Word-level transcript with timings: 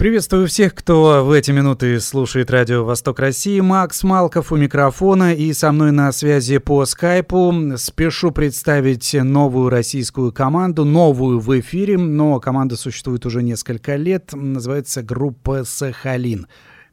Приветствую 0.00 0.48
всех, 0.48 0.74
кто 0.74 1.22
в 1.26 1.30
эти 1.30 1.50
минуты 1.50 2.00
слушает 2.00 2.50
радио 2.50 2.86
«Восток 2.86 3.18
России». 3.18 3.60
Макс 3.60 4.02
Малков 4.02 4.50
у 4.50 4.56
микрофона 4.56 5.34
и 5.34 5.52
со 5.52 5.72
мной 5.72 5.92
на 5.92 6.10
связи 6.10 6.56
по 6.56 6.86
скайпу. 6.86 7.52
Спешу 7.76 8.30
представить 8.30 9.12
новую 9.12 9.68
российскую 9.68 10.32
команду, 10.32 10.86
новую 10.86 11.38
в 11.38 11.60
эфире, 11.60 11.98
но 11.98 12.40
команда 12.40 12.76
существует 12.76 13.26
уже 13.26 13.42
несколько 13.42 13.96
лет, 13.96 14.30
называется 14.32 15.02
группа 15.02 15.64
«Сахалин». 15.64 16.46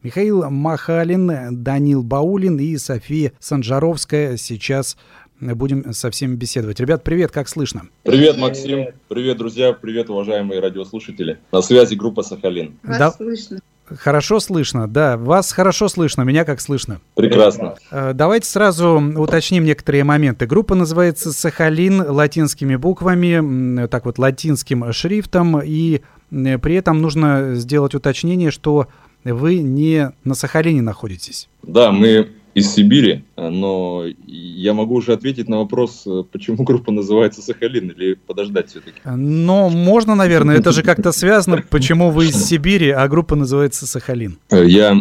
Михаил 0.03 0.49
Махалин, 0.49 1.63
Данил 1.63 2.03
Баулин 2.03 2.59
и 2.59 2.75
София 2.75 3.31
Санжаровская 3.39 4.35
сейчас 4.35 4.97
будем 5.39 5.93
со 5.93 6.09
всеми 6.11 6.35
беседовать. 6.35 6.79
Ребят, 6.79 7.03
привет, 7.03 7.31
как 7.31 7.47
слышно? 7.47 7.83
Привет, 8.03 8.37
Максим. 8.37 8.87
Привет, 9.07 9.37
друзья. 9.37 9.73
Привет, 9.73 10.09
уважаемые 10.09 10.59
радиослушатели. 10.59 11.39
На 11.51 11.61
связи 11.61 11.95
группа 11.95 12.23
«Сахалин». 12.23 12.77
Вас 12.83 12.97
Да. 12.97 13.11
слышно. 13.11 13.59
Хорошо 13.85 14.41
слышно, 14.41 14.85
да. 14.87 15.15
Вас 15.15 15.51
хорошо 15.53 15.87
слышно, 15.87 16.23
меня 16.23 16.43
как 16.43 16.59
слышно. 16.59 16.99
Прекрасно. 17.15 17.75
Э, 17.89 18.11
Давайте 18.13 18.45
сразу 18.49 19.01
уточним 19.15 19.63
некоторые 19.63 20.03
моменты. 20.03 20.45
Группа 20.45 20.75
называется 20.75 21.31
«Сахалин» 21.31 22.01
латинскими 22.01 22.75
буквами, 22.75 23.87
так 23.87 24.03
вот, 24.05 24.17
латинским 24.19 24.91
шрифтом. 24.91 25.61
И 25.63 26.01
э, 26.31 26.57
при 26.57 26.75
этом 26.75 27.01
нужно 27.01 27.55
сделать 27.55 27.95
уточнение, 27.95 28.51
что 28.51 28.87
вы 29.23 29.59
не 29.59 30.11
на 30.25 30.35
Сахалине 30.35 30.81
находитесь. 30.81 31.47
Да, 31.63 31.91
мы 31.93 32.27
из 32.57 32.73
Сибири, 32.73 33.23
но 33.35 34.05
я 34.25 34.73
могу 34.73 34.95
уже 34.95 35.13
ответить 35.13 35.47
на 35.47 35.57
вопрос, 35.59 36.07
почему 36.31 36.63
группа 36.63 36.91
называется 36.91 37.43
«Сахалин», 37.43 37.89
или 37.91 38.15
подождать 38.15 38.71
все-таки. 38.71 38.99
Но 39.05 39.69
можно, 39.69 40.15
наверное, 40.15 40.57
это 40.57 40.71
же 40.71 40.81
как-то 40.81 41.11
связано, 41.11 41.63
почему 41.69 42.09
вы 42.09 42.29
из 42.29 42.45
Сибири, 42.47 42.89
а 42.89 43.07
группа 43.07 43.35
называется 43.35 43.85
«Сахалин». 43.85 44.39
Я 44.49 44.97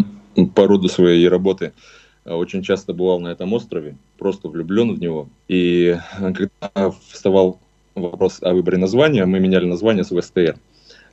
по 0.55 0.67
роду 0.67 0.91
своей 0.91 1.27
работы 1.29 1.73
очень 2.27 2.63
часто 2.63 2.93
бывал 2.93 3.21
на 3.21 3.29
этом 3.29 3.51
острове, 3.55 3.97
просто 4.19 4.49
влюблен 4.49 4.95
в 4.95 5.01
него. 5.01 5.31
И 5.49 5.97
когда 6.19 6.93
вставал 7.11 7.59
вопрос 7.95 8.37
о 8.43 8.53
выборе 8.53 8.77
названия, 8.77 9.25
мы 9.25 9.41
меняли 9.41 9.65
название 9.65 10.05
с 10.05 10.15
ВСТР. 10.15 10.57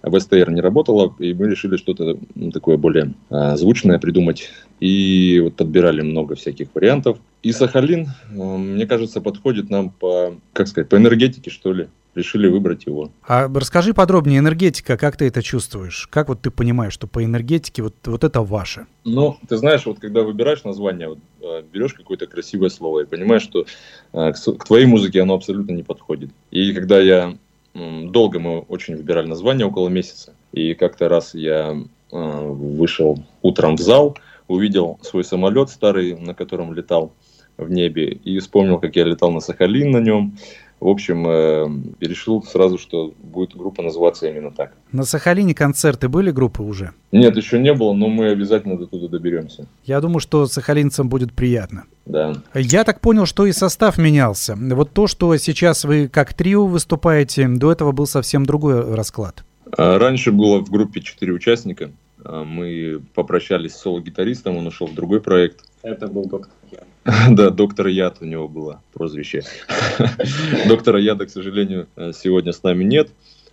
А 0.04 0.12
ВСТР 0.12 0.52
не 0.52 0.59
работало, 0.59 1.16
и 1.18 1.34
мы 1.34 1.50
решили 1.50 1.78
что-то 1.78 2.18
такое 2.52 2.76
более 2.76 3.14
а, 3.30 3.56
звучное 3.56 4.00
придумать. 4.00 4.50
И 4.82 5.40
вот 5.42 5.56
подбирали 5.56 6.02
много 6.02 6.36
всяких 6.36 6.68
вариантов. 6.73 7.20
И 7.42 7.54
Сахалин, 7.54 8.08
э, 8.08 8.34
мне 8.36 8.86
кажется, 8.86 9.22
подходит 9.22 9.70
нам 9.70 9.92
по, 9.92 10.36
как 10.52 10.68
сказать, 10.68 10.90
по 10.90 10.98
энергетике, 10.98 11.50
что 11.50 11.72
ли. 11.72 11.88
Решили 12.16 12.48
выбрать 12.48 12.86
его. 12.86 13.12
А 13.26 13.48
расскажи 13.48 13.94
подробнее, 13.94 14.40
энергетика, 14.40 14.98
как 14.98 15.16
ты 15.16 15.26
это 15.26 15.42
чувствуешь? 15.42 16.08
Как 16.12 16.28
вот 16.28 16.42
ты 16.42 16.52
понимаешь, 16.52 16.94
что 16.94 17.08
по 17.08 17.23
энергетике 17.23 17.82
вот, 17.82 17.95
вот 18.06 18.26
это 18.26 18.42
ваше? 18.42 18.88
Ну, 19.06 19.38
ты 19.48 19.56
знаешь, 19.56 19.86
вот 19.86 20.00
когда 20.00 20.22
выбираешь 20.22 20.66
название, 20.66 21.08
вот, 21.08 21.20
э, 21.42 21.64
берешь 21.72 21.94
какое-то 21.94 22.27
красивое 22.27 22.70
слово 22.70 23.04
и 23.04 23.06
понимаешь, 23.06 23.44
что 23.44 23.66
э, 24.11 24.33
к, 24.33 24.58
к 24.58 24.66
твоей 24.66 24.86
музыке 24.86 25.22
оно 25.22 25.36
абсолютно 25.36 25.72
не 25.72 25.83
подходит. 25.83 26.30
И 26.52 26.73
когда 26.73 27.00
я 27.00 27.38
долго 27.73 28.39
мы 28.39 28.60
очень 28.60 28.95
выбирали 28.95 29.28
название, 29.28 29.66
около 29.66 29.89
месяца, 29.89 30.34
и 30.52 30.73
как-то 30.73 31.10
раз 31.10 31.34
я 31.34 31.76
э, 31.76 31.78
вышел 32.11 33.23
утром 33.42 33.76
в 33.76 33.80
зал, 33.80 34.17
увидел 34.48 35.00
свой 35.02 35.23
самолет 35.23 35.70
старый, 35.70 36.16
на 36.17 36.33
котором 36.33 36.73
летал 36.73 37.14
в 37.58 37.72
небе, 37.72 38.20
и 38.23 38.39
вспомнил, 38.39 38.80
как 38.80 38.95
я 38.95 39.04
летал 39.04 39.32
на 39.32 39.39
Сахалин 39.39 39.92
на 39.92 40.00
нем. 40.00 40.38
В 40.83 40.89
общем, 40.89 41.26
э, 41.26 41.66
решил 42.02 42.44
сразу, 42.44 42.77
что 42.77 43.14
будет 43.23 43.55
группа 43.55 43.82
называться 43.82 44.27
именно 44.27 44.52
так. 44.52 44.73
На 44.92 45.05
Сахалине 45.05 45.55
концерты 45.55 46.10
были 46.10 46.30
группы 46.30 46.61
уже? 46.61 46.92
Нет, 47.14 47.38
еще 47.38 47.58
не 47.58 47.73
было, 47.73 47.94
но 47.94 48.10
мы 48.10 48.27
обязательно 48.32 48.77
до 48.77 48.86
туда 48.86 49.08
доберемся. 49.08 49.66
Я 49.86 50.02
думаю, 50.02 50.20
что 50.20 50.45
сахалинцам 50.45 51.08
будет 51.08 51.32
приятно. 51.32 51.86
Да. 52.05 52.33
Я 52.54 52.83
так 52.83 52.99
понял, 52.99 53.26
что 53.26 53.45
и 53.45 53.54
состав 53.54 53.98
менялся. 53.98 54.58
Вот 54.58 54.92
то, 54.92 55.08
что 55.08 55.38
сейчас 55.38 55.86
вы 55.86 56.10
как 56.10 56.33
трио 56.33 56.67
выступаете, 56.67 57.48
до 57.48 57.71
этого 57.71 57.94
был 57.94 58.05
совсем 58.05 58.45
другой 58.45 58.94
расклад. 58.94 59.45
А, 59.77 59.98
Раньше 59.98 60.33
было 60.33 60.60
в 60.60 60.70
группе 60.70 61.00
четыре 61.00 61.32
участника. 61.32 61.92
А, 62.26 62.44
Мы 62.44 63.00
попрощались 63.15 63.71
с 63.71 63.82
соло-гитаристом, 63.82 64.58
он 64.58 64.67
ушел 64.67 64.88
в 64.88 64.95
другой 64.95 65.21
проект. 65.21 65.64
Это 65.82 66.08
был 66.08 66.26
доктор 66.26 66.52
Ян. 66.73 66.83
Да, 67.30 67.49
доктор 67.49 67.87
Яд 67.87 68.17
у 68.21 68.25
него 68.25 68.47
было 68.47 68.81
прозвище. 68.93 69.43
Доктора 70.67 70.99
Яда, 70.99 71.25
к 71.25 71.30
сожалению, 71.30 71.87
э, 71.95 72.11
сегодня 72.14 72.53
с 72.53 72.64
нами 72.64 72.83
нет, 72.83 73.09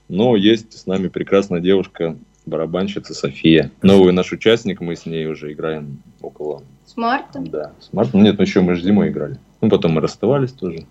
но 0.08 0.36
есть 0.36 0.78
с 0.78 0.86
нами 0.86 1.08
прекрасная 1.08 1.60
девушка, 1.60 2.16
барабанщица 2.46 3.14
София. 3.14 3.70
Новый 3.82 4.12
наш 4.12 4.32
участник, 4.32 4.80
мы 4.80 4.96
с 4.96 5.06
ней 5.06 5.26
уже 5.26 5.52
играем 5.52 6.02
около... 6.20 6.62
С 6.86 6.96
марта. 6.96 7.40
Да, 7.40 7.72
с 7.80 7.92
марта. 7.92 8.16
Ну, 8.16 8.24
Нет, 8.24 8.38
ну 8.38 8.42
еще 8.42 8.60
мы 8.60 8.74
же 8.74 8.82
зимой 8.82 9.08
играли. 9.08 9.38
Ну, 9.60 9.68
потом 9.68 9.92
мы 9.92 10.00
расставались 10.00 10.52
тоже. 10.52 10.86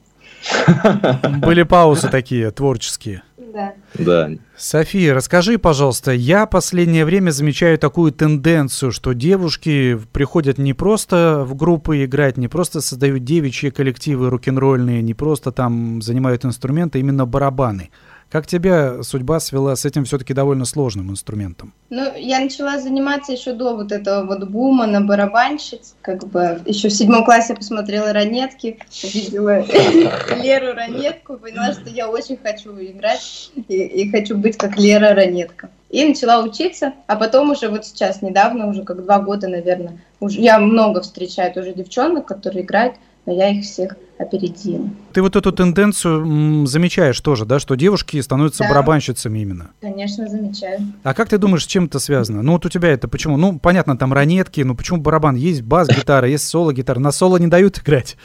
Были 1.41 1.63
паузы 1.67 2.09
такие 2.09 2.49
творческие. 2.51 3.23
Да. 3.53 3.73
Да, 3.95 4.29
София, 4.57 5.13
расскажи, 5.13 5.57
пожалуйста, 5.57 6.11
я 6.11 6.45
последнее 6.45 7.05
время 7.05 7.31
замечаю 7.31 7.77
такую 7.77 8.11
тенденцию, 8.11 8.91
что 8.91 9.13
девушки 9.13 9.99
приходят 10.11 10.57
не 10.57 10.73
просто 10.73 11.43
в 11.47 11.55
группы 11.55 12.03
играть, 12.03 12.37
не 12.37 12.47
просто 12.47 12.81
создают 12.81 13.23
девичьи 13.23 13.69
коллективы 13.69 14.29
рок-н-ролльные, 14.29 15.01
не 15.01 15.13
просто 15.13 15.51
там 15.51 16.01
занимают 16.01 16.45
инструменты, 16.45 16.97
а 16.97 17.01
именно 17.01 17.25
барабаны. 17.25 17.89
Как 18.29 18.45
тебя 18.45 19.01
судьба 19.01 19.39
свела 19.39 19.75
с 19.75 19.85
этим 19.85 20.05
все-таки 20.05 20.35
довольно 20.35 20.65
сложным 20.65 21.09
инструментом? 21.09 21.73
Ну, 21.89 22.15
я 22.15 22.39
начала 22.39 22.79
заниматься 22.79 23.31
еще 23.31 23.53
до 23.53 23.75
вот 23.75 23.91
этого 23.91 24.23
вот 24.23 24.47
бума 24.47 24.85
на 24.85 25.01
барабанщиц. 25.01 25.95
Как 26.01 26.27
бы 26.27 26.61
еще 26.67 26.89
в 26.89 26.93
седьмом 26.93 27.25
классе 27.25 27.55
посмотрела 27.55 28.13
ранетки, 28.13 28.77
увидела 29.03 29.65
Леру 30.43 30.73
Ранетку, 30.75 31.37
поняла, 31.37 31.73
что 31.73 31.89
я 31.89 32.07
очень 32.07 32.37
хочу 32.37 32.71
играть 32.79 33.51
и, 33.67 33.73
и 33.73 34.11
хочу 34.11 34.37
быть 34.37 34.57
как 34.57 34.77
Лера 34.77 35.15
Ранетка. 35.15 35.71
И 35.89 36.05
начала 36.05 36.43
учиться, 36.43 36.93
а 37.07 37.15
потом 37.15 37.49
уже 37.49 37.67
вот 37.67 37.83
сейчас, 37.83 38.21
недавно, 38.21 38.67
уже 38.67 38.83
как 38.83 39.03
два 39.03 39.19
года, 39.19 39.47
наверное, 39.47 39.97
уже, 40.19 40.39
я 40.39 40.59
много 40.59 41.01
встречаю 41.01 41.51
тоже 41.51 41.73
девчонок, 41.73 42.27
которые 42.27 42.63
играют, 42.63 42.93
но 43.25 43.33
я 43.33 43.49
их 43.49 43.63
всех 43.63 43.95
опередила. 44.17 44.89
Ты 45.13 45.21
вот 45.21 45.35
эту 45.35 45.51
тенденцию 45.51 46.65
замечаешь 46.65 47.19
тоже, 47.21 47.45
да, 47.45 47.59
что 47.59 47.75
девушки 47.75 48.19
становятся 48.21 48.63
Да. 48.63 48.69
барабанщицами 48.69 49.39
именно. 49.39 49.71
Конечно, 49.81 50.27
замечаю. 50.27 50.79
А 51.03 51.13
как 51.13 51.29
ты 51.29 51.37
думаешь, 51.37 51.63
с 51.63 51.67
чем 51.67 51.85
это 51.85 51.99
связано? 51.99 52.41
Ну 52.41 52.53
вот 52.53 52.65
у 52.65 52.69
тебя 52.69 52.89
это 52.89 53.07
почему? 53.07 53.37
Ну, 53.37 53.59
понятно, 53.59 53.97
там 53.97 54.11
ранетки, 54.13 54.61
но 54.61 54.75
почему 54.75 54.99
барабан? 54.99 55.35
Есть 55.35 55.61
бас-гитара, 55.61 56.27
есть 56.27 56.47
соло-гитара. 56.47 56.99
На 56.99 57.11
соло 57.11 57.37
не 57.37 57.47
дают 57.47 57.79
играть. 57.79 58.17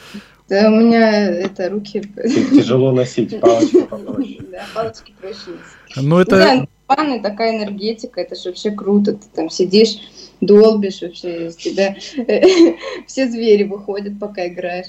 Да, 0.49 0.69
у 0.69 0.75
меня 0.75 1.27
это 1.31 1.69
руки... 1.69 2.03
Тяжело 2.51 2.91
носить, 2.91 3.39
палочку 3.41 3.81
попроще. 3.83 4.39
Да, 4.51 4.63
палочки 4.75 5.13
проще. 5.19 5.57
Ну 5.95 6.19
это... 6.19 6.67
барабаны, 6.87 7.21
такая 7.21 7.57
энергетика, 7.57 8.21
это 8.21 8.35
же 8.35 8.49
вообще 8.49 8.69
круто. 8.71 9.13
Ты 9.13 9.25
там 9.33 9.49
сидишь, 9.49 9.97
долбишь 10.41 11.01
вообще, 11.01 11.47
из 11.47 11.55
тебя 11.55 11.95
все 13.07 13.27
звери 13.29 13.63
выходят, 13.63 14.19
пока 14.19 14.47
играешь. 14.47 14.87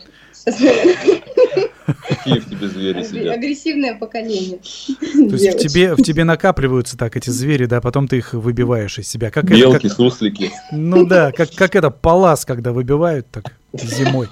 Какие 2.09 2.39
в 2.41 2.49
тебе 2.51 2.69
звери 2.69 3.03
сидят. 3.05 3.37
агрессивное 3.37 3.95
поколение. 3.97 4.59
То 4.59 5.37
есть 5.37 5.55
в 5.55 5.59
тебе, 5.59 5.95
в 5.95 6.03
тебе 6.03 6.25
накапливаются 6.25 6.97
так 6.97 7.17
эти 7.17 7.31
звери, 7.31 7.67
да, 7.67 7.81
потом 7.81 8.07
ты 8.09 8.19
их 8.19 8.33
выбиваешь 8.33 8.99
из 8.99 9.09
себя. 9.09 9.31
Как 9.31 9.45
это, 9.45 9.55
Белки, 9.55 9.89
как- 9.89 9.97
суслики. 9.97 10.51
ну 10.73 11.07
да, 11.07 11.33
как, 11.33 11.51
как 11.53 11.75
это 11.75 11.91
палас, 11.91 12.45
когда 12.45 12.73
выбивают 12.73 13.29
так 13.31 13.53
зимой. 13.73 14.29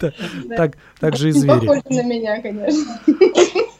Та- 0.00 0.56
Так, 0.56 0.76
так 0.98 1.16
же 1.16 1.28
и 1.28 1.32
звери. 1.32 1.66
похоже 1.66 1.82
на 1.90 2.02
меня, 2.02 2.40
конечно. 2.42 3.00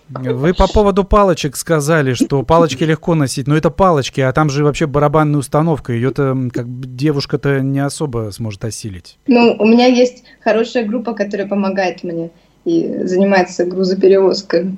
Вы 0.09 0.55
по 0.55 0.67
поводу 0.67 1.05
палочек 1.05 1.55
сказали, 1.57 2.15
что 2.15 2.43
палочки 2.43 2.83
легко 2.83 3.15
носить, 3.15 3.47
но 3.47 3.57
это 3.57 3.71
палочки, 3.71 4.21
а 4.21 4.33
там 4.33 4.51
же 4.51 4.65
вообще 4.65 4.87
барабанная 4.87 5.39
установка, 5.39 5.93
ее-то 5.93 6.37
как 6.53 6.69
бы 6.69 6.87
девушка-то 6.89 7.61
не 7.61 7.79
особо 7.79 8.31
сможет 8.33 8.65
осилить. 8.65 9.19
Ну, 9.29 9.55
у 9.59 9.65
меня 9.67 9.87
есть 9.87 10.25
хорошая 10.43 10.85
группа, 10.85 11.15
которая 11.15 11.47
помогает 11.47 12.03
мне. 12.03 12.31
и 12.67 13.05
занимается 13.05 13.65
грузоперевозкой. 13.65 14.77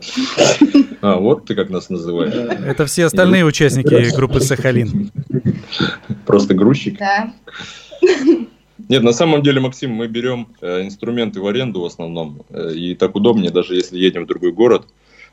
А, 1.01 1.17
вот 1.17 1.47
ты 1.47 1.55
как 1.57 1.69
нас 1.71 1.89
называешь. 1.91 2.35
Это 2.35 2.85
все 2.87 3.07
остальные 3.07 3.45
участники 3.45 4.15
группы 4.15 4.41
«Сахалин». 4.41 5.11
Просто 6.27 6.55
грузчик. 6.55 6.99
Да. 6.99 7.33
Нет, 8.89 9.03
на 9.03 9.13
самом 9.13 9.43
деле, 9.43 9.61
Максим, 9.61 9.93
мы 9.93 10.09
берем 10.09 10.49
э, 10.61 10.83
инструменты 10.83 11.41
в 11.41 11.47
аренду 11.47 11.81
в 11.81 11.85
основном, 11.85 12.43
э, 12.51 12.75
и 12.75 12.95
так 12.95 13.15
удобнее, 13.15 13.51
даже 13.51 13.75
если 13.75 13.99
едем 13.99 14.25
в 14.25 14.27
другой 14.27 14.53
город, 14.53 14.87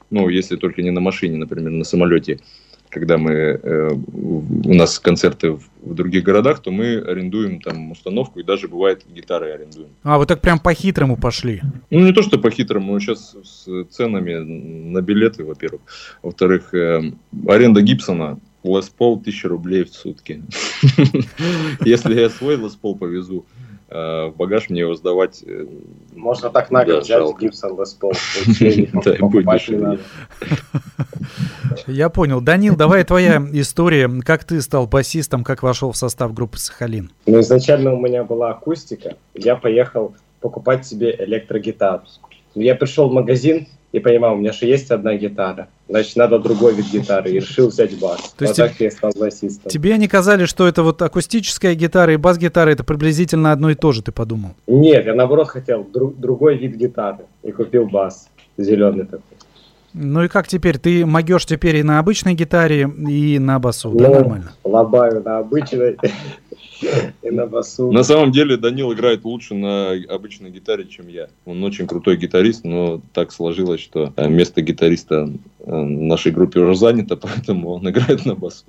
ну, 0.09 0.29
если 0.29 0.55
только 0.55 0.81
не 0.81 0.91
на 0.91 1.01
машине, 1.01 1.37
например, 1.37 1.71
на 1.71 1.83
самолете, 1.83 2.39
когда 2.89 3.17
мы, 3.17 3.31
э, 3.31 3.91
у 3.93 4.73
нас 4.73 4.99
концерты 4.99 5.51
в, 5.51 5.61
в 5.83 5.93
других 5.93 6.23
городах, 6.23 6.59
то 6.61 6.71
мы 6.71 6.97
арендуем 6.97 7.61
там 7.61 7.91
установку, 7.91 8.39
и 8.39 8.43
даже 8.43 8.67
бывает 8.67 9.03
гитары 9.07 9.51
арендуем. 9.51 9.89
А, 10.03 10.17
вы 10.17 10.25
так 10.25 10.41
прям 10.41 10.59
по-хитрому 10.59 11.15
пошли. 11.15 11.61
Ну, 11.91 11.99
не 11.99 12.13
то, 12.13 12.23
что 12.23 12.39
по-хитрому, 12.39 12.99
сейчас 12.99 13.35
с 13.43 13.85
ценами 13.91 14.33
на 14.91 15.01
билеты, 15.01 15.43
во-первых. 15.43 15.81
Во-вторых, 16.23 16.73
э, 16.73 17.11
аренда 17.47 17.81
Гибсона 17.81 18.39
Лес 18.63 18.89
Пол 18.89 19.13
1000 19.17 19.47
рублей 19.47 19.83
в 19.83 19.89
сутки. 19.93 20.41
Если 21.85 22.19
я 22.19 22.29
свой 22.29 22.57
Лес 22.57 22.75
Пол 22.75 22.95
повезу, 22.97 23.45
э, 23.89 24.27
в 24.27 24.33
багаж 24.35 24.69
мне 24.69 24.81
его 24.81 24.95
сдавать... 24.95 25.43
э, 25.45 25.65
Можно 26.15 26.49
так 26.49 26.69
на 26.71 26.83
год 26.85 27.03
взять. 27.03 27.23
Гибсон 27.39 27.79
Лес 27.79 27.93
Пол. 27.93 28.11
вообще 28.45 28.75
не 28.81 28.85
Да, 29.01 29.15
и 29.15 29.19
будет 29.19 29.45
покупать 29.45 29.67
не 29.69 29.75
дешевле. 29.75 29.87
надо. 29.87 30.01
Я 31.87 32.09
понял. 32.09 32.41
Данил, 32.41 32.75
давай 32.75 33.03
твоя 33.03 33.41
история. 33.53 34.09
Как 34.25 34.43
ты 34.43 34.61
стал 34.61 34.87
басистом, 34.87 35.43
как 35.43 35.63
вошел 35.63 35.91
в 35.91 35.97
состав 35.97 36.33
группы 36.33 36.57
«Сахалин»? 36.57 37.11
Ну, 37.25 37.39
изначально 37.39 37.93
у 37.93 37.99
меня 37.99 38.23
была 38.23 38.51
акустика. 38.51 39.15
Я 39.33 39.55
поехал 39.55 40.15
покупать 40.41 40.85
себе 40.85 41.15
электрогитару. 41.19 42.03
Я 42.55 42.75
пришел 42.75 43.09
в 43.09 43.13
магазин 43.13 43.67
и 43.91 43.99
понимал, 43.99 44.35
у 44.35 44.37
меня 44.37 44.51
же 44.51 44.65
есть 44.65 44.91
одна 44.91 45.15
гитара. 45.15 45.67
Значит, 45.87 46.15
надо 46.15 46.37
другой 46.39 46.75
вид 46.75 46.85
гитары. 46.91 47.31
И 47.31 47.33
решил 47.39 47.69
взять 47.69 47.99
бас. 47.99 48.33
То 48.37 48.45
есть 48.45 48.59
вот 48.59 48.67
так 48.67 48.79
я 48.79 48.91
стал 48.91 49.11
басистом. 49.19 49.69
Тебе 49.69 49.97
не 49.97 50.07
казали, 50.07 50.45
что 50.45 50.67
это 50.67 50.83
вот 50.83 51.01
акустическая 51.01 51.73
гитара 51.73 52.13
и 52.13 52.17
бас-гитара, 52.17 52.69
это 52.69 52.83
приблизительно 52.83 53.51
одно 53.51 53.71
и 53.71 53.75
то 53.75 53.91
же, 53.91 54.03
ты 54.03 54.11
подумал? 54.11 54.51
Нет, 54.67 55.05
я 55.05 55.15
наоборот 55.15 55.47
хотел 55.47 55.81
дру- 55.83 56.13
другой 56.15 56.57
вид 56.57 56.75
гитары. 56.75 57.25
И 57.43 57.51
купил 57.51 57.87
бас. 57.87 58.29
Зеленый 58.57 59.05
такой. 59.05 59.21
Ну 59.93 60.23
и 60.23 60.27
как 60.27 60.47
теперь? 60.47 60.77
Ты 60.77 61.05
могешь 61.05 61.45
теперь 61.45 61.77
и 61.77 61.83
на 61.83 61.99
обычной 61.99 62.33
гитаре, 62.35 62.89
и 63.07 63.39
на 63.39 63.59
басу, 63.59 63.91
да, 63.91 64.07
Ну, 64.07 64.13
нормально? 64.13 64.51
Лобаю 64.63 65.23
на 65.23 65.39
обычной 65.39 65.97
и 67.21 67.29
на 67.29 67.47
басу. 67.47 67.91
На 67.91 68.03
самом 68.03 68.31
деле 68.31 68.57
Данил 68.57 68.93
играет 68.93 69.23
лучше 69.23 69.55
на 69.55 69.91
обычной 70.09 70.51
гитаре, 70.51 70.85
чем 70.85 71.07
я. 71.07 71.27
Он 71.45 71.63
очень 71.63 71.87
крутой 71.87 72.17
гитарист, 72.17 72.63
но 72.63 73.01
так 73.13 73.31
сложилось, 73.31 73.81
что 73.81 74.13
э, 74.15 74.27
место 74.27 74.61
гитариста 74.61 75.29
э, 75.59 75.65
в 75.65 75.85
нашей 75.85 76.31
группе 76.31 76.59
уже 76.59 76.75
занято, 76.75 77.15
поэтому 77.21 77.69
он 77.69 77.89
играет 77.89 78.25
на 78.25 78.35
басу. 78.35 78.65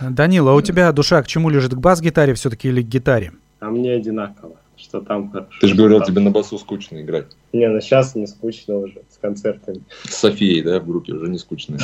Данила, 0.00 0.52
а 0.52 0.54
у 0.54 0.60
тебя 0.60 0.90
душа 0.92 1.22
к 1.22 1.26
чему 1.26 1.50
лежит? 1.50 1.74
К 1.74 1.78
бас-гитаре 1.78 2.34
все-таки 2.34 2.68
или 2.68 2.82
к 2.82 2.86
гитаре? 2.86 3.32
А 3.60 3.70
мне 3.70 3.92
одинаково, 3.92 4.56
что 4.84 5.00
там 5.00 5.30
хорошо. 5.30 5.50
Ты 5.60 5.68
же 5.68 5.74
говорил, 5.74 5.98
там. 5.98 6.06
тебе 6.06 6.20
на 6.20 6.30
басу 6.30 6.58
скучно 6.58 7.00
играть. 7.00 7.26
Не, 7.52 7.68
ну 7.68 7.80
сейчас 7.80 8.14
не 8.14 8.26
скучно 8.26 8.78
уже 8.78 9.02
с 9.10 9.18
концертами. 9.18 9.82
С 10.04 10.16
Софией, 10.16 10.62
да, 10.62 10.80
в 10.80 10.86
группе 10.86 11.12
уже 11.12 11.28
не 11.28 11.38
скучно. 11.38 11.78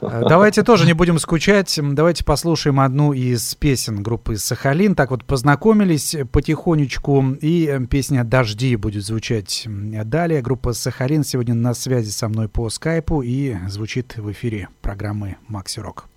А, 0.00 0.28
Давайте 0.28 0.62
тоже 0.62 0.86
не 0.86 0.92
будем 0.92 1.18
скучать. 1.18 1.78
Давайте 1.82 2.24
послушаем 2.24 2.80
одну 2.80 3.12
из 3.12 3.54
песен 3.56 4.02
группы 4.02 4.36
«Сахалин». 4.36 4.94
Так 4.94 5.10
вот 5.10 5.24
познакомились 5.24 6.16
потихонечку, 6.32 7.36
и 7.40 7.66
э, 7.66 7.84
песня 7.86 8.24
«Дожди» 8.24 8.76
будет 8.76 9.04
звучать 9.04 9.66
далее. 9.66 10.40
Группа 10.40 10.72
«Сахалин» 10.72 11.24
сегодня 11.24 11.54
на 11.54 11.74
связи 11.74 12.10
со 12.10 12.28
мной 12.28 12.48
по 12.48 12.70
скайпу 12.70 13.22
и 13.22 13.56
звучит 13.68 14.16
в 14.16 14.30
эфире 14.32 14.68
программы 14.80 15.36
«Макси 15.48 15.80
Рок». 15.80 16.08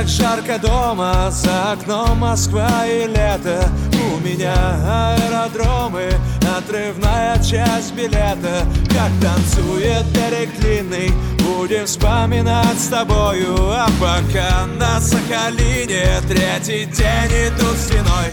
Так 0.00 0.08
жарко 0.08 0.58
дома, 0.58 1.30
за 1.30 1.72
окном 1.72 2.20
Москва 2.20 2.86
и 2.86 3.06
лето. 3.06 3.68
У 3.92 4.26
меня 4.26 4.54
аэродромы, 4.88 6.08
отрывная 6.56 7.36
часть 7.42 7.92
билета. 7.94 8.64
Как 8.88 9.10
танцует 9.20 10.06
берег 10.06 10.58
длинный, 10.58 11.12
будем 11.40 11.84
вспоминать 11.84 12.78
с 12.78 12.86
тобою. 12.86 13.54
А 13.72 13.88
пока 14.00 14.66
на 14.78 15.00
Сахалине 15.00 16.06
третий 16.26 16.86
день 16.86 17.48
идут 17.48 17.76
стеной. 17.76 18.32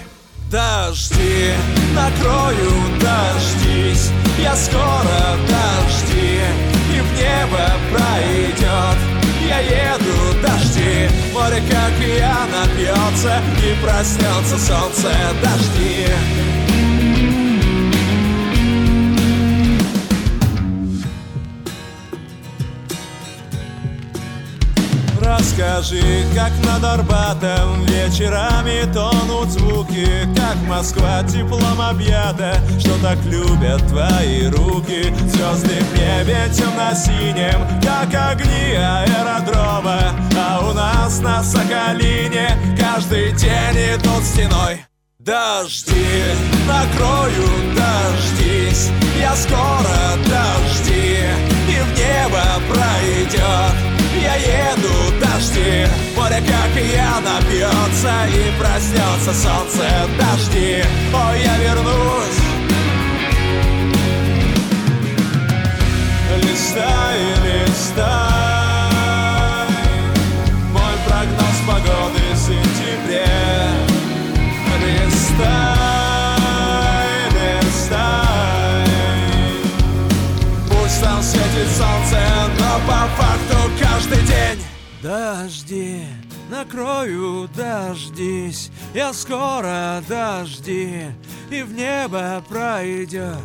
Дожди 0.49 1.51
накрою, 1.93 2.71
дождись. 3.01 4.09
Я 4.39 4.55
скоро 4.55 5.35
дожди 5.49 6.39
И 6.95 7.01
в 7.01 7.19
небо 7.19 7.71
пройдет 7.91 9.16
Я 9.47 9.59
еду, 9.59 10.41
дожди 10.41 11.09
Море, 11.33 11.61
как 11.69 11.94
и 12.05 12.17
я, 12.17 12.45
напьется 12.51 13.41
И 13.63 13.81
проснется 13.81 14.57
солнце, 14.57 15.11
дожди 15.41 16.07
Расскажи, 25.27 26.24
как 26.33 26.53
над 26.63 26.85
Арбатом 26.85 27.83
вечерами 27.85 28.89
тонут 28.94 29.50
звуки 29.50 30.07
Как 30.33 30.56
Москва 30.69 31.21
теплом 31.24 31.81
объята, 31.81 32.56
что 32.79 32.97
так 33.01 33.18
любят 33.25 33.85
твои 33.88 34.47
руки. 34.47 35.13
Звезды 35.27 35.81
в 35.81 35.97
небе 35.97 36.50
темно-синим, 36.53 37.68
как 37.83 38.07
огни 38.31 38.74
аэродрома 38.74 40.15
А 40.38 40.65
у 40.65 40.74
нас 40.74 41.19
на 41.19 41.44
Сахалине 41.44 42.57
каждый 42.80 43.33
день 43.33 43.95
идут 43.95 44.23
стеной. 44.23 44.85
Дожди, 45.19 46.23
накрою, 46.65 47.75
дождись 47.75 48.92
Я 49.19 49.35
скоро 49.35 50.16
дожди 50.25 51.19
И 51.68 51.81
в 51.81 51.99
небо 51.99 52.44
пройдет. 52.69 53.97
Я 54.21 54.35
еду, 54.35 55.26
дожди. 55.37 55.87
Море, 56.15 56.41
как 56.41 56.83
я, 56.83 57.19
напьется 57.21 58.13
И 58.27 58.51
проснется 58.59 59.33
солнце, 59.33 59.85
дожди. 60.17 60.83
Ой, 61.13 61.41
я 61.44 61.57
вернусь. 61.57 62.41
Листай, 66.44 67.19
листай. 67.44 68.07
Мой 70.71 70.95
прогноз 71.06 71.57
погоды 71.67 72.23
в 72.33 72.37
сентябре 72.37 73.27
Листай, 74.81 75.47
листай. 77.61 78.87
Пусть 80.69 81.01
там 81.01 81.21
светит 81.21 81.69
солнце, 81.75 82.19
но 82.59 82.71
по 82.87 82.99
факту 83.17 83.57
каждый 83.79 84.21
день 84.23 84.76
Дожди, 85.04 86.01
накрою, 86.49 87.47
дождись 87.56 88.71
Я 88.95 89.13
скоро 89.13 90.01
дожди 90.09 91.06
И 91.51 91.61
в 91.61 91.71
небо 91.73 92.44
пройдет. 92.49 93.37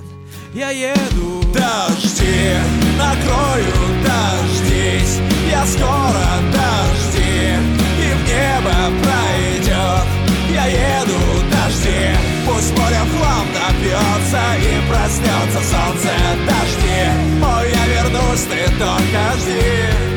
Я 0.54 0.70
еду. 0.70 1.42
Дожди, 1.52 2.56
накрою, 2.96 3.74
дождись 4.02 5.20
Я 5.50 5.66
скоро 5.66 6.24
дожди 6.52 7.52
И 8.00 8.14
в 8.14 8.26
небо 8.26 8.72
пройдет. 9.02 10.06
Я 10.50 10.64
еду, 10.64 11.18
дожди 11.50 12.16
Пусть 12.46 12.76
море 12.78 13.00
в 13.04 13.18
хлам 13.18 13.46
напьется 13.52 14.40
И 14.56 14.88
проснется 14.88 15.70
солнце, 15.70 16.12
дожди 16.46 17.44
Ой, 17.44 17.70
я 17.70 18.02
вернусь, 18.02 18.40
ты 18.44 18.66
только 18.78 19.38
жди 19.38 20.11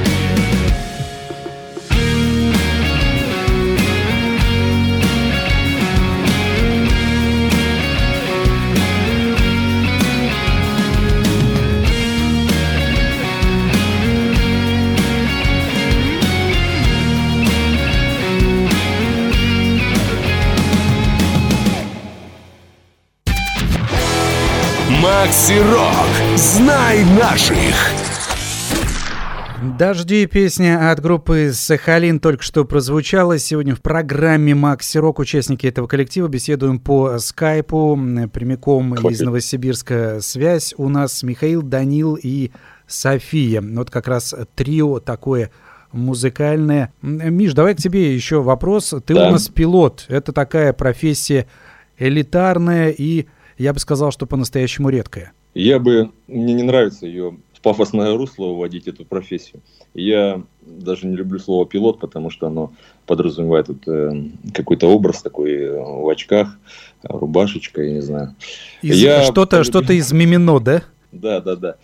Макси 25.25 25.59
Рок. 25.59 26.37
Знай 26.37 27.03
наших. 27.19 27.75
Дожди 29.79 30.27
песня 30.27 30.91
от 30.91 30.99
группы 30.99 31.49
Сахалин 31.51 32.19
только 32.19 32.43
что 32.43 32.63
прозвучала. 32.63 33.39
Сегодня 33.39 33.73
в 33.73 33.81
программе 33.81 34.53
Макси 34.53 34.99
Рок 34.99 35.17
участники 35.17 35.65
этого 35.65 35.87
коллектива 35.87 36.27
беседуем 36.27 36.77
по 36.77 37.17
скайпу 37.17 37.99
прямиком 38.31 38.93
из 39.09 39.19
Новосибирска. 39.19 40.19
Связь 40.21 40.75
у 40.77 40.89
нас 40.89 41.23
Михаил, 41.23 41.63
Данил 41.63 42.19
и 42.21 42.51
София. 42.85 43.63
Вот 43.63 43.89
как 43.89 44.07
раз 44.07 44.35
трио 44.53 44.99
такое 44.99 45.49
музыкальное. 45.91 46.93
Миш, 47.01 47.53
давай 47.53 47.73
к 47.73 47.79
тебе 47.79 48.13
еще 48.13 48.43
вопрос. 48.43 48.93
Ты 49.03 49.15
да. 49.15 49.29
у 49.29 49.31
нас 49.31 49.47
пилот. 49.47 50.05
Это 50.07 50.33
такая 50.33 50.71
профессия 50.71 51.47
элитарная 51.97 52.89
и, 52.89 53.25
я 53.57 53.73
бы 53.73 53.79
сказал, 53.79 54.11
что 54.11 54.25
по-настоящему 54.25 54.89
редкая. 54.89 55.33
Я 55.53 55.79
бы, 55.79 56.11
мне 56.27 56.53
не 56.53 56.63
нравится 56.63 57.05
ее 57.05 57.37
пафосное 57.65 58.15
русло 58.15 58.45
уводить 58.45 58.87
эту 58.87 59.05
профессию. 59.05 59.59
Я 59.95 60.43
даже 60.61 61.07
не 61.07 61.15
люблю 61.15 61.39
слово 61.39 61.65
пилот, 61.65 61.99
потому 61.99 62.29
что 62.29 62.45
оно 62.45 62.71
подразумевает 63.07 63.69
вот, 63.69 63.87
э, 63.87 64.11
какой-то 64.53 64.85
образ 64.85 65.23
такой 65.23 65.53
э, 65.53 65.81
в 65.81 66.07
очках, 66.07 66.59
рубашечка, 67.01 67.81
я 67.81 67.93
не 67.93 68.01
знаю. 68.01 68.35
Из, 68.83 69.01
я 69.01 69.23
что-то, 69.23 69.57
полюбил... 69.57 69.63
что-то 69.63 69.93
из 69.93 70.11
мимино, 70.11 70.59
да? 70.59 70.83
Да, 71.11 71.41
да, 71.41 71.55
да. 71.55 71.75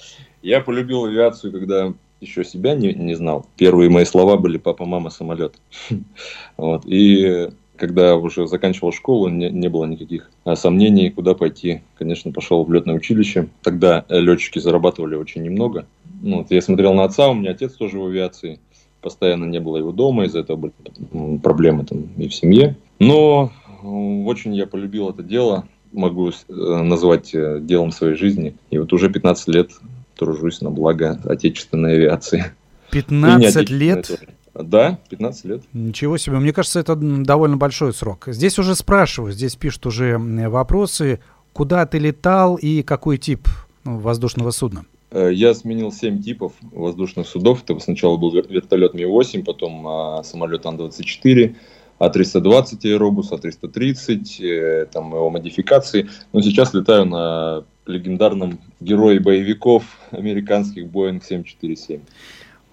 Я 0.44 0.62
полюбил 0.62 1.06
авиацию, 1.06 1.52
когда 1.52 1.92
еще 2.20 2.44
себя 2.44 2.76
не, 2.76 2.94
не 2.94 3.16
знал. 3.16 3.48
Первые 3.58 3.90
мои 3.90 4.06
слова 4.06 4.38
были 4.38 4.60
«папа, 4.60 4.86
мама, 4.86 5.10
самолет». 5.10 5.56
вот. 6.58 6.86
И 6.86 7.50
когда 7.82 8.16
уже 8.16 8.46
заканчивал 8.46 8.94
школу, 8.94 9.28
не, 9.28 9.50
не 9.50 9.68
было 9.68 9.86
никаких 9.86 10.30
а, 10.46 10.56
сомнений, 10.56 11.10
куда 11.10 11.34
пойти. 11.34 11.82
Конечно, 11.98 12.32
пошел 12.32 12.64
в 12.64 12.72
летное 12.72 12.94
училище. 12.94 13.48
Тогда 13.64 14.06
летчики 14.08 14.60
зарабатывали 14.60 15.16
очень 15.16 15.42
немного. 15.42 15.88
Ну, 16.22 16.38
вот 16.38 16.52
я 16.52 16.62
смотрел 16.62 16.94
на 16.94 17.06
отца, 17.06 17.28
у 17.30 17.34
меня 17.34 17.50
отец 17.50 17.74
тоже 17.74 17.98
в 17.98 18.06
авиации. 18.06 18.60
Постоянно 19.02 19.46
не 19.46 19.60
было 19.60 19.78
его 19.78 19.92
дома, 19.92 20.26
из-за 20.26 20.42
этого 20.42 20.58
были 20.58 21.38
проблемы 21.40 21.84
там 21.84 22.04
и 22.18 22.28
в 22.28 22.36
семье. 22.36 22.76
Но 23.00 23.52
очень 23.82 24.54
я 24.54 24.68
полюбил 24.68 25.10
это 25.10 25.24
дело, 25.24 25.68
могу 25.92 26.30
э, 26.30 26.54
назвать 26.54 27.34
э, 27.34 27.58
делом 27.62 27.92
своей 27.92 28.14
жизни. 28.14 28.54
И 28.70 28.78
вот 28.78 28.94
уже 28.94 29.10
15 29.10 29.48
лет 29.48 29.72
тружусь 30.16 30.62
на 30.62 30.70
благо 30.70 31.20
отечественной 31.26 31.96
авиации. 31.96 32.46
15 32.92 33.72
лет? 33.72 34.08
Тоже. 34.08 34.28
Да, 34.64 35.00
15 35.10 35.46
лет. 35.46 35.64
Ничего 35.74 36.18
себе. 36.18 36.38
Мне 36.38 36.54
кажется, 36.54 36.80
это 36.80 36.96
довольно 36.96 37.58
большой 37.58 37.94
срок. 37.94 38.26
Здесь 38.28 38.60
уже 38.60 38.76
спрашивают, 38.76 39.36
здесь 39.36 39.56
пишут 39.56 39.86
уже 39.86 40.18
вопросы. 40.18 41.20
Куда 41.54 41.86
ты 41.86 42.00
летал 42.00 42.56
и 42.56 42.82
какой 42.82 43.18
тип 43.18 43.48
ну, 43.84 44.00
воздушного 44.00 44.52
судна? 44.52 44.86
Э, 45.12 45.30
я 45.32 45.54
сменил 45.54 45.92
7 45.92 46.22
типов 46.22 46.54
воздушных 46.72 47.28
судов. 47.28 47.64
Это 47.64 47.78
сначала 47.80 48.18
был 48.18 48.32
вертолет 48.32 48.94
Ми-8, 48.94 49.44
потом 49.44 49.88
а, 49.88 50.24
самолет 50.24 50.66
Ан-24, 50.66 51.56
А-320 52.00 52.94
Аэробус, 52.94 53.32
А-330, 53.32 54.44
э, 54.44 54.86
там 54.86 55.14
его 55.14 55.30
модификации. 55.30 56.10
Но 56.32 56.42
сейчас 56.42 56.74
летаю 56.74 57.06
на 57.06 57.66
легендарном 57.86 58.60
герое 58.80 59.20
боевиков 59.20 59.84
американских 60.12 60.86
Boeing 60.86 61.22
747. 61.24 62.02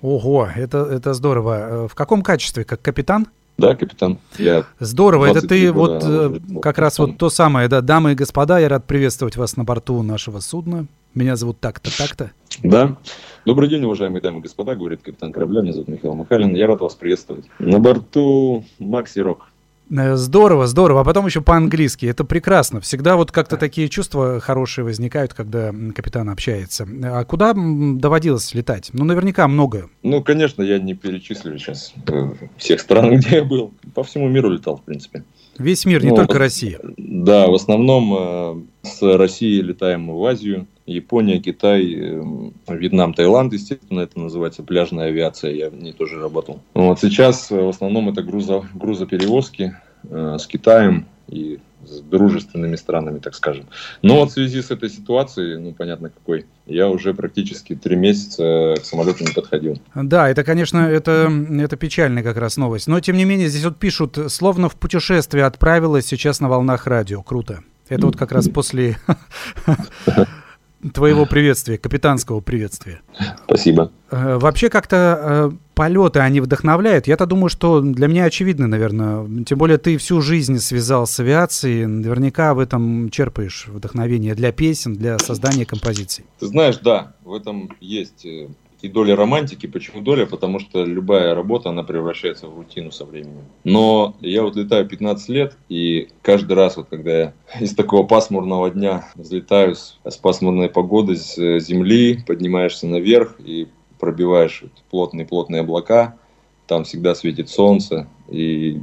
Ого, 0.01 0.49
это, 0.55 0.79
это 0.79 1.15
здорово. 1.15 1.85
Э, 1.85 1.89
в 1.89 1.95
каком 1.95 2.23
качестве? 2.23 2.65
Как 2.65 2.81
капитан? 2.81 3.29
Да, 3.59 3.75
капитан. 3.75 4.19
Я 4.39 4.65
Здорово, 4.79 5.27
это 5.27 5.47
ты 5.47 5.73
вот 5.73 6.05
э, 6.05 6.31
как 6.31 6.63
капитан. 6.63 6.85
раз 6.85 6.99
вот 7.01 7.19
то 7.19 7.29
самое, 7.29 7.67
да, 7.67 7.81
дамы 7.81 8.13
и 8.13 8.15
господа, 8.15 8.61
я 8.61 8.69
рад 8.69 8.85
приветствовать 8.85 9.37
вас 9.37 9.57
на 9.57 9.65
борту 9.65 10.01
нашего 10.05 10.39
судна. 10.39 10.87
Меня 11.15 11.35
зовут 11.35 11.59
так-то, 11.59 11.91
так-то. 11.97 12.31
Да. 12.63 12.97
Добрый 13.45 13.69
день, 13.69 13.83
уважаемые 13.83 14.23
дамы 14.23 14.39
и 14.39 14.43
господа, 14.43 14.77
говорит 14.77 15.03
капитан 15.03 15.33
корабля, 15.33 15.63
меня 15.63 15.73
зовут 15.73 15.89
Михаил 15.89 16.15
Михайлин. 16.15 16.55
Я 16.55 16.69
рад 16.69 16.81
вас 16.81 16.95
приветствовать. 16.95 17.47
На 17.59 17.81
борту 17.81 18.65
Макси 18.79 19.19
Рок. 19.19 19.49
Э, 19.91 20.17
здорово, 20.17 20.67
здорово. 20.67 21.01
А 21.01 21.05
потом 21.05 21.27
еще 21.27 21.41
по-английски. 21.41 22.07
Это 22.07 22.25
прекрасно. 22.25 22.81
Всегда 22.81 23.17
вот 23.17 23.33
как-то 23.33 23.57
такие 23.57 23.89
чувства 23.89 24.41
хорошие 24.41 24.85
возникают, 24.85 25.35
когда 25.35 25.73
капитан 25.95 26.29
общается. 26.29 26.87
А 27.05 27.25
куда 27.25 27.55
доводилось 27.55 28.55
летать? 28.55 28.91
Ну, 28.93 29.05
наверняка 29.05 29.49
много. 29.49 29.89
Ну, 30.03 30.23
конечно, 30.23 30.63
я 30.63 30.79
не 30.79 30.95
перечислю 30.95 31.59
сейчас 31.59 31.93
э, 32.07 32.33
всех 32.57 32.81
стран, 32.81 33.11
где 33.17 33.37
я 33.37 33.45
был. 33.45 33.73
По 33.95 34.05
всему 34.05 34.29
миру 34.29 34.51
летал, 34.51 34.77
в 34.79 34.83
принципе. 34.83 35.25
Весь 35.59 35.85
мир, 35.85 36.05
не 36.05 36.11
ну, 36.11 36.17
только 36.17 36.39
Россия. 36.39 36.79
Да, 36.97 37.49
в 37.49 37.55
основном 37.55 38.15
э, 38.17 38.63
с 38.89 39.17
России 39.17 39.61
летаем 39.61 40.11
в 40.11 40.25
Азию, 40.25 40.67
Япония, 40.87 41.39
Китай, 41.39 41.85
Вьетнам, 42.69 43.15
Таиланд, 43.15 43.53
естественно, 43.53 44.01
это 44.01 44.19
называется 44.19 44.63
пляжная 44.63 45.09
авиация, 45.09 45.53
я 45.53 45.71
в 45.71 45.75
ней 45.75 45.93
тоже 45.93 46.21
работал. 46.21 46.61
Вот 46.75 47.01
сейчас 47.01 47.51
в 47.51 47.69
основном 47.69 48.09
это 48.09 48.23
грузо, 48.23 48.65
грузоперевозки 48.75 49.77
э, 50.05 50.37
с 50.39 50.47
Китаем 50.47 51.07
и 51.29 51.59
с 51.85 52.01
дружественными 52.01 52.77
странами, 52.77 53.19
так 53.19 53.35
скажем. 53.35 53.67
Но 54.03 54.17
вот 54.17 54.31
в 54.31 54.33
связи 54.33 54.61
с 54.63 54.71
этой 54.71 54.91
ситуацией, 54.91 55.59
ну, 55.59 55.73
понятно 55.73 56.11
какой, 56.11 56.47
я 56.67 56.89
уже 56.89 57.15
практически 57.15 57.75
три 57.75 57.97
месяца 57.97 58.75
к 58.79 58.85
самолету 58.85 59.25
не 59.25 59.33
подходил. 59.33 59.81
Да, 59.95 60.29
это, 60.29 60.45
конечно, 60.45 60.79
это, 60.79 61.31
это 61.61 61.77
печальная 61.77 62.23
как 62.23 62.37
раз 62.37 62.57
новость. 62.57 62.89
Но, 62.89 63.01
тем 63.01 63.17
не 63.17 63.25
менее, 63.25 63.49
здесь 63.49 63.65
вот 63.65 63.79
пишут, 63.79 64.19
словно 64.29 64.69
в 64.69 64.77
путешествие 64.77 65.45
отправилась 65.45 66.07
сейчас 66.07 66.41
на 66.41 66.49
волнах 66.49 66.87
радио. 66.87 67.23
Круто. 67.23 67.63
Это 67.89 68.07
вот 68.07 68.17
как 68.17 68.33
раз 68.33 68.49
после 68.49 68.99
твоего 70.95 71.27
приветствия, 71.27 71.79
капитанского 71.79 72.41
приветствия. 72.41 73.01
Спасибо. 73.45 73.91
Э, 74.11 74.39
вообще 74.39 74.69
как-то 74.69 75.51
э, 75.53 75.57
полеты, 75.75 76.21
они 76.21 76.41
вдохновляют. 76.41 77.07
Я-то 77.07 77.27
думаю, 77.27 77.49
что 77.49 77.81
для 77.81 78.07
меня 78.07 78.25
очевидно, 78.25 78.67
наверное. 78.67 79.45
Тем 79.45 79.59
более 79.59 79.79
ты 79.79 79.97
всю 79.97 80.21
жизнь 80.21 80.59
связал 80.59 81.07
с 81.07 81.19
авиацией. 81.19 81.87
Наверняка 81.87 82.55
в 82.55 82.59
этом 82.59 83.11
черпаешь 83.11 83.67
вдохновение 83.69 84.35
для 84.35 84.53
песен, 84.53 84.95
для 84.95 85.19
создания 85.19 85.67
композиций. 85.67 86.25
Ты 86.39 86.47
знаешь, 86.47 86.79
да, 86.79 87.15
в 87.25 87.33
этом 87.35 87.71
есть 87.81 88.25
э, 88.25 88.49
и 88.81 88.89
доля 88.89 89.17
романтики. 89.17 89.67
Почему 89.67 90.03
доля? 90.03 90.27
Потому 90.27 90.59
что 90.59 90.85
любая 90.85 91.35
работа, 91.35 91.71
она 91.71 91.83
превращается 91.83 92.47
в 92.47 92.57
рутину 92.57 92.91
со 92.91 93.05
временем. 93.05 93.45
Но 93.65 94.17
я 94.21 94.43
вот 94.43 94.57
летаю 94.57 94.87
15 94.87 95.29
лет, 95.31 95.57
и 95.69 96.09
каждый 96.23 96.53
раз, 96.53 96.77
вот 96.77 96.89
когда 96.89 97.19
я 97.19 97.33
из 97.61 97.75
такого 97.75 98.07
пасмурного 98.07 98.71
дня 98.71 99.11
взлетаю 99.15 99.75
с, 99.75 99.99
с 100.05 100.17
пасмурной 100.17 100.69
погоды 100.69 101.17
с 101.17 101.39
э, 101.39 101.61
земли, 101.61 102.21
поднимаешься 102.27 102.87
наверх 102.87 103.37
и 103.39 103.69
пробиваешь 103.99 104.63
плотные-плотные 104.91 105.63
облака, 105.63 106.17
там 106.67 106.85
всегда 106.85 107.15
светит 107.15 107.49
солнце, 107.49 108.09
и 108.29 108.81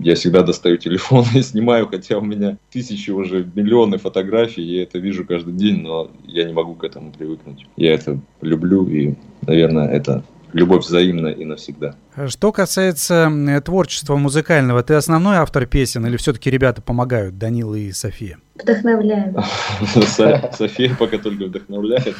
я 0.00 0.14
всегда 0.14 0.42
достаю 0.42 0.76
телефон 0.76 1.24
и 1.34 1.42
снимаю, 1.42 1.88
хотя 1.88 2.18
у 2.18 2.22
меня 2.22 2.58
тысячи 2.70 3.10
уже, 3.10 3.48
миллионы 3.54 3.98
фотографий, 3.98 4.62
я 4.62 4.82
это 4.82 4.98
вижу 4.98 5.24
каждый 5.24 5.54
день, 5.54 5.80
но 5.82 6.10
я 6.26 6.44
не 6.44 6.52
могу 6.52 6.74
к 6.74 6.84
этому 6.84 7.12
привыкнуть. 7.12 7.66
Я 7.76 7.94
это 7.94 8.20
люблю, 8.40 8.86
и, 8.86 9.14
наверное, 9.46 9.88
это 9.88 10.24
любовь 10.52 10.84
взаимная 10.84 11.32
и 11.32 11.44
навсегда. 11.44 11.94
Что 12.28 12.52
касается 12.52 13.32
творчества 13.64 14.16
музыкального, 14.16 14.82
ты 14.82 14.94
основной 14.94 15.36
автор 15.36 15.66
песен 15.66 16.06
или 16.06 16.16
все-таки 16.16 16.50
ребята 16.50 16.82
помогают, 16.82 17.38
Данила 17.38 17.74
и 17.74 17.90
София? 17.92 18.38
Вдохновляем. 18.54 19.36
София 20.52 20.94
пока 20.94 21.16
только 21.18 21.44
вдохновляет. 21.44 22.14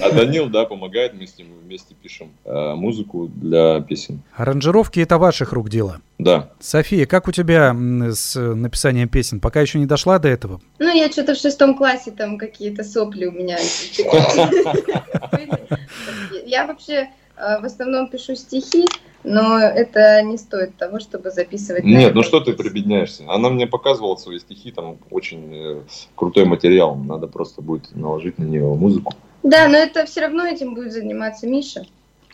А 0.00 0.12
Данил, 0.12 0.48
да, 0.48 0.64
помогает, 0.64 1.14
мы 1.14 1.26
с 1.26 1.36
ним 1.36 1.48
вместе 1.64 1.94
пишем 1.94 2.30
э, 2.44 2.74
музыку 2.74 3.26
для 3.26 3.80
песен. 3.80 4.22
Аранжировки 4.36 5.00
это 5.00 5.18
ваших 5.18 5.52
рук 5.52 5.70
дело? 5.70 6.00
Да. 6.18 6.50
София, 6.60 7.04
как 7.06 7.26
у 7.26 7.32
тебя 7.32 7.74
с 8.12 8.38
написанием 8.38 9.08
песен? 9.08 9.40
Пока 9.40 9.60
еще 9.60 9.80
не 9.80 9.86
дошла 9.86 10.20
до 10.20 10.28
этого? 10.28 10.60
Ну, 10.78 10.94
я 10.94 11.10
что-то 11.10 11.34
в 11.34 11.38
шестом 11.38 11.76
классе 11.76 12.12
там 12.12 12.38
какие-то 12.38 12.84
сопли 12.84 13.26
у 13.26 13.32
меня. 13.32 13.58
Я 16.46 16.66
вообще 16.66 17.08
в 17.60 17.64
основном 17.64 18.08
пишу 18.08 18.34
стихи, 18.34 18.86
но 19.24 19.58
это 19.58 20.22
не 20.22 20.38
стоит 20.38 20.76
того, 20.76 21.00
чтобы 21.00 21.30
записывать. 21.30 21.84
Нет, 21.84 22.14
ну 22.14 22.22
что 22.22 22.40
ты 22.40 22.52
прибедняешься? 22.52 23.24
Она 23.28 23.50
мне 23.50 23.66
показывала 23.66 24.16
свои 24.16 24.38
стихи, 24.38 24.70
там 24.70 24.98
очень 25.10 25.54
э, 25.54 25.82
крутой 26.14 26.44
материал. 26.44 26.94
Надо 26.94 27.26
просто 27.26 27.62
будет 27.62 27.94
наложить 27.94 28.38
на 28.38 28.44
нее 28.44 28.64
музыку. 28.74 29.14
Да, 29.42 29.68
но 29.68 29.76
это 29.76 30.04
все 30.06 30.22
равно 30.22 30.46
этим 30.46 30.74
будет 30.74 30.92
заниматься 30.92 31.46
Миша, 31.46 31.86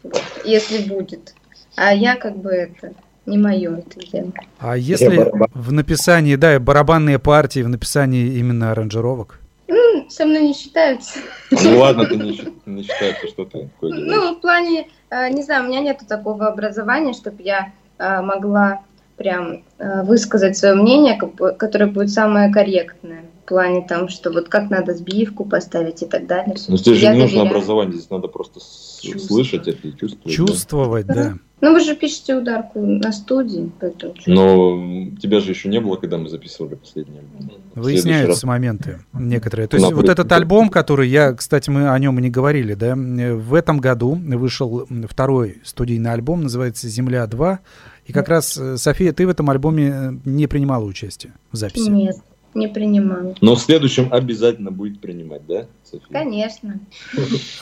вот, 0.02 0.23
если 0.44 0.88
будет. 0.88 1.34
А 1.76 1.94
я 1.94 2.16
как 2.16 2.37
бы 2.37 2.50
это 2.50 2.92
не 3.26 3.38
мое 3.38 3.78
это 3.78 4.00
дело. 4.00 4.32
А 4.58 4.76
если 4.76 5.30
в 5.54 5.73
написании, 5.73 6.37
да, 6.37 6.58
барабанные 6.61 7.18
партии, 7.18 7.61
в 7.61 7.68
написании 7.68 8.38
именно 8.38 8.73
аранжировок? 8.73 9.40
Ну, 9.74 10.08
со 10.08 10.24
мной 10.24 10.42
не 10.42 10.54
считаются. 10.54 11.18
Ну 11.50 11.78
ладно, 11.78 12.06
ты 12.06 12.16
не, 12.16 12.40
не 12.64 12.82
считается, 12.84 13.26
что 13.26 13.44
ты 13.44 13.68
Ну, 13.80 14.36
в 14.36 14.40
плане, 14.40 14.88
э, 15.10 15.28
не 15.30 15.42
знаю, 15.42 15.64
у 15.64 15.68
меня 15.68 15.80
нет 15.80 16.00
такого 16.08 16.46
образования, 16.46 17.12
чтобы 17.12 17.42
я 17.42 17.72
э, 17.98 18.20
могла 18.20 18.82
прям 19.16 19.62
э, 19.78 20.02
высказать 20.04 20.56
свое 20.56 20.75
мнение, 20.75 21.18
которое 21.59 21.87
будет 21.87 22.11
самое 22.11 22.52
корректное. 22.52 23.25
в 23.44 23.49
плане 23.49 23.85
там, 23.87 24.09
что 24.09 24.30
вот 24.30 24.49
как 24.49 24.71
надо 24.71 24.94
сбивку 24.94 25.44
поставить 25.44 26.02
и 26.02 26.06
так 26.06 26.26
далее. 26.26 26.56
Ну, 26.68 26.76
здесь 26.76 26.99
же 26.99 27.06
не 27.09 27.18
нужно 27.23 27.38
доверяю. 27.40 27.49
образование, 27.50 27.92
здесь 27.94 28.11
надо 28.11 28.28
просто 28.28 28.61
слышать 28.61 29.68
это 29.68 29.87
и 29.88 29.92
чувствовать. 29.97 30.25
да. 30.25 30.30
Чувствовать, 30.33 31.06
да. 31.06 31.35
Ну, 31.61 31.73
вы 31.73 31.80
же 31.80 31.94
пишете 31.97 32.35
ударку 32.37 32.80
на 32.85 33.11
студии, 33.12 33.71
поэтому... 33.80 34.14
Но 34.26 35.09
тебя 35.18 35.40
же 35.40 35.50
еще 35.52 35.68
не 35.71 35.80
было, 35.80 35.97
когда 35.97 36.18
мы 36.18 36.28
записывали 36.28 36.75
последний 36.75 37.18
альбом. 37.21 37.38
В 37.38 37.40
следующий 37.40 37.80
Выясняются 37.80 38.28
раз- 38.28 38.44
моменты 38.44 38.99
некоторые. 39.14 39.68
То 39.68 39.76
есть 39.76 39.90
Ну, 39.90 39.97
вот 39.97 40.09
этот 40.11 40.30
альбом, 40.33 40.68
который 40.68 41.09
я, 41.09 41.33
кстати, 41.33 41.71
мы 41.71 41.88
о 41.90 41.99
нем 41.99 42.18
и 42.18 42.23
не 42.23 42.28
говорили, 42.30 42.75
да, 42.75 42.94
в 42.97 43.54
этом 43.54 43.78
году 43.78 44.14
вышел 44.14 44.87
второй 45.09 45.62
студийный 45.64 46.12
альбом, 46.12 46.42
называется 46.42 46.88
«Земля 46.88 47.25
2». 47.25 47.59
И 48.06 48.12
как 48.12 48.28
раз, 48.28 48.56
э, 48.56 48.76
София, 48.76 49.12
ты 49.12 49.26
в 49.26 49.30
этом 49.30 49.49
альбоме 49.50 49.88
э, 49.88 50.12
не 50.25 50.46
принимала 50.46 50.84
участие 50.84 51.32
в 51.52 51.56
записи. 51.56 51.88
Нет, 51.88 52.16
не 52.54 52.68
принимаю. 52.68 53.34
Но 53.40 53.54
в 53.54 53.61
следующем 53.61 54.08
обязательно 54.12 54.70
будет 54.70 55.00
принимать, 55.00 55.46
да, 55.46 55.66
София? 55.82 56.08
Конечно. 56.11 56.80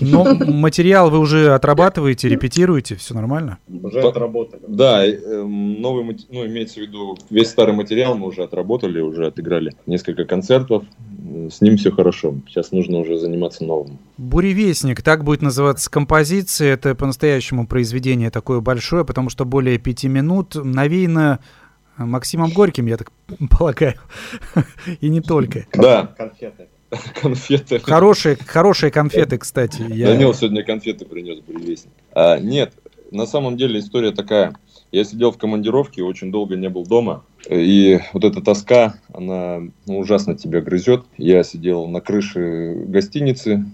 Но 0.01 0.25
материал 0.47 1.11
вы 1.11 1.19
уже 1.19 1.55
отрабатываете, 1.55 2.29
репетируете, 2.29 2.97
все 2.97 3.15
нормально? 3.15 3.59
Уже 3.69 4.01
отработали. 4.01 4.63
Да, 4.67 5.05
э, 5.07 5.13
эм, 5.13 5.81
новый, 5.81 6.05
мате- 6.05 6.27
ну, 6.31 6.47
имеется 6.47 6.81
в 6.81 6.83
виду, 6.83 7.17
весь 7.31 7.49
старый 7.49 7.75
материал 7.75 8.17
мы 8.17 8.29
уже 8.29 8.43
отработали, 8.43 9.01
уже 9.01 9.27
отыграли 9.27 9.73
несколько 9.87 10.25
концертов, 10.25 10.85
с 11.51 11.61
ним 11.61 11.77
все 11.77 11.91
хорошо. 11.91 12.35
Сейчас 12.47 12.73
нужно 12.73 12.99
уже 12.99 13.19
заниматься 13.19 13.65
новым. 13.65 13.99
«Буревестник», 14.19 15.03
так 15.03 15.25
будет 15.25 15.43
называться 15.43 15.91
композиция. 15.91 16.75
Это 16.75 16.95
по-настоящему 16.95 17.67
произведение 17.67 18.31
такое 18.31 18.61
большое, 18.61 19.05
потому 19.05 19.31
что 19.31 19.45
более 19.45 19.79
пяти 19.79 20.09
минут 20.09 20.55
навеяно 20.55 21.41
Максимом 21.97 22.51
Горьким, 22.51 22.87
я 22.87 22.97
так 22.97 23.13
полагаю. 23.51 23.95
И 25.01 25.09
не 25.09 25.21
только. 25.21 25.67
Да, 25.73 26.07
Конфеты. 26.17 26.69
конфеты. 27.21 27.79
Хорошие, 27.81 28.37
хорошие 28.37 28.91
конфеты, 28.91 29.39
кстати. 29.39 29.83
Я... 29.89 30.09
Данил 30.09 30.35
сегодня 30.35 30.63
конфеты 30.63 31.05
принес, 31.05 31.41
буревестник. 31.41 31.93
А, 32.13 32.39
нет, 32.39 32.75
на 33.11 33.27
самом 33.27 33.57
деле 33.57 33.81
история 33.81 34.13
такая. 34.13 34.55
Я 34.91 35.05
сидел 35.05 35.33
в 35.33 35.39
командировке, 35.39 36.03
очень 36.03 36.31
долго 36.31 36.55
не 36.55 36.69
был 36.69 36.85
дома. 36.85 37.25
И 37.49 37.99
вот 38.13 38.25
эта 38.25 38.43
тоска, 38.43 38.95
она 39.13 39.63
ну, 39.87 39.99
ужасно 39.99 40.37
тебя 40.37 40.61
грызет. 40.61 41.05
Я 41.17 41.43
сидел 41.45 41.87
на 41.87 42.03
крыше 42.03 42.75
гостиницы, 42.87 43.65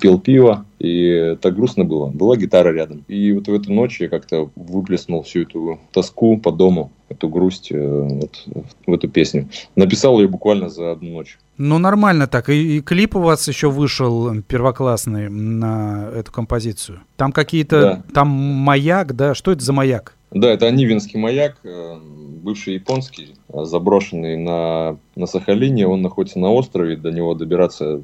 пил 0.00 0.20
пиво, 0.20 0.65
и 0.78 1.36
так 1.40 1.54
грустно 1.54 1.84
было. 1.84 2.08
Была 2.08 2.36
гитара 2.36 2.72
рядом. 2.72 3.04
И 3.08 3.32
вот 3.32 3.48
в 3.48 3.54
эту 3.54 3.72
ночь 3.72 4.00
я 4.00 4.08
как-то 4.08 4.50
выплеснул 4.56 5.22
всю 5.22 5.42
эту 5.42 5.78
тоску 5.92 6.38
по 6.38 6.52
дому, 6.52 6.92
эту 7.08 7.28
грусть 7.28 7.72
э, 7.72 7.78
вот 7.78 8.44
в 8.86 8.92
эту 8.92 9.08
песню. 9.08 9.48
Написал 9.74 10.20
ее 10.20 10.28
буквально 10.28 10.68
за 10.68 10.92
одну 10.92 11.12
ночь. 11.12 11.38
Ну, 11.56 11.78
нормально 11.78 12.26
так. 12.26 12.50
И, 12.50 12.76
и 12.76 12.80
клип 12.82 13.16
у 13.16 13.20
вас 13.20 13.48
еще 13.48 13.70
вышел 13.70 14.42
первоклассный 14.42 15.30
на 15.30 16.10
эту 16.14 16.30
композицию. 16.30 17.00
Там 17.16 17.32
какие-то... 17.32 17.80
Да. 17.80 18.02
Там 18.12 18.28
маяк, 18.28 19.16
да? 19.16 19.34
Что 19.34 19.52
это 19.52 19.64
за 19.64 19.72
маяк? 19.72 20.14
Да, 20.32 20.50
это 20.50 20.66
Анивинский 20.66 21.18
маяк, 21.18 21.56
э, 21.64 21.98
бывший 22.42 22.74
японский, 22.74 23.36
заброшенный 23.48 24.36
на, 24.36 24.98
на 25.14 25.26
Сахалине. 25.26 25.86
Он 25.86 26.02
находится 26.02 26.38
на 26.38 26.50
острове, 26.50 26.96
до 26.96 27.10
него 27.10 27.34
добираться 27.34 28.02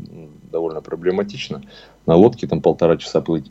довольно 0.50 0.80
проблематично. 0.80 1.62
На 2.06 2.14
лодке 2.14 2.46
там 2.46 2.60
полтора 2.60 2.96
часа 2.96 3.20
плыть. 3.20 3.50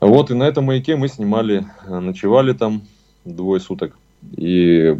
Вот, 0.00 0.30
и 0.30 0.34
на 0.34 0.44
этом 0.44 0.64
маяке 0.64 0.96
мы 0.96 1.08
снимали, 1.08 1.66
э, 1.86 1.98
ночевали 1.98 2.52
там 2.52 2.82
двое 3.24 3.60
суток. 3.60 3.96
И, 4.36 4.96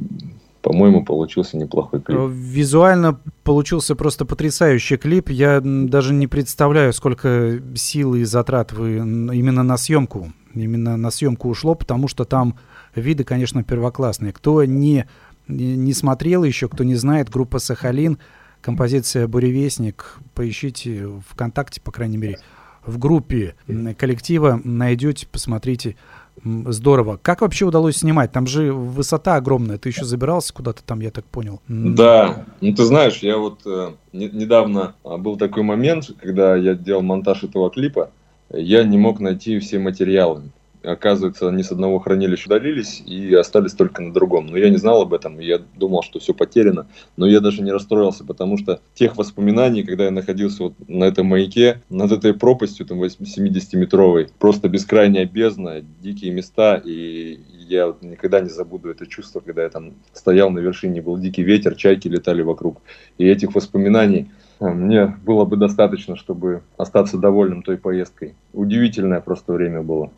по-моему, 0.63 1.05
получился 1.05 1.57
неплохой 1.57 2.01
клип. 2.01 2.19
Э, 2.19 2.29
Визуально 2.31 3.21
получился 3.43 3.97
просто 3.97 4.25
потрясающий 4.25 4.97
клип. 4.97 5.29
Я 5.29 5.61
даже 5.61 6.15
не 6.15 6.29
представляю, 6.29 6.93
сколько 6.93 7.61
сил 7.75 8.15
и 8.15 8.25
затрат 8.25 8.73
вы 8.73 8.97
именно 8.99 9.63
на 9.63 9.77
съемку, 9.77 10.33
именно 10.55 10.97
на 10.97 11.11
съемку 11.11 11.49
ушло, 11.49 11.75
потому 11.75 12.07
что 12.07 12.25
там 12.25 12.57
виды, 12.95 13.25
конечно, 13.25 13.65
первоклассные. 13.65 14.33
Кто 14.33 14.65
не 14.65 15.07
не 15.49 15.93
смотрел 15.93 16.45
еще, 16.45 16.69
кто 16.69 16.85
не 16.85 16.95
знает, 16.95 17.29
группа 17.29 17.59
«Сахалин», 17.59 18.19
композиция 18.61 19.27
«Буревестник», 19.27 20.19
поищите 20.35 21.09
ВКонтакте, 21.29 21.81
по 21.81 21.91
крайней 21.91 22.17
мере, 22.17 22.39
в 22.85 22.99
группе 22.99 23.55
коллектива 23.99 24.61
найдете, 24.65 25.27
посмотрите. 25.31 25.97
Здорово. 26.45 27.21
Как 27.23 27.43
вообще 27.43 27.67
удалось 27.67 27.99
снимать? 27.99 28.33
Там 28.33 28.47
же 28.47 28.73
высота 28.73 29.37
огромная. 29.37 29.77
Ты 29.79 29.91
еще 29.91 30.05
забирался 30.05 30.53
куда-то 30.55 30.83
там, 30.83 31.01
я 31.01 31.11
так 31.11 31.27
понял. 31.27 31.61
Да, 31.69 32.47
ну 32.61 32.75
ты 32.75 32.85
знаешь, 32.85 33.19
я 33.19 33.37
вот 33.37 33.61
э, 33.67 33.93
не- 34.13 34.31
недавно 34.31 34.95
а, 35.05 35.19
был 35.19 35.37
такой 35.37 35.63
момент, 35.63 36.11
когда 36.21 36.57
я 36.57 36.75
делал 36.75 37.03
монтаж 37.03 37.45
этого 37.45 37.71
клипа, 37.71 38.11
я 38.51 38.83
не 38.83 38.97
мог 38.97 39.21
найти 39.21 39.59
все 39.59 39.79
материалы. 39.79 40.45
Оказывается, 40.83 41.49
они 41.49 41.63
с 41.63 41.71
одного 41.71 41.99
хранилища 41.99 42.47
удалились 42.47 43.03
и 43.07 43.35
остались 43.35 43.73
только 43.73 44.03
на 44.03 44.13
другом. 44.13 44.47
Но 44.47 44.57
я 44.57 44.69
не 44.71 44.77
знал 44.77 45.03
об 45.03 45.15
этом, 45.15 45.39
я 45.39 45.59
думал, 45.77 46.03
что 46.03 46.19
все 46.19 46.35
потеряно. 46.35 46.87
Но 47.17 47.27
я 47.27 47.41
даже 47.41 47.63
не 47.63 47.71
расстроился, 47.71 48.25
потому 48.25 48.59
что 48.59 48.81
тех 48.95 49.17
воспоминаний, 49.17 49.85
когда 49.85 50.05
я 50.05 50.11
находился 50.11 50.65
вот 50.65 50.75
на 50.89 51.05
этом 51.05 51.27
маяке, 51.27 51.83
над 51.89 52.13
этой 52.13 52.35
пропастью, 52.35 52.87
там 52.87 53.03
70-метровой, 53.03 54.29
просто 54.39 54.69
бескрайняя 54.69 55.25
бездна, 55.25 55.83
дикие 56.01 56.33
места, 56.33 56.81
и 56.85 57.39
я 57.69 57.95
никогда 58.01 58.41
не 58.41 58.51
забуду 58.51 58.91
это 58.91 59.07
чувство, 59.07 59.41
когда 59.41 59.63
я 59.63 59.69
там 59.69 59.95
стоял 60.13 60.51
на 60.51 60.59
вершине, 60.59 61.01
был 61.01 61.17
дикий 61.17 61.43
ветер, 61.43 61.75
чайки 61.75 62.09
летали 62.09 62.43
вокруг. 62.43 62.81
И 63.19 63.27
этих 63.27 63.55
воспоминаний 63.55 64.31
э, 64.61 64.69
мне 64.69 65.07
было 65.25 65.45
бы 65.45 65.57
достаточно, 65.57 66.17
чтобы 66.17 66.63
остаться 66.77 67.19
довольным 67.19 67.63
той 67.63 67.79
поездкой. 67.79 68.35
Удивительное 68.53 69.21
просто 69.21 69.53
время 69.53 69.83
было. 69.83 70.11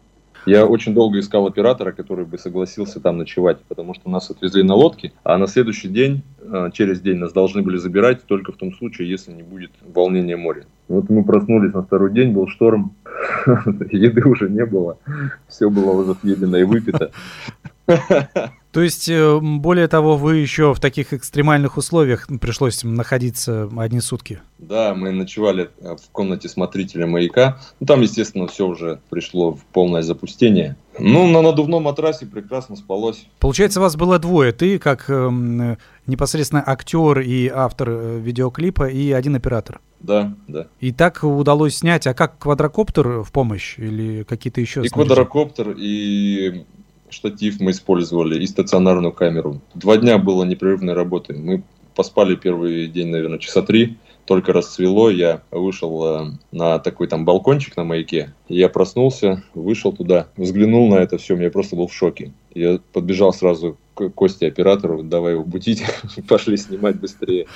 Я 0.46 0.66
очень 0.66 0.94
долго 0.94 1.18
искал 1.18 1.46
оператора, 1.46 1.92
который 1.92 2.24
бы 2.24 2.38
согласился 2.38 3.00
там 3.00 3.18
ночевать, 3.18 3.60
потому 3.68 3.94
что 3.94 4.10
нас 4.10 4.30
отвезли 4.30 4.62
на 4.62 4.74
лодке, 4.74 5.12
а 5.22 5.38
на 5.38 5.46
следующий 5.46 5.88
день, 5.88 6.22
э, 6.40 6.70
через 6.72 7.00
день, 7.00 7.18
нас 7.18 7.32
должны 7.32 7.62
были 7.62 7.76
забирать 7.76 8.24
только 8.26 8.52
в 8.52 8.56
том 8.56 8.74
случае, 8.74 9.10
если 9.10 9.32
не 9.32 9.42
будет 9.42 9.70
волнения 9.82 10.36
моря. 10.36 10.66
Вот 10.88 11.08
мы 11.08 11.24
проснулись 11.24 11.72
на 11.72 11.82
второй 11.82 12.12
день, 12.12 12.32
был 12.32 12.48
шторм, 12.48 12.94
еды 13.90 14.28
уже 14.28 14.50
не 14.50 14.66
было, 14.66 14.98
все 15.48 15.70
было 15.70 15.92
уже 15.92 16.14
съедено 16.20 16.58
и 16.58 16.64
выпито. 16.64 17.10
То 18.74 18.82
есть, 18.82 19.08
э, 19.08 19.38
более 19.40 19.86
того, 19.86 20.16
вы 20.16 20.38
еще 20.38 20.74
в 20.74 20.80
таких 20.80 21.12
экстремальных 21.12 21.76
условиях 21.76 22.26
пришлось 22.40 22.82
находиться 22.82 23.70
одни 23.76 24.00
сутки. 24.00 24.40
Да, 24.58 24.96
мы 24.96 25.12
ночевали 25.12 25.70
э, 25.80 25.94
в 25.94 26.10
комнате 26.10 26.48
смотрителя 26.48 27.06
маяка. 27.06 27.60
Ну, 27.78 27.86
там, 27.86 28.00
естественно, 28.00 28.48
все 28.48 28.66
уже 28.66 28.98
пришло 29.10 29.52
в 29.52 29.64
полное 29.66 30.02
запустение. 30.02 30.74
Ну, 30.98 31.28
на 31.28 31.40
надувном 31.40 31.84
матрасе 31.84 32.26
прекрасно 32.26 32.74
спалось. 32.74 33.28
Получается, 33.38 33.80
вас 33.80 33.94
было 33.94 34.18
двое. 34.18 34.50
Ты 34.50 34.80
как 34.80 35.08
эм, 35.08 35.60
э, 35.60 35.76
непосредственно 36.08 36.64
актер 36.66 37.20
и 37.20 37.46
автор 37.46 37.90
э, 37.90 38.18
видеоклипа, 38.18 38.88
и 38.88 39.12
один 39.12 39.36
оператор. 39.36 39.80
Да, 40.00 40.34
да. 40.48 40.66
И 40.80 40.90
так 40.90 41.22
удалось 41.22 41.76
снять. 41.76 42.08
А 42.08 42.14
как 42.14 42.38
квадрокоптер 42.38 43.22
в 43.22 43.30
помощь 43.30 43.78
или 43.78 44.24
какие-то 44.24 44.60
еще? 44.60 44.82
И 44.82 44.88
снаряжения? 44.88 45.14
квадрокоптер, 45.14 45.74
и 45.78 46.64
штатив 47.14 47.60
мы 47.60 47.70
использовали, 47.70 48.42
и 48.42 48.46
стационарную 48.46 49.12
камеру. 49.12 49.60
Два 49.74 49.96
дня 49.96 50.18
было 50.18 50.44
непрерывной 50.44 50.94
работы. 50.94 51.34
Мы 51.34 51.62
поспали 51.94 52.34
первый 52.34 52.88
день, 52.88 53.08
наверное, 53.08 53.38
часа 53.38 53.62
три. 53.62 53.96
Только 54.26 54.54
расцвело, 54.54 55.10
я 55.10 55.42
вышел 55.50 56.02
э, 56.04 56.30
на 56.50 56.78
такой 56.78 57.08
там 57.08 57.26
балкончик 57.26 57.76
на 57.76 57.84
маяке. 57.84 58.32
Я 58.48 58.70
проснулся, 58.70 59.42
вышел 59.54 59.92
туда, 59.92 60.28
взглянул 60.38 60.88
на 60.88 60.94
это 60.94 61.18
все, 61.18 61.36
я 61.36 61.50
просто 61.50 61.76
был 61.76 61.88
в 61.88 61.94
шоке. 61.94 62.32
Я 62.54 62.80
подбежал 62.94 63.34
сразу 63.34 63.76
к 63.94 64.08
Косте, 64.10 64.46
оператору, 64.46 65.02
давай 65.02 65.34
его 65.34 65.44
будить, 65.44 65.84
пошли 66.28 66.56
снимать 66.56 66.98
быстрее. 66.98 67.46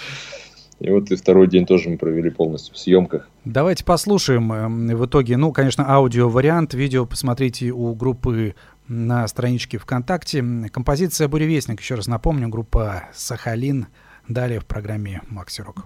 И 0.80 0.90
вот 0.90 1.10
и 1.10 1.16
второй 1.16 1.48
день 1.48 1.66
тоже 1.66 1.88
мы 1.90 1.98
провели 1.98 2.30
полностью 2.30 2.74
в 2.74 2.78
съемках. 2.78 3.28
Давайте 3.44 3.84
послушаем 3.84 4.52
эм, 4.52 4.86
в 4.96 5.06
итоге, 5.06 5.36
ну, 5.36 5.52
конечно, 5.52 5.84
аудио-вариант, 5.90 6.74
видео 6.74 7.04
посмотрите 7.04 7.70
у 7.70 7.94
группы 7.94 8.54
на 8.88 9.28
страничке 9.28 9.78
ВКонтакте. 9.78 10.42
Композиция 10.72 11.28
«Буревестник», 11.28 11.80
еще 11.80 11.94
раз 11.94 12.06
напомню, 12.06 12.48
группа 12.48 13.04
«Сахалин». 13.14 13.86
Далее 14.26 14.60
в 14.60 14.66
программе 14.66 15.22
«Макси 15.28 15.60
Рок». 15.62 15.84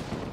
Там 0.00 0.31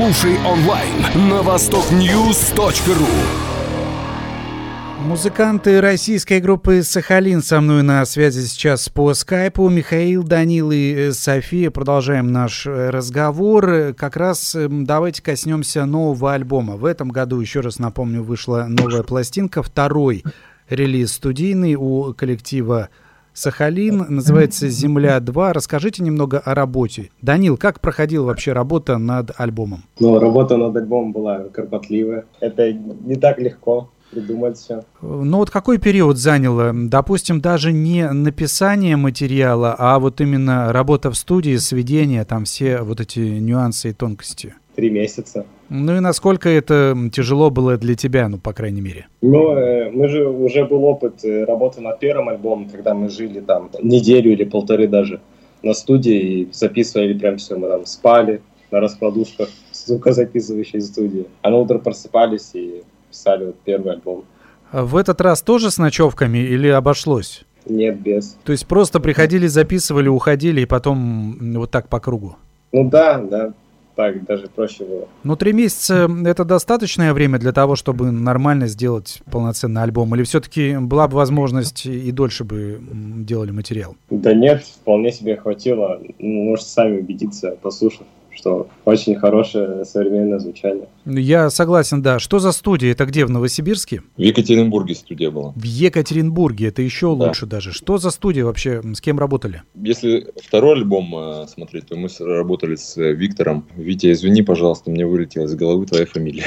Слушай 0.00 0.38
онлайн 0.46 1.28
на 1.28 1.42
востокньюз.ру. 1.42 3.06
Музыканты 5.04 5.78
российской 5.82 6.40
группы 6.40 6.82
«Сахалин» 6.82 7.42
со 7.42 7.60
мной 7.60 7.82
на 7.82 8.06
связи 8.06 8.46
сейчас 8.46 8.88
по 8.88 9.12
скайпу. 9.12 9.68
Михаил, 9.68 10.22
Данил 10.22 10.70
и 10.70 10.94
э, 10.94 11.12
София. 11.12 11.70
Продолжаем 11.70 12.32
наш 12.32 12.66
э, 12.66 12.88
разговор. 12.88 13.92
Как 13.92 14.16
раз 14.16 14.54
эм, 14.54 14.86
давайте 14.86 15.22
коснемся 15.22 15.84
нового 15.84 16.32
альбома. 16.32 16.76
В 16.76 16.86
этом 16.86 17.10
году, 17.10 17.38
еще 17.38 17.60
раз 17.60 17.78
напомню, 17.78 18.22
вышла 18.22 18.64
новая 18.70 19.02
пластинка, 19.02 19.62
второй 19.62 20.24
релиз 20.70 21.12
студийный 21.12 21.74
у 21.74 22.14
коллектива 22.14 22.88
Сахалин, 23.40 24.04
называется 24.10 24.68
«Земля-2». 24.68 25.52
Расскажите 25.52 26.02
немного 26.02 26.40
о 26.40 26.54
работе. 26.54 27.08
Данил, 27.22 27.56
как 27.56 27.80
проходила 27.80 28.26
вообще 28.26 28.52
работа 28.52 28.98
над 28.98 29.30
альбомом? 29.34 29.84
Ну, 29.98 30.18
работа 30.18 30.58
над 30.58 30.76
альбомом 30.76 31.12
была 31.12 31.44
кропотливая. 31.44 32.26
Это 32.40 32.70
не 32.70 33.14
так 33.16 33.38
легко 33.38 33.88
придумать 34.10 34.58
все. 34.58 34.82
Ну 35.00 35.38
вот 35.38 35.50
какой 35.50 35.78
период 35.78 36.18
заняло? 36.18 36.72
Допустим, 36.74 37.40
даже 37.40 37.72
не 37.72 38.10
написание 38.10 38.96
материала, 38.96 39.74
а 39.78 39.98
вот 39.98 40.20
именно 40.20 40.70
работа 40.70 41.10
в 41.10 41.16
студии, 41.16 41.56
сведение, 41.56 42.26
там 42.26 42.44
все 42.44 42.82
вот 42.82 43.00
эти 43.00 43.20
нюансы 43.20 43.90
и 43.90 43.92
тонкости. 43.94 44.54
Три 44.80 44.88
месяца. 44.88 45.44
Ну 45.68 45.94
и 45.94 46.00
насколько 46.00 46.48
это 46.48 46.96
тяжело 47.12 47.50
было 47.50 47.76
для 47.76 47.94
тебя, 47.94 48.30
ну, 48.30 48.38
по 48.38 48.54
крайней 48.54 48.80
мере? 48.80 49.08
Ну, 49.20 49.52
э, 49.54 49.90
мы 49.90 50.08
же 50.08 50.26
уже 50.26 50.64
был 50.64 50.84
опыт 50.84 51.22
э, 51.22 51.44
работы 51.44 51.82
над 51.82 51.98
первым 51.98 52.30
альбомом, 52.30 52.66
когда 52.70 52.94
мы 52.94 53.10
жили 53.10 53.40
там 53.40 53.68
неделю 53.82 54.32
или 54.32 54.44
полторы 54.44 54.88
даже 54.88 55.20
на 55.62 55.74
студии 55.74 56.14
и 56.14 56.48
записывали 56.50 57.12
прям 57.12 57.36
все. 57.36 57.56
Мы 57.56 57.68
там 57.68 57.84
спали 57.84 58.40
на 58.70 58.80
раскладушках 58.80 59.50
звукозаписывающей 59.70 60.80
студии. 60.80 61.26
А 61.42 61.50
на 61.50 61.58
утро 61.58 61.76
просыпались 61.76 62.52
и 62.54 62.82
писали 63.10 63.44
вот 63.44 63.56
первый 63.62 63.92
альбом. 63.92 64.24
А 64.72 64.82
в 64.82 64.96
этот 64.96 65.20
раз 65.20 65.42
тоже 65.42 65.70
с 65.70 65.76
ночевками 65.76 66.38
или 66.38 66.68
обошлось? 66.68 67.44
Нет, 67.66 68.00
без. 68.00 68.38
То 68.44 68.52
есть 68.52 68.66
просто 68.66 68.98
приходили, 68.98 69.46
записывали, 69.46 70.08
уходили 70.08 70.62
и 70.62 70.64
потом 70.64 71.36
вот 71.52 71.70
так 71.70 71.90
по 71.90 72.00
кругу? 72.00 72.36
Ну 72.72 72.88
да, 72.88 73.18
да, 73.18 73.52
так 74.00 74.24
даже 74.24 74.48
проще 74.48 74.84
было. 74.84 75.08
Ну, 75.24 75.36
три 75.36 75.52
месяца— 75.52 76.08
это 76.24 76.44
достаточное 76.44 77.12
время 77.12 77.38
для 77.38 77.52
того, 77.52 77.76
чтобы 77.76 78.10
нормально 78.10 78.66
сделать 78.66 79.20
полноценный 79.30 79.82
альбом? 79.82 80.14
Или 80.14 80.22
все-таки 80.22 80.78
была 80.78 81.06
бы 81.06 81.16
возможность 81.16 81.84
и 81.84 82.10
дольше 82.10 82.44
бы 82.44 82.80
делали 82.80 83.50
материал? 83.50 83.96
Да 84.08 84.32
нет, 84.32 84.62
вполне 84.62 85.12
себе 85.12 85.36
хватило. 85.36 86.00
Ну, 86.18 86.44
можете 86.44 86.70
сами 86.70 87.00
убедиться, 87.00 87.56
послушав 87.60 88.06
что 88.32 88.68
очень 88.84 89.16
хорошее 89.16 89.84
современное 89.84 90.38
звучание. 90.38 90.86
Я 91.06 91.50
согласен, 91.50 92.02
да. 92.02 92.18
Что 92.18 92.38
за 92.38 92.52
студия? 92.52 92.92
Это 92.92 93.06
где, 93.06 93.24
в 93.24 93.30
Новосибирске? 93.30 94.02
В 94.16 94.20
Екатеринбурге 94.20 94.94
студия 94.94 95.30
была. 95.30 95.52
В 95.56 95.62
Екатеринбурге, 95.62 96.68
это 96.68 96.82
еще 96.82 97.16
да. 97.16 97.26
лучше 97.26 97.46
даже. 97.46 97.72
Что 97.72 97.98
за 97.98 98.10
студия 98.10 98.44
вообще? 98.44 98.82
С 98.82 99.00
кем 99.00 99.18
работали? 99.18 99.62
Если 99.74 100.28
второй 100.42 100.74
альбом 100.76 101.14
э, 101.16 101.46
смотреть, 101.48 101.86
то 101.86 101.96
мы 101.96 102.08
работали 102.20 102.76
с 102.76 102.96
э, 102.98 103.12
Виктором. 103.12 103.66
Витя, 103.76 104.12
извини, 104.12 104.42
пожалуйста, 104.42 104.90
мне 104.90 105.06
вылетела 105.06 105.44
из 105.46 105.54
головы 105.54 105.86
твоя 105.86 106.04
фамилия. 106.04 106.44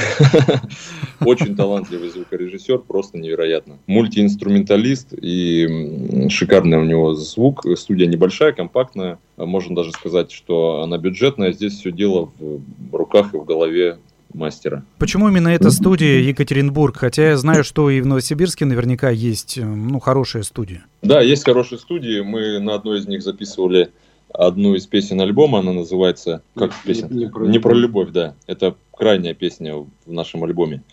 Очень 1.20 1.56
талантливый 1.56 2.10
звукорежиссер, 2.10 2.80
просто 2.80 3.18
невероятно. 3.18 3.80
Мультиинструменталист 3.88 5.14
и 5.14 6.28
шикарный 6.30 6.78
у 6.78 6.84
него 6.84 7.16
звук. 7.16 7.66
Студия 7.76 8.08
небольшая, 8.08 8.52
компактная. 8.52 9.18
Можно 9.38 9.76
даже 9.76 9.92
сказать, 9.92 10.32
что 10.32 10.84
она 10.84 11.00
бюджетная. 11.00 11.54
Здесь 11.54 11.74
все 11.74 11.92
дело 11.92 12.32
в 12.40 12.96
руках 12.96 13.34
и 13.34 13.38
в 13.38 13.46
голове 13.46 13.98
мастера. 14.34 14.84
Почему 14.98 15.30
именно 15.30 15.50
эта 15.50 15.72
студия 15.72 16.20
Екатеринбург? 16.20 16.98
Хотя 16.98 17.30
я 17.30 17.38
знаю, 17.38 17.64
что 17.64 17.90
и 17.90 18.02
в 18.02 18.06
Новосибирске 18.06 18.66
наверняка 18.66 19.10
есть 19.10 19.58
э, 19.58 19.64
ну, 19.64 20.00
хорошая 20.00 20.44
студия. 20.44 20.86
Да, 21.02 21.22
есть 21.22 21.44
хорошие 21.44 21.80
студии. 21.80 22.22
Мы 22.22 22.60
на 22.60 22.76
одной 22.76 23.00
из 23.00 23.08
них 23.08 23.22
записывали 23.24 23.92
одну 24.34 24.76
из 24.76 24.88
песен 24.88 25.22
альбома. 25.22 25.60
Она 25.60 25.74
называется... 25.74 26.42
Как 26.56 26.72
песня? 26.86 27.08
Не, 27.10 27.26
не, 27.26 27.30
про, 27.30 27.46
не 27.46 27.60
про 27.60 27.74
любовь, 27.74 28.10
да. 28.12 28.36
Это 28.48 28.76
крайняя 28.92 29.34
песня 29.34 29.76
в 29.76 29.88
нашем 30.12 30.44
альбоме. 30.44 30.84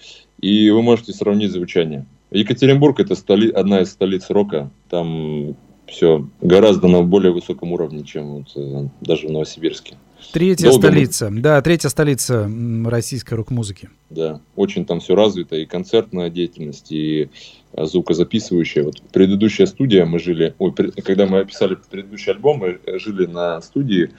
И 0.40 0.70
вы 0.70 0.82
можете 0.82 1.12
сравнить 1.12 1.52
звучание. 1.52 2.06
Екатеринбург 2.30 3.00
это 3.00 3.14
столи... 3.14 3.50
одна 3.50 3.80
из 3.80 3.90
столиц 3.90 4.30
рока. 4.30 4.70
Там 4.88 5.56
все 5.86 6.28
гораздо 6.40 6.88
на 6.88 7.02
более 7.02 7.32
высоком 7.32 7.72
уровне, 7.72 8.04
чем 8.04 8.36
вот, 8.36 8.56
э, 8.56 8.88
даже 9.00 9.26
в 9.26 9.32
Новосибирске. 9.32 9.96
Третья 10.32 10.68
Долго 10.68 10.88
столица, 10.88 11.30
мы... 11.30 11.40
да, 11.40 11.60
третья 11.62 11.88
столица 11.88 12.50
российской 12.84 13.34
рок-музыки. 13.34 13.90
Да, 14.10 14.40
очень 14.56 14.84
там 14.84 15.00
все 15.00 15.14
развито, 15.14 15.56
и 15.56 15.66
концертная 15.66 16.30
деятельность, 16.30 16.92
и 16.92 17.30
а, 17.72 17.86
звукозаписывающая. 17.86 18.84
Вот 18.84 19.02
предыдущая 19.12 19.66
студия, 19.66 20.04
мы 20.06 20.18
жили, 20.18 20.54
ой, 20.58 20.72
когда 20.72 21.26
мы 21.26 21.40
описали 21.40 21.76
предыдущий 21.90 22.32
альбом, 22.32 22.58
мы 22.58 22.80
жили 22.98 23.26
на 23.26 23.60
студии 23.60 24.10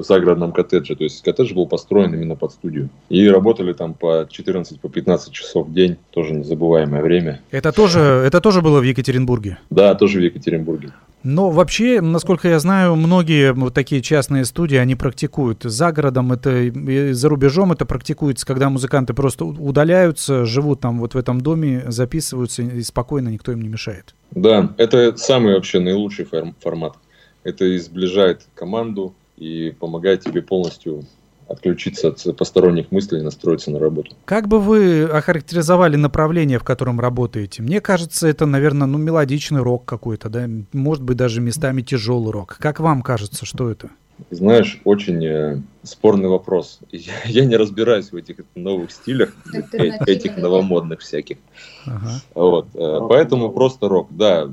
в 0.00 0.04
загородном 0.04 0.52
коттедже. 0.52 0.96
То 0.96 1.04
есть 1.04 1.22
коттедж 1.22 1.54
был 1.54 1.66
построен 1.66 2.14
именно 2.14 2.36
под 2.36 2.52
студию. 2.52 2.88
И 3.08 3.28
работали 3.28 3.72
там 3.72 3.94
по 3.94 4.26
14, 4.30 4.80
по 4.80 4.88
15 4.88 5.32
часов 5.32 5.68
в 5.68 5.72
день. 5.72 5.96
Тоже 6.10 6.34
незабываемое 6.34 7.02
время. 7.02 7.40
Это 7.50 7.72
тоже, 7.72 8.00
это 8.00 8.40
тоже 8.40 8.62
было 8.62 8.80
в 8.80 8.84
Екатеринбурге? 8.84 9.58
Да, 9.70 9.94
тоже 9.94 10.20
в 10.20 10.22
Екатеринбурге. 10.22 10.92
Но 11.22 11.50
вообще, 11.50 12.00
насколько 12.00 12.48
я 12.48 12.60
знаю, 12.60 12.94
многие 12.94 13.52
вот 13.52 13.74
такие 13.74 14.00
частные 14.00 14.44
студии, 14.44 14.76
они 14.76 14.94
практикуют. 14.94 15.64
За 15.64 15.90
городом 15.90 16.30
это, 16.30 16.70
за 17.12 17.28
рубежом 17.28 17.72
это 17.72 17.84
практикуется, 17.84 18.46
когда 18.46 18.70
музыканты 18.70 19.12
просто 19.12 19.44
удаляются, 19.44 20.44
живут 20.44 20.80
там 20.80 21.00
вот 21.00 21.14
в 21.14 21.18
этом 21.18 21.40
доме, 21.40 21.84
записываются, 21.88 22.62
и 22.62 22.80
спокойно 22.82 23.28
никто 23.28 23.50
им 23.50 23.60
не 23.60 23.68
мешает. 23.68 24.14
Да, 24.30 24.72
это 24.76 25.16
самый 25.16 25.54
вообще 25.54 25.80
наилучший 25.80 26.28
формат. 26.60 26.94
Это 27.42 27.76
изближает 27.76 28.46
команду, 28.54 29.14
и 29.36 29.70
помогает 29.78 30.22
тебе 30.22 30.42
полностью 30.42 31.04
отключиться 31.48 32.08
от 32.08 32.36
посторонних 32.36 32.90
мыслей 32.90 33.20
и 33.20 33.22
настроиться 33.22 33.70
на 33.70 33.78
работу. 33.78 34.14
Как 34.24 34.48
бы 34.48 34.58
вы 34.58 35.04
охарактеризовали 35.04 35.96
направление, 35.96 36.58
в 36.58 36.64
котором 36.64 37.00
работаете? 37.00 37.62
Мне 37.62 37.80
кажется, 37.80 38.26
это, 38.26 38.46
наверное, 38.46 38.86
ну, 38.86 38.98
мелодичный 38.98 39.62
рок 39.62 39.84
какой-то, 39.84 40.28
да? 40.28 40.48
Может 40.72 41.04
быть, 41.04 41.16
даже 41.16 41.40
местами 41.40 41.82
тяжелый 41.82 42.32
рок. 42.32 42.56
Как 42.58 42.80
вам 42.80 43.02
кажется, 43.02 43.46
что 43.46 43.70
это? 43.70 43.90
Знаешь, 44.30 44.80
очень 44.84 45.24
э, 45.24 45.60
спорный 45.82 46.28
вопрос. 46.28 46.80
Я, 46.90 47.12
я 47.26 47.44
не 47.44 47.56
разбираюсь 47.56 48.12
в 48.12 48.16
этих 48.16 48.36
новых 48.54 48.90
стилях, 48.90 49.36
этих 49.72 50.38
новомодных 50.38 51.00
всяких. 51.00 51.36
Ага. 51.84 52.22
Вот, 52.34 52.68
э, 52.74 53.00
поэтому 53.08 53.50
просто 53.50 53.88
рок. 53.88 54.08
Да, 54.10 54.50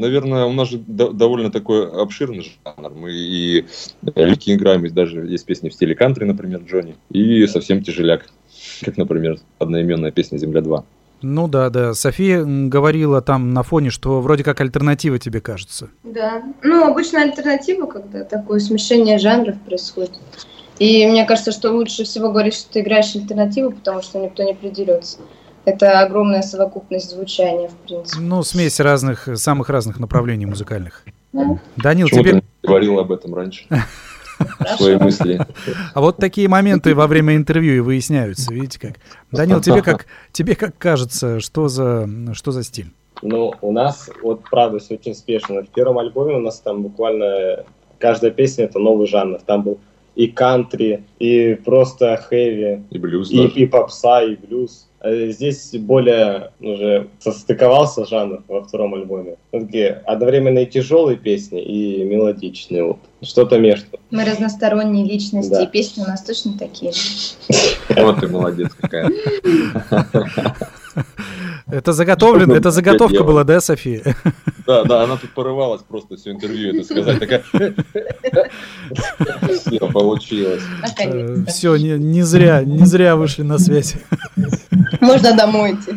наверное, 0.00 0.44
у 0.44 0.52
нас 0.52 0.68
же 0.68 0.78
довольно 0.78 1.50
такой 1.50 1.88
обширный 1.88 2.52
жанр. 2.64 2.90
Мы 2.94 3.12
и 3.12 3.66
легкие 4.16 4.56
играем, 4.56 4.86
даже 4.92 5.26
есть 5.26 5.44
песни 5.44 5.68
в 5.68 5.74
стиле 5.74 5.94
кантри, 5.94 6.24
например, 6.24 6.60
Джонни, 6.60 6.96
и 7.10 7.46
совсем 7.46 7.82
тяжеляк, 7.82 8.26
как, 8.82 8.96
например, 8.96 9.38
одноименная 9.58 10.10
песня 10.10 10.38
«Земля-2». 10.38 10.84
Ну 11.22 11.46
да, 11.46 11.70
да. 11.70 11.94
София 11.94 12.44
говорила 12.44 13.22
там 13.22 13.52
на 13.52 13.62
фоне, 13.62 13.90
что 13.90 14.20
вроде 14.20 14.42
как 14.42 14.60
альтернатива 14.60 15.20
тебе 15.20 15.40
кажется. 15.40 15.88
Да. 16.02 16.42
Ну, 16.62 16.84
обычно 16.84 17.22
альтернатива, 17.22 17.86
когда 17.86 18.24
такое 18.24 18.58
смешение 18.58 19.18
жанров 19.18 19.54
происходит. 19.60 20.18
И 20.80 21.06
мне 21.06 21.24
кажется, 21.24 21.52
что 21.52 21.70
лучше 21.70 22.02
всего 22.02 22.30
говорить, 22.30 22.54
что 22.54 22.72
ты 22.72 22.80
играешь 22.80 23.14
альтернативу, 23.14 23.70
потому 23.70 24.02
что 24.02 24.18
никто 24.18 24.42
не 24.42 24.54
придерется 24.54 25.18
это 25.64 26.00
огромная 26.00 26.42
совокупность 26.42 27.10
звучания, 27.10 27.68
в 27.68 27.76
принципе. 27.86 28.20
Ну, 28.20 28.42
смесь 28.42 28.80
разных, 28.80 29.28
самых 29.34 29.68
разных 29.68 29.98
направлений 29.98 30.46
музыкальных. 30.46 31.04
Да. 31.32 31.58
Данил, 31.76 32.06
Почему 32.06 32.22
тебе... 32.22 32.32
ты 32.40 32.42
говорил 32.62 32.98
об 32.98 33.12
этом 33.12 33.34
раньше? 33.34 33.66
Свои 34.76 34.96
мысли. 34.96 35.40
А 35.94 36.00
вот 36.00 36.16
такие 36.16 36.48
моменты 36.48 36.94
во 36.94 37.06
время 37.06 37.36
интервью 37.36 37.74
и 37.74 37.80
выясняются, 37.80 38.52
видите 38.52 38.80
как. 38.80 38.94
Данил, 39.30 39.60
тебе 39.60 39.82
как, 39.82 40.06
тебе 40.32 40.56
как 40.56 40.76
кажется, 40.78 41.40
что 41.40 41.68
за, 41.68 42.08
что 42.34 42.50
за 42.50 42.64
стиль? 42.64 42.92
Ну, 43.22 43.54
у 43.60 43.72
нас, 43.72 44.10
вот 44.22 44.42
правда, 44.50 44.80
все 44.80 44.94
очень 44.94 45.14
спешно. 45.14 45.62
В 45.62 45.68
первом 45.68 45.98
альбоме 45.98 46.34
у 46.34 46.40
нас 46.40 46.58
там 46.58 46.82
буквально 46.82 47.64
каждая 47.98 48.32
песня 48.32 48.64
это 48.64 48.80
новый 48.80 49.06
жанр. 49.06 49.38
Там 49.46 49.62
был 49.62 49.78
и 50.16 50.26
кантри, 50.26 51.04
и 51.18 51.54
просто 51.54 52.16
хэви, 52.16 52.82
и 52.90 52.98
блюз, 52.98 53.30
и, 53.30 53.46
и 53.46 53.66
попса, 53.66 54.22
и 54.22 54.36
блюз. 54.36 54.88
Э, 55.02 55.30
здесь 55.30 55.72
более 55.72 56.52
уже 56.60 57.08
состыковался 57.18 58.06
жанр 58.06 58.42
во 58.46 58.62
втором 58.62 58.94
альбоме. 58.94 59.36
Такие 59.50 60.02
одновременно 60.06 60.60
и 60.60 60.66
тяжелые 60.66 61.16
песни, 61.16 61.60
и 61.60 62.04
мелодичные. 62.04 62.84
Вот. 62.84 62.98
Что-то 63.20 63.58
между. 63.58 63.98
Мы 64.10 64.24
разносторонние 64.24 65.04
личности, 65.04 65.50
да. 65.50 65.64
и 65.64 65.66
песни 65.66 66.02
у 66.02 66.06
нас 66.06 66.22
точно 66.22 66.56
такие. 66.56 66.92
Вот 67.96 68.20
ты 68.20 68.28
молодец 68.28 68.70
какая. 68.80 69.10
Это 71.66 71.92
заготовлено, 71.92 72.54
это 72.54 72.70
заготовка 72.70 73.24
была, 73.24 73.44
да, 73.44 73.60
София? 73.60 74.02
Да, 74.66 74.84
да, 74.84 75.02
она 75.02 75.16
тут 75.16 75.30
порывалась 75.30 75.82
просто 75.82 76.16
все 76.16 76.30
интервью 76.30 76.74
это 76.74 76.84
сказать. 76.84 77.18
Такая... 77.18 77.42
Все, 79.58 79.78
получилось. 79.88 80.62
Все, 81.48 81.76
не, 81.76 81.98
не 81.98 82.22
зря, 82.22 82.62
не 82.62 82.84
зря 82.84 83.16
вышли 83.16 83.42
на 83.42 83.58
связь. 83.58 83.96
Можно 85.00 85.36
домой 85.36 85.72
идти. 85.72 85.92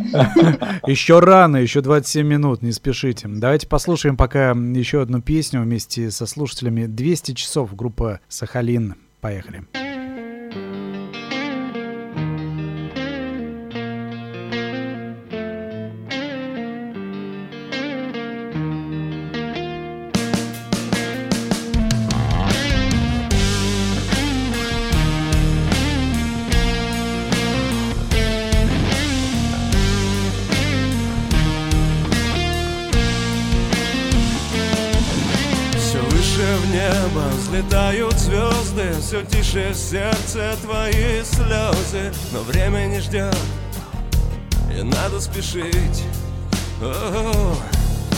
Еще 0.87 1.19
рано, 1.19 1.57
еще 1.57 1.81
27 1.81 2.25
минут, 2.25 2.61
не 2.61 2.71
спешите. 2.71 3.27
Давайте 3.27 3.67
послушаем 3.67 4.17
пока 4.17 4.51
еще 4.51 5.01
одну 5.01 5.21
песню 5.21 5.61
вместе 5.61 6.09
со 6.09 6.25
слушателями. 6.25 6.85
200 6.85 7.33
часов, 7.33 7.75
группа 7.75 8.19
«Сахалин». 8.27 8.95
Поехали. 9.21 9.63
Все 9.73 9.84
Тише 39.55 39.71
в 39.71 39.77
сердце 39.77 40.57
твои 40.63 41.23
слезы 41.23 42.11
Но 42.33 42.41
время 42.41 42.87
не 42.87 42.99
ждет 42.99 43.37
И 44.77 44.81
надо 44.81 45.21
спешить 45.21 46.03
О-о-о. 46.81 47.55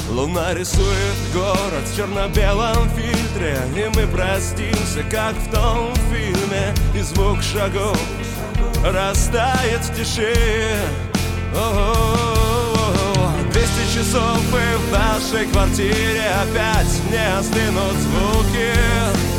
Луна 0.10 0.56
рисует 0.56 1.16
город 1.36 1.84
в 1.86 1.96
черно-белом 1.96 2.90
фильтре 2.90 3.56
И 3.76 3.88
мы 3.96 4.08
простимся, 4.08 5.04
как 5.12 5.36
в 5.36 5.52
том 5.54 5.94
фильме 6.12 6.74
И 6.96 7.02
звук 7.02 7.44
шагов 7.44 8.02
растает 8.84 9.82
в 9.82 9.96
тиши 9.96 10.34
О-о-о. 11.54 13.32
200 13.52 13.96
часов 13.96 14.42
и 14.56 14.76
в 14.76 14.92
нашей 14.92 15.46
квартире 15.52 16.32
опять 16.42 17.00
не 17.12 17.38
остынут 17.38 17.94
звуки 17.94 19.37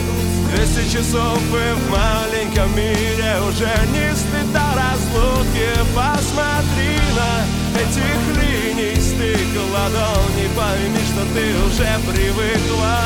200 0.58 0.92
часов 0.92 1.38
и 1.54 1.72
в 1.72 1.90
маленьком 1.90 2.74
мире 2.76 3.36
уже 3.48 3.70
не 3.92 4.12
стыда 4.12 4.74
разлуки 4.74 5.70
Посмотри 5.94 6.98
на 7.14 7.80
этих 7.80 8.42
линий 8.42 9.00
стык 9.00 9.62
ладони 9.72 10.48
Пойми, 10.56 10.98
что 11.06 11.22
ты 11.32 11.54
уже 11.64 11.88
привыкла. 12.10 12.98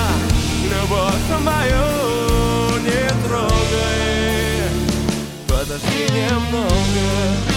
Любовь 0.64 1.44
мою 1.44 2.80
не 2.80 3.28
трогай. 3.28 4.70
Подожди 5.46 6.08
немного 6.10 7.51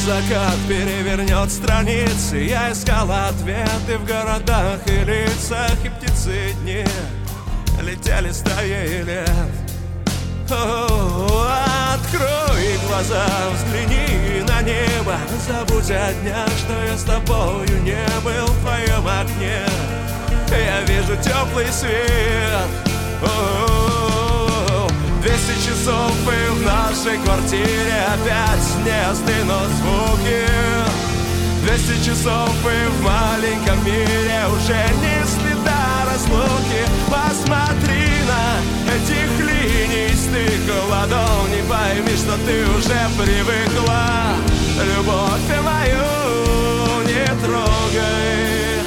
закат 0.00 0.56
перевернет 0.68 1.50
страницы. 1.50 2.38
Я 2.38 2.72
искал 2.72 3.10
ответы 3.10 3.98
в 3.98 4.04
городах 4.04 4.80
и 4.86 5.04
лицах 5.04 5.76
И 5.84 5.88
птицы 5.88 6.52
дни 6.62 6.84
летели 7.82 8.30
стаей 8.30 9.02
лет. 9.02 9.30
Открой 11.92 12.78
глаза, 12.88 13.26
взгляни 13.54 14.42
на 14.42 14.62
небо 14.62 15.16
Забудь 15.46 15.90
о 15.90 16.12
днях, 16.22 16.48
что 16.58 16.72
я 16.84 16.96
с 16.96 17.04
тобою 17.04 17.82
не 17.82 18.04
был 18.24 18.46
в 18.46 18.60
твоем 18.60 19.06
окне. 19.06 19.64
Я 20.50 20.80
вижу 20.82 21.16
теплый 21.22 21.66
свет. 21.72 22.68
О, 23.22 23.69
200 25.22 25.68
часов 25.68 26.12
и 26.26 26.50
в 26.50 26.62
нашей 26.62 27.18
квартире 27.18 27.94
опять 28.08 28.84
не 28.84 29.10
остынут 29.10 29.68
звуки. 29.78 30.46
200 31.62 32.08
часов 32.08 32.50
и 32.64 32.88
в 32.88 33.02
маленьком 33.02 33.84
мире 33.84 34.44
уже 34.50 34.80
не 35.02 35.24
следа 35.26 36.06
разлуки. 36.10 36.82
Посмотри 37.06 38.06
на 38.26 38.60
этих 38.94 39.46
линий 39.46 40.14
стык 40.14 40.74
ладони 40.88 41.62
Пойми, 41.68 42.16
что 42.16 42.36
ты 42.46 42.64
уже 42.76 42.98
привыкла. 43.18 44.36
Любовь 44.82 45.62
мою 45.62 47.04
не 47.06 47.26
трогай 47.44 48.79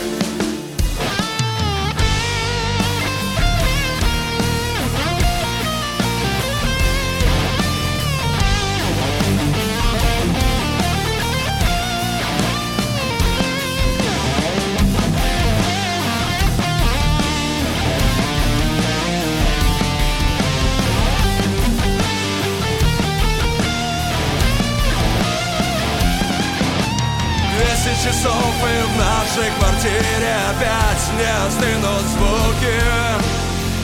квартире 29.83 30.35
опять 30.49 31.05
не 31.17 31.45
остынут 31.45 32.01
звуки 32.07 32.79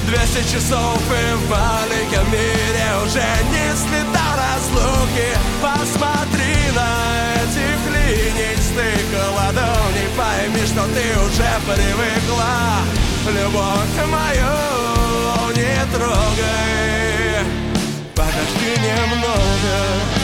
Двести 0.08 0.56
часов 0.56 0.98
и 0.98 1.36
в 1.36 1.50
маленьком 1.50 2.32
мире 2.32 2.86
уже 3.06 3.24
не 3.52 3.76
следа 3.76 4.30
разлуки. 4.38 5.30
Посмотри 5.62 6.56
на 6.74 7.44
этих 7.44 7.80
линий 7.94 8.56
стык 8.56 9.10
ладоней 9.36 10.10
Пойми, 10.18 10.66
что 10.66 10.84
ты 10.86 11.20
уже 11.20 11.50
привыкла. 11.68 12.82
Любовь 13.28 14.08
мою 14.08 15.54
не 15.54 15.94
трогай. 15.94 17.46
Подожди 18.16 18.82
немного 18.82 20.19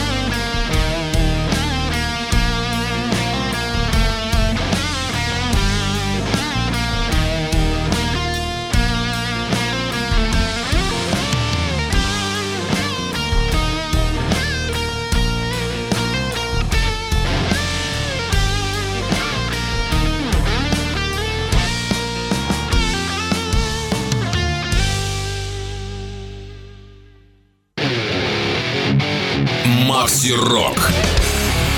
Макси 30.26 30.44
Рок. 30.44 30.76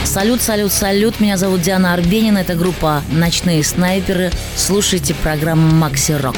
Салют, 0.07 0.41
салют, 0.41 0.73
салют. 0.73 1.21
Меня 1.21 1.37
зовут 1.37 1.61
Диана 1.61 1.93
Арбенина. 1.93 2.39
Это 2.39 2.55
группа 2.55 3.03
«Ночные 3.13 3.63
снайперы». 3.63 4.31
Слушайте 4.57 5.15
программу 5.23 5.71
«Макси 5.71 6.13
Рок». 6.13 6.35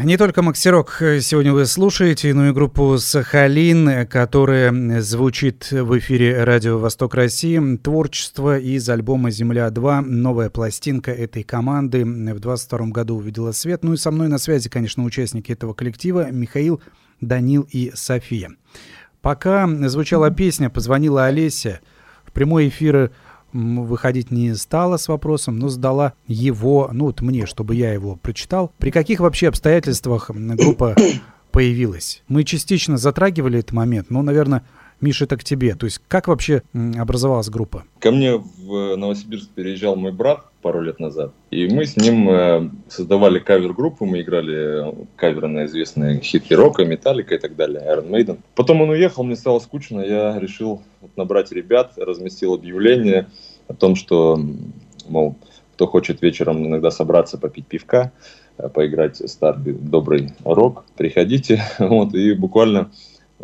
Не 0.00 0.18
только 0.18 0.42
Максирок 0.42 0.96
сегодня 1.22 1.54
вы 1.54 1.64
слушаете, 1.64 2.34
но 2.34 2.50
и 2.50 2.52
группу 2.52 2.98
«Сахалин», 2.98 4.06
которая 4.06 5.00
звучит 5.00 5.70
в 5.70 5.98
эфире 5.98 6.44
«Радио 6.44 6.76
Восток 6.76 7.14
России». 7.14 7.76
Творчество 7.76 8.58
из 8.58 8.86
альбома 8.90 9.30
«Земля-2». 9.30 10.02
Новая 10.02 10.50
пластинка 10.50 11.10
этой 11.10 11.42
команды 11.42 12.04
в 12.04 12.38
22 12.38 12.88
году 12.88 13.16
увидела 13.16 13.52
свет. 13.52 13.82
Ну 13.82 13.94
и 13.94 13.96
со 13.96 14.10
мной 14.10 14.28
на 14.28 14.36
связи, 14.36 14.68
конечно, 14.68 15.02
участники 15.02 15.52
этого 15.52 15.72
коллектива 15.72 16.30
Михаил, 16.30 16.82
Данил 17.22 17.66
и 17.70 17.92
София. 17.94 18.50
Пока 19.24 19.66
звучала 19.88 20.30
песня, 20.30 20.68
позвонила 20.68 21.24
Олеся. 21.24 21.80
В 22.26 22.32
прямой 22.32 22.68
эфир 22.68 23.10
выходить 23.54 24.30
не 24.30 24.54
стала 24.54 24.98
с 24.98 25.08
вопросом, 25.08 25.58
но 25.58 25.70
задала 25.70 26.12
его, 26.26 26.90
ну 26.92 27.06
вот 27.06 27.22
мне, 27.22 27.46
чтобы 27.46 27.74
я 27.74 27.90
его 27.90 28.16
прочитал. 28.16 28.70
При 28.76 28.90
каких 28.90 29.20
вообще 29.20 29.48
обстоятельствах 29.48 30.30
группа 30.30 30.94
появилась? 31.52 32.22
Мы 32.28 32.44
частично 32.44 32.98
затрагивали 32.98 33.60
этот 33.60 33.72
момент, 33.72 34.10
но, 34.10 34.20
наверное, 34.20 34.62
Миша, 35.00 35.24
это 35.24 35.36
к 35.36 35.44
тебе. 35.44 35.74
То 35.74 35.86
есть 35.86 36.00
как 36.08 36.28
вообще 36.28 36.62
образовалась 36.72 37.48
группа? 37.48 37.84
Ко 37.98 38.10
мне 38.10 38.36
в 38.36 38.96
Новосибирск 38.96 39.50
переезжал 39.50 39.96
мой 39.96 40.12
брат 40.12 40.44
пару 40.62 40.80
лет 40.80 40.98
назад. 40.98 41.32
И 41.50 41.68
мы 41.68 41.84
с 41.84 41.94
ним 41.96 42.28
э, 42.30 42.70
создавали 42.88 43.38
кавер-группу, 43.38 44.06
мы 44.06 44.22
играли 44.22 44.94
каверы 45.14 45.48
на 45.48 45.66
известные 45.66 46.20
хиты 46.20 46.56
рока, 46.56 46.86
Металлика 46.86 47.34
и 47.34 47.38
так 47.38 47.54
далее, 47.54 47.82
Iron 47.86 48.08
Maiden. 48.08 48.38
Потом 48.54 48.80
он 48.80 48.88
уехал, 48.88 49.24
мне 49.24 49.36
стало 49.36 49.58
скучно, 49.58 50.00
я 50.00 50.38
решил 50.38 50.82
набрать 51.16 51.52
ребят, 51.52 51.92
разместил 51.98 52.54
объявление 52.54 53.26
о 53.68 53.74
том, 53.74 53.94
что, 53.94 54.40
мол, 55.06 55.36
кто 55.74 55.86
хочет 55.86 56.22
вечером 56.22 56.66
иногда 56.66 56.90
собраться, 56.90 57.36
попить 57.36 57.66
пивка, 57.66 58.12
э, 58.56 58.70
поиграть 58.70 59.16
старый 59.30 59.74
добрый 59.74 60.32
рок, 60.44 60.86
приходите. 60.96 61.62
Вот, 61.78 62.14
и 62.14 62.32
буквально 62.32 62.90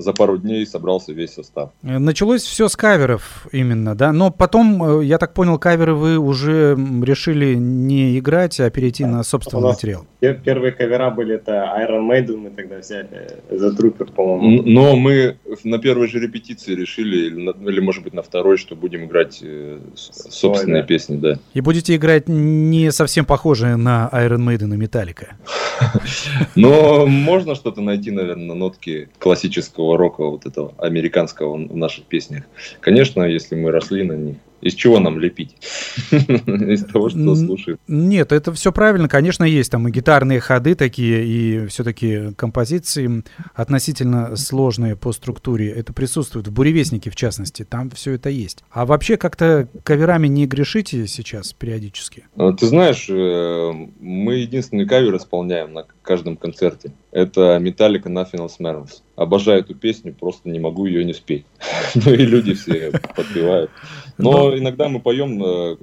за 0.01 0.13
пару 0.13 0.39
дней 0.39 0.67
собрался 0.67 1.13
весь 1.13 1.35
состав. 1.35 1.71
Э, 1.83 1.99
началось 1.99 2.43
все 2.43 2.69
с 2.69 2.77
каверов 2.77 3.47
именно, 3.53 3.95
да? 3.95 4.13
Но 4.13 4.31
потом, 4.31 5.01
э, 5.01 5.05
я 5.05 5.19
так 5.19 5.35
понял, 5.35 5.59
каверы 5.59 5.95
вы 5.95 6.19
уже 6.19 6.77
решили 7.03 7.55
не 7.55 8.19
играть, 8.19 8.61
а 8.61 8.71
перейти 8.71 9.05
на 9.05 9.23
собственный 9.23 9.69
материал. 9.69 10.07
Первые 10.21 10.73
кавера 10.73 11.11
были 11.11 11.37
это 11.37 11.53
Iron 11.81 12.09
Maiden, 12.09 12.37
мы 12.37 12.51
тогда 12.51 12.79
взяли 12.79 13.39
за 13.51 13.75
Трупер, 13.75 14.07
по-моему. 14.07 14.63
Но 14.65 14.97
мы 14.97 15.37
на 15.65 15.79
первой 15.79 16.09
же 16.09 16.19
репетиции 16.19 16.75
решили, 16.75 17.27
или, 17.27 17.71
или 17.71 17.81
может 17.81 18.05
быть 18.05 18.13
на 18.15 18.23
второй, 18.23 18.57
что 18.57 18.77
будем 18.77 19.05
играть 19.05 19.41
э, 19.43 19.79
собственные 19.95 20.77
Ой, 20.77 20.83
да. 20.83 20.87
песни, 20.87 21.17
да. 21.17 21.39
И 21.55 21.61
будете 21.61 21.97
играть 21.97 22.29
не 22.29 22.93
совсем 22.93 23.25
похожие 23.25 23.77
на 23.77 24.09
Iron 24.13 24.41
Maiden 24.41 24.75
и 24.75 24.77
Металлика. 24.77 25.37
Но 26.55 27.07
можно 27.07 27.55
что-то 27.55 27.81
найти, 27.81 28.11
наверное, 28.11 28.55
нотки 28.55 29.09
классического 29.19 29.85
рока, 29.97 30.25
вот 30.25 30.47
этого 30.47 30.75
американского 30.79 31.55
в 31.55 31.77
наших 31.77 32.05
песнях. 32.05 32.45
Конечно, 32.81 33.23
если 33.23 33.55
мы 33.55 33.71
росли 33.71 34.03
на 34.03 34.15
них. 34.15 34.37
Из 34.61 34.75
чего 34.75 34.99
нам 34.99 35.19
лепить? 35.19 35.57
Из 36.11 36.85
того, 36.85 37.09
что 37.09 37.35
слушаем. 37.35 37.79
Нет, 37.89 38.33
это 38.33 38.53
все 38.53 38.73
правильно. 38.73 39.09
Конечно, 39.09 39.45
есть 39.45 39.71
там 39.71 39.89
и 39.89 39.91
гитарные 39.91 40.41
ходы 40.41 40.75
такие, 40.75 41.25
и 41.25 41.67
все-таки 41.67 42.35
композиции 42.35 43.25
относительно 43.55 44.37
сложные 44.37 44.97
по 44.97 45.13
структуре. 45.13 45.71
Это 45.71 45.93
присутствует 45.93 46.49
в 46.49 46.53
«Буревестнике», 46.53 47.11
в 47.11 47.17
частности. 47.17 47.65
Там 47.65 47.91
все 47.91 48.13
это 48.13 48.29
есть. 48.29 48.63
А 48.71 48.85
вообще 48.85 49.17
как-то 49.17 49.69
каверами 49.83 50.29
не 50.29 50.47
грешите 50.47 51.07
сейчас 51.07 51.53
периодически? 51.53 52.27
А, 52.37 52.53
ты 52.53 52.67
знаешь, 52.67 53.07
э, 53.09 53.73
мы 54.01 54.35
единственный 54.37 54.87
кавер 54.87 55.17
исполняем 55.17 55.73
на 55.73 55.85
каждом 56.11 56.37
концерте. 56.37 56.91
Это 57.13 57.59
Metallica 57.63 58.07
Nothing 58.07 58.41
Else 58.41 58.59
Matters. 58.59 59.03
Обожаю 59.15 59.61
эту 59.61 59.77
песню, 59.77 60.13
просто 60.13 60.49
не 60.49 60.59
могу 60.59 60.87
ее 60.87 61.05
не 61.05 61.13
спеть. 61.13 61.45
ну 61.95 62.13
и 62.13 62.27
люди 62.27 62.55
все 62.55 62.91
подпевают. 63.15 63.71
Но 64.19 64.59
иногда 64.59 64.89
мы 64.89 64.99
поем 64.99 65.41
э, 65.41 65.77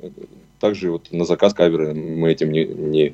также 0.59 0.91
вот 0.91 1.13
на 1.13 1.23
заказ 1.23 1.53
каверы, 1.53 1.93
мы 1.93 2.29
этим 2.29 2.51
не, 2.51 2.65
не 2.65 3.13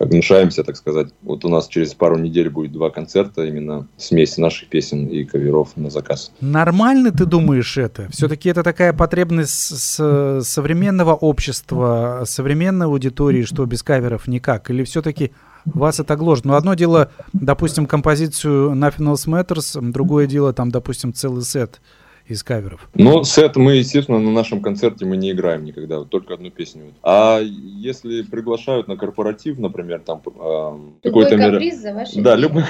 гнушаемся, 0.00 0.64
так 0.64 0.76
сказать. 0.76 1.08
Вот 1.20 1.44
у 1.44 1.50
нас 1.50 1.68
через 1.68 1.92
пару 1.92 2.16
недель 2.16 2.48
будет 2.48 2.72
два 2.72 2.88
концерта, 2.88 3.44
именно 3.44 3.86
смесь 3.98 4.38
наших 4.38 4.70
песен 4.70 5.08
и 5.08 5.24
каверов 5.24 5.76
на 5.76 5.90
заказ. 5.90 6.32
Нормально 6.40 7.12
ты 7.12 7.26
думаешь 7.26 7.76
это? 7.76 8.08
Все-таки 8.10 8.48
это 8.48 8.62
такая 8.62 8.94
потребность 8.94 9.50
с 9.50 10.40
современного 10.42 11.12
общества, 11.12 12.22
современной 12.24 12.86
аудитории, 12.86 13.42
что 13.42 13.66
без 13.66 13.82
каверов 13.82 14.26
никак? 14.28 14.70
Или 14.70 14.84
все-таки 14.84 15.30
вас 15.64 16.00
это 16.00 16.16
гложет. 16.16 16.44
Но 16.44 16.54
одно 16.54 16.74
дело, 16.74 17.10
допустим, 17.32 17.86
композицию 17.86 18.72
Nothing 18.72 19.12
Else 19.12 19.26
Matters, 19.28 19.80
другое 19.92 20.26
дело, 20.26 20.52
там, 20.52 20.70
допустим, 20.70 21.12
целый 21.12 21.42
сет 21.42 21.80
из 22.26 22.42
каверов? 22.42 22.88
Ну, 22.94 23.24
сет 23.24 23.56
мы, 23.56 23.74
естественно, 23.74 24.18
на 24.18 24.30
нашем 24.30 24.60
концерте 24.60 25.04
мы 25.04 25.16
не 25.16 25.32
играем 25.32 25.64
никогда, 25.64 25.98
вот 25.98 26.10
только 26.10 26.34
одну 26.34 26.50
песню. 26.50 26.94
А 27.02 27.40
если 27.40 28.22
приглашают 28.22 28.88
на 28.88 28.96
корпоратив, 28.96 29.58
например, 29.58 30.00
там 30.00 30.22
э, 30.24 30.78
какое-то 31.02 31.36
мероприятие, 31.36 32.22
да, 32.22 32.36
любой 32.36 32.64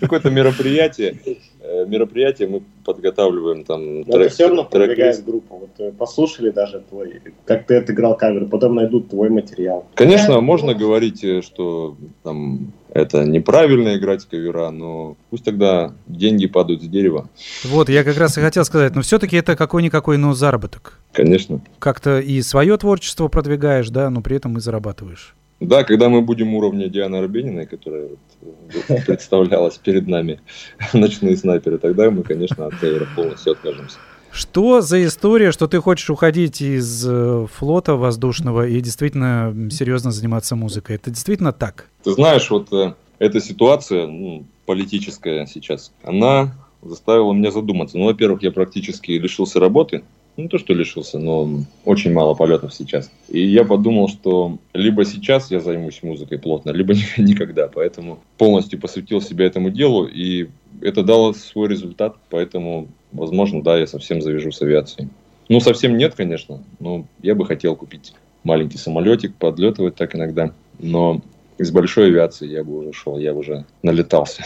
какое-то 0.00 0.30
мероприятие, 0.30 1.16
э, 1.60 1.86
мероприятие 1.86 2.48
мы 2.48 2.62
подготавливаем 2.84 3.64
там. 3.64 4.04
Трек, 4.04 4.16
это 4.16 4.28
все 4.28 4.46
равно 4.46 4.64
продвигает 4.64 5.24
группу. 5.24 5.58
Вот 5.58 5.70
э, 5.78 5.92
послушали 5.92 6.50
даже 6.50 6.80
твой, 6.80 7.20
как 7.44 7.66
ты 7.66 7.76
отыграл 7.76 8.16
кавер, 8.16 8.46
потом 8.46 8.74
найдут 8.74 9.10
твой 9.10 9.30
материал. 9.30 9.86
Конечно, 9.94 10.40
можно 10.40 10.74
говорить, 10.74 11.22
э, 11.22 11.40
что 11.42 11.96
там 12.22 12.72
это 12.94 13.24
неправильно 13.24 13.96
играть 13.96 14.24
кавера, 14.24 14.70
но 14.70 15.16
пусть 15.28 15.44
тогда 15.44 15.92
деньги 16.06 16.46
падают 16.46 16.82
с 16.82 16.86
дерева. 16.86 17.28
Вот, 17.64 17.88
я 17.88 18.04
как 18.04 18.16
раз 18.16 18.38
и 18.38 18.40
хотел 18.40 18.64
сказать, 18.64 18.94
но 18.94 19.02
все-таки 19.02 19.36
это 19.36 19.56
какой-никакой, 19.56 20.16
но 20.16 20.32
заработок. 20.32 21.00
Конечно. 21.12 21.60
Как-то 21.80 22.20
и 22.20 22.40
свое 22.40 22.76
творчество 22.76 23.28
продвигаешь, 23.28 23.90
да, 23.90 24.10
но 24.10 24.22
при 24.22 24.36
этом 24.36 24.56
и 24.56 24.60
зарабатываешь. 24.60 25.34
Да, 25.60 25.82
когда 25.82 26.08
мы 26.08 26.22
будем 26.22 26.54
уровня 26.54 26.88
Дианы 26.88 27.16
Арбениной, 27.16 27.66
которая 27.66 28.08
вот 28.40 29.04
представлялась 29.06 29.76
перед 29.78 30.06
нами, 30.06 30.40
ночные 30.92 31.36
снайперы, 31.36 31.78
тогда 31.78 32.10
мы, 32.10 32.22
конечно, 32.22 32.66
от 32.66 32.76
кавера 32.76 33.06
полностью 33.16 33.52
откажемся. 33.52 33.98
Что 34.34 34.80
за 34.80 35.04
история, 35.04 35.52
что 35.52 35.68
ты 35.68 35.80
хочешь 35.80 36.10
уходить 36.10 36.60
из 36.60 37.06
э, 37.06 37.46
флота 37.52 37.94
воздушного 37.94 38.66
и 38.66 38.80
действительно 38.80 39.54
серьезно 39.70 40.10
заниматься 40.10 40.56
музыкой? 40.56 40.96
Это 40.96 41.10
действительно 41.10 41.52
так? 41.52 41.88
Ты 42.02 42.14
знаешь, 42.14 42.50
вот 42.50 42.72
э, 42.72 42.94
эта 43.20 43.40
ситуация 43.40 44.08
ну, 44.08 44.44
политическая 44.66 45.46
сейчас, 45.46 45.92
она 46.02 46.52
заставила 46.82 47.32
меня 47.32 47.52
задуматься. 47.52 47.96
Ну, 47.96 48.06
во-первых, 48.06 48.42
я 48.42 48.50
практически 48.50 49.12
лишился 49.12 49.60
работы. 49.60 50.02
Ну, 50.36 50.48
то, 50.48 50.58
что 50.58 50.74
лишился, 50.74 51.20
но 51.20 51.48
очень 51.84 52.12
мало 52.12 52.34
полетов 52.34 52.74
сейчас. 52.74 53.12
И 53.28 53.40
я 53.40 53.62
подумал, 53.62 54.08
что 54.08 54.58
либо 54.72 55.04
сейчас 55.04 55.52
я 55.52 55.60
займусь 55.60 56.02
музыкой 56.02 56.40
плотно, 56.40 56.70
либо 56.70 56.94
никогда. 57.18 57.68
Поэтому 57.68 58.18
полностью 58.36 58.80
посвятил 58.80 59.20
себя 59.20 59.46
этому 59.46 59.70
делу, 59.70 60.06
и 60.06 60.48
это 60.84 61.02
дало 61.02 61.32
свой 61.32 61.68
результат. 61.68 62.16
Поэтому 62.30 62.88
возможно, 63.12 63.62
да, 63.62 63.78
я 63.78 63.86
совсем 63.86 64.20
завяжу 64.20 64.52
с 64.52 64.62
авиацией. 64.62 65.08
Ну, 65.48 65.60
совсем 65.60 65.96
нет, 65.96 66.14
конечно, 66.14 66.62
но 66.78 67.06
я 67.22 67.34
бы 67.34 67.44
хотел 67.46 67.76
купить 67.76 68.14
маленький 68.44 68.78
самолетик, 68.78 69.34
подлетывать 69.34 69.96
так 69.96 70.14
иногда. 70.14 70.52
Но 70.78 71.20
из 71.58 71.70
большой 71.70 72.08
авиации 72.08 72.48
я 72.48 72.64
бы 72.64 72.78
уже 72.78 72.92
шел, 72.92 73.18
я 73.18 73.32
бы 73.32 73.40
уже 73.40 73.64
налетался. 73.82 74.44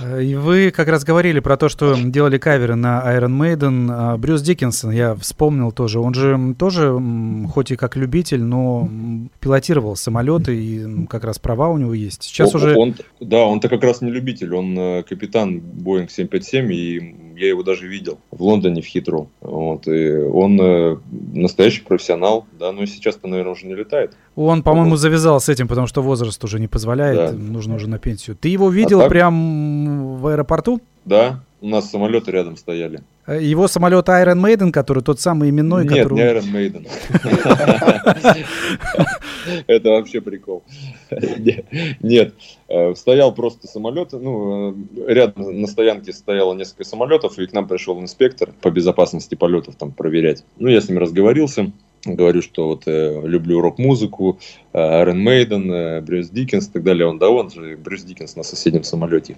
Э, 0.00 0.22
и 0.22 0.34
вы 0.34 0.70
как 0.70 0.88
раз 0.88 1.04
говорили 1.04 1.40
про 1.40 1.56
то, 1.56 1.68
что 1.68 1.94
делали 1.94 2.38
каверы 2.38 2.74
на 2.74 3.02
Iron 3.16 3.38
Maiden. 3.38 3.88
А 3.90 4.16
Брюс 4.16 4.42
Диккенсон, 4.42 4.90
я 4.90 5.14
вспомнил 5.14 5.72
тоже, 5.72 6.00
он 6.00 6.14
же 6.14 6.54
тоже, 6.58 6.98
хоть 7.52 7.70
и 7.70 7.76
как 7.76 7.96
любитель, 7.96 8.42
но 8.42 8.88
пилотировал 9.40 9.96
самолеты, 9.96 10.56
и 10.56 11.06
как 11.06 11.24
раз 11.24 11.38
права 11.38 11.68
у 11.68 11.78
него 11.78 11.94
есть. 11.94 12.24
Сейчас 12.24 12.54
он, 12.54 12.60
уже... 12.60 12.76
Он, 12.76 12.94
да, 13.20 13.44
он-то 13.44 13.68
как 13.68 13.82
раз 13.84 14.00
не 14.00 14.10
любитель, 14.10 14.54
он 14.54 14.76
э, 14.78 15.02
капитан 15.04 15.58
Boeing 15.58 16.08
757, 16.08 16.72
и 16.72 17.31
я 17.36 17.48
его 17.48 17.62
даже 17.62 17.86
видел 17.86 18.18
в 18.30 18.42
Лондоне 18.42 18.82
в 18.82 18.86
Хитру. 18.86 19.30
Вот, 19.40 19.86
и 19.86 20.14
он 20.16 20.60
э, 20.60 20.96
настоящий 21.32 21.82
профессионал, 21.82 22.46
да, 22.58 22.72
но 22.72 22.86
сейчас-то, 22.86 23.28
наверное, 23.28 23.52
уже 23.52 23.66
не 23.66 23.74
летает. 23.74 24.14
Он, 24.34 24.62
по-моему, 24.62 24.96
завязал 24.96 25.40
с 25.40 25.48
этим, 25.48 25.68
потому 25.68 25.86
что 25.86 26.02
возраст 26.02 26.42
уже 26.44 26.60
не 26.60 26.68
позволяет, 26.68 27.32
да. 27.32 27.32
нужно 27.32 27.76
уже 27.76 27.88
на 27.88 27.98
пенсию. 27.98 28.36
Ты 28.36 28.48
его 28.48 28.70
видел 28.70 29.00
а 29.00 29.02
так... 29.02 29.10
прям 29.10 30.16
в 30.18 30.26
аэропорту? 30.26 30.80
Да, 31.04 31.44
у 31.60 31.68
нас 31.68 31.90
самолеты 31.90 32.30
рядом 32.30 32.56
стояли. 32.56 33.02
Э, 33.26 33.40
его 33.40 33.68
самолет 33.68 34.08
Iron 34.08 34.40
Maiden, 34.40 34.72
который 34.72 35.02
тот 35.02 35.20
самый 35.20 35.50
именной, 35.50 35.84
Нет, 35.84 36.04
который... 36.04 36.14
не 36.14 36.22
Iron 36.22 36.52
Maiden. 36.52 36.88
Это 39.66 39.90
вообще 39.90 40.20
прикол. 40.20 40.62
Нет, 42.00 42.34
э, 42.68 42.94
стоял 42.94 43.34
просто 43.34 43.68
самолет, 43.68 44.12
ну, 44.12 44.72
э, 44.72 44.74
рядом 45.12 45.60
на 45.60 45.66
стоянке 45.66 46.12
стояло 46.12 46.54
несколько 46.54 46.84
самолетов, 46.84 47.38
и 47.38 47.46
к 47.46 47.52
нам 47.52 47.68
пришел 47.68 48.00
инспектор 48.00 48.50
по 48.60 48.70
безопасности 48.70 49.34
полетов 49.34 49.76
там 49.76 49.92
проверять. 49.92 50.44
Ну, 50.58 50.68
я 50.68 50.80
с 50.80 50.88
ним 50.88 50.98
разговорился, 50.98 51.70
говорю, 52.04 52.42
что 52.42 52.68
вот 52.68 52.82
э, 52.86 53.20
люблю 53.24 53.60
рок-музыку, 53.60 54.38
Iron 54.72 55.22
Maiden, 55.22 55.72
э, 55.72 56.00
Брюс 56.00 56.28
Диккенс 56.28 56.68
и 56.68 56.72
так 56.72 56.82
далее. 56.82 57.06
Он, 57.06 57.18
да, 57.18 57.28
он 57.30 57.50
же 57.50 57.76
Брюс 57.76 58.02
Диккенс 58.02 58.36
на 58.36 58.42
соседнем 58.42 58.84
самолете. 58.84 59.36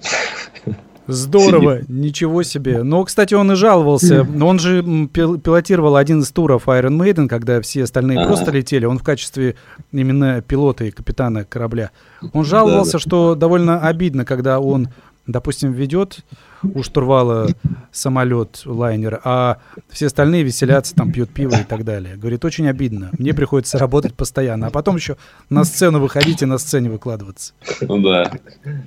Здорово, 1.06 1.76
Сидит. 1.76 1.88
ничего 1.88 2.42
себе. 2.42 2.82
Но, 2.82 3.04
кстати, 3.04 3.34
он 3.34 3.52
и 3.52 3.54
жаловался. 3.54 4.26
Он 4.40 4.58
же 4.58 4.82
пилотировал 4.82 5.96
один 5.96 6.20
из 6.20 6.30
туров 6.30 6.66
Iron 6.68 6.98
Maiden, 6.98 7.28
когда 7.28 7.60
все 7.60 7.84
остальные 7.84 8.18
А-а-а. 8.18 8.26
просто 8.26 8.50
летели. 8.50 8.86
Он 8.86 8.98
в 8.98 9.02
качестве 9.02 9.56
именно 9.92 10.40
пилота 10.40 10.84
и 10.84 10.90
капитана 10.90 11.44
корабля. 11.44 11.90
Он 12.32 12.44
жаловался, 12.44 12.92
да, 12.92 12.98
да. 12.98 13.02
что 13.02 13.34
довольно 13.34 13.80
обидно, 13.80 14.24
когда 14.24 14.60
он 14.60 14.88
допустим, 15.26 15.72
ведет 15.72 16.24
у 16.62 16.82
штурвала 16.82 17.48
самолет, 17.92 18.62
лайнер, 18.64 19.20
а 19.24 19.58
все 19.90 20.06
остальные 20.06 20.42
веселятся, 20.42 20.94
там 20.94 21.12
пьют 21.12 21.30
пиво 21.30 21.56
и 21.56 21.64
так 21.64 21.84
далее. 21.84 22.16
Говорит, 22.16 22.44
очень 22.44 22.68
обидно. 22.68 23.10
Мне 23.18 23.34
приходится 23.34 23.78
работать 23.78 24.14
постоянно, 24.14 24.68
а 24.68 24.70
потом 24.70 24.96
еще 24.96 25.16
на 25.50 25.64
сцену 25.64 26.00
выходить 26.00 26.42
и 26.42 26.46
на 26.46 26.58
сцене 26.58 26.90
выкладываться. 26.90 27.52
Ну 27.82 28.00
да. 28.00 28.32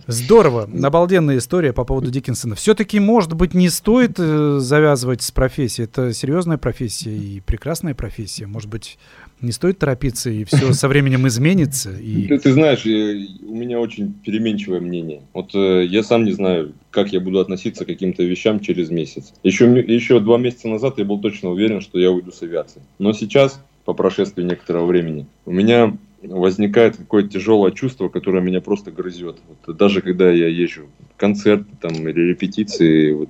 Здорово. 0.08 0.70
Обалденная 0.84 1.38
история 1.38 1.74
по 1.74 1.84
поводу 1.84 2.10
Диккенсона. 2.10 2.56
Все-таки, 2.56 3.00
может 3.00 3.34
быть, 3.34 3.54
не 3.54 3.70
стоит 3.70 4.16
э, 4.18 4.58
завязывать 4.60 5.22
с 5.22 5.32
профессией. 5.32 5.86
Это 5.86 6.14
серьезная 6.14 6.58
профессия 6.58 7.16
и 7.16 7.42
прекрасная 7.42 7.94
профессия. 7.94 8.48
Может 8.48 8.70
быть, 8.70 8.98
не 9.42 9.52
стоит 9.52 9.80
торопиться, 9.80 10.30
и 10.30 10.44
все 10.44 10.74
со 10.74 10.88
временем 10.88 11.28
изменится. 11.28 11.92
И... 11.92 12.28
Ты, 12.28 12.40
ты 12.40 12.54
знаешь, 12.54 12.86
у 12.86 13.56
меня 13.56 13.80
очень 13.80 14.14
переменчивое 14.14 14.80
мнение. 14.80 15.22
Вот 15.34 15.54
э, 15.54 15.86
я 15.86 16.04
сам 16.04 16.26
не 16.26 16.32
знаю, 16.32 16.74
как 16.90 17.14
я 17.14 17.20
буду 17.20 17.40
относиться 17.40 17.86
к 17.86 17.88
каким-то 17.88 18.24
вещам 18.24 18.60
через 18.60 18.90
месяц. 18.90 19.34
Еще, 19.44 19.66
еще 19.88 20.20
два 20.20 20.38
месяца 20.38 20.68
назад 20.68 20.98
я 20.98 21.06
был 21.06 21.20
точно 21.20 21.50
уверен, 21.50 21.82
что 21.82 22.00
я 22.00 22.12
уйду 22.12 22.32
с 22.32 22.42
авиации. 22.42 22.82
Но 23.00 23.14
сейчас, 23.14 23.62
по 23.86 23.94
прошествии 23.94 24.44
некоторого 24.44 24.86
времени, 24.86 25.28
у 25.46 25.52
меня 25.52 25.96
возникает 26.30 26.98
какое-то 26.98 27.30
тяжелое 27.30 27.72
чувство, 27.72 28.10
которое 28.10 28.42
меня 28.42 28.62
просто 28.62 28.92
грызет. 28.92 29.38
Вот, 29.48 29.78
даже 29.78 30.02
когда 30.02 30.32
я 30.32 30.48
езжу 30.48 30.88
концерты 31.18 31.70
там, 31.82 31.94
или 31.94 32.30
репетиции, 32.30 33.12
вот, 33.12 33.30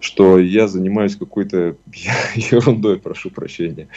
что 0.00 0.38
я 0.38 0.68
занимаюсь 0.68 1.16
какой-то 1.16 1.76
ерундой, 2.34 2.98
прошу 2.98 3.30
прощения. 3.30 3.88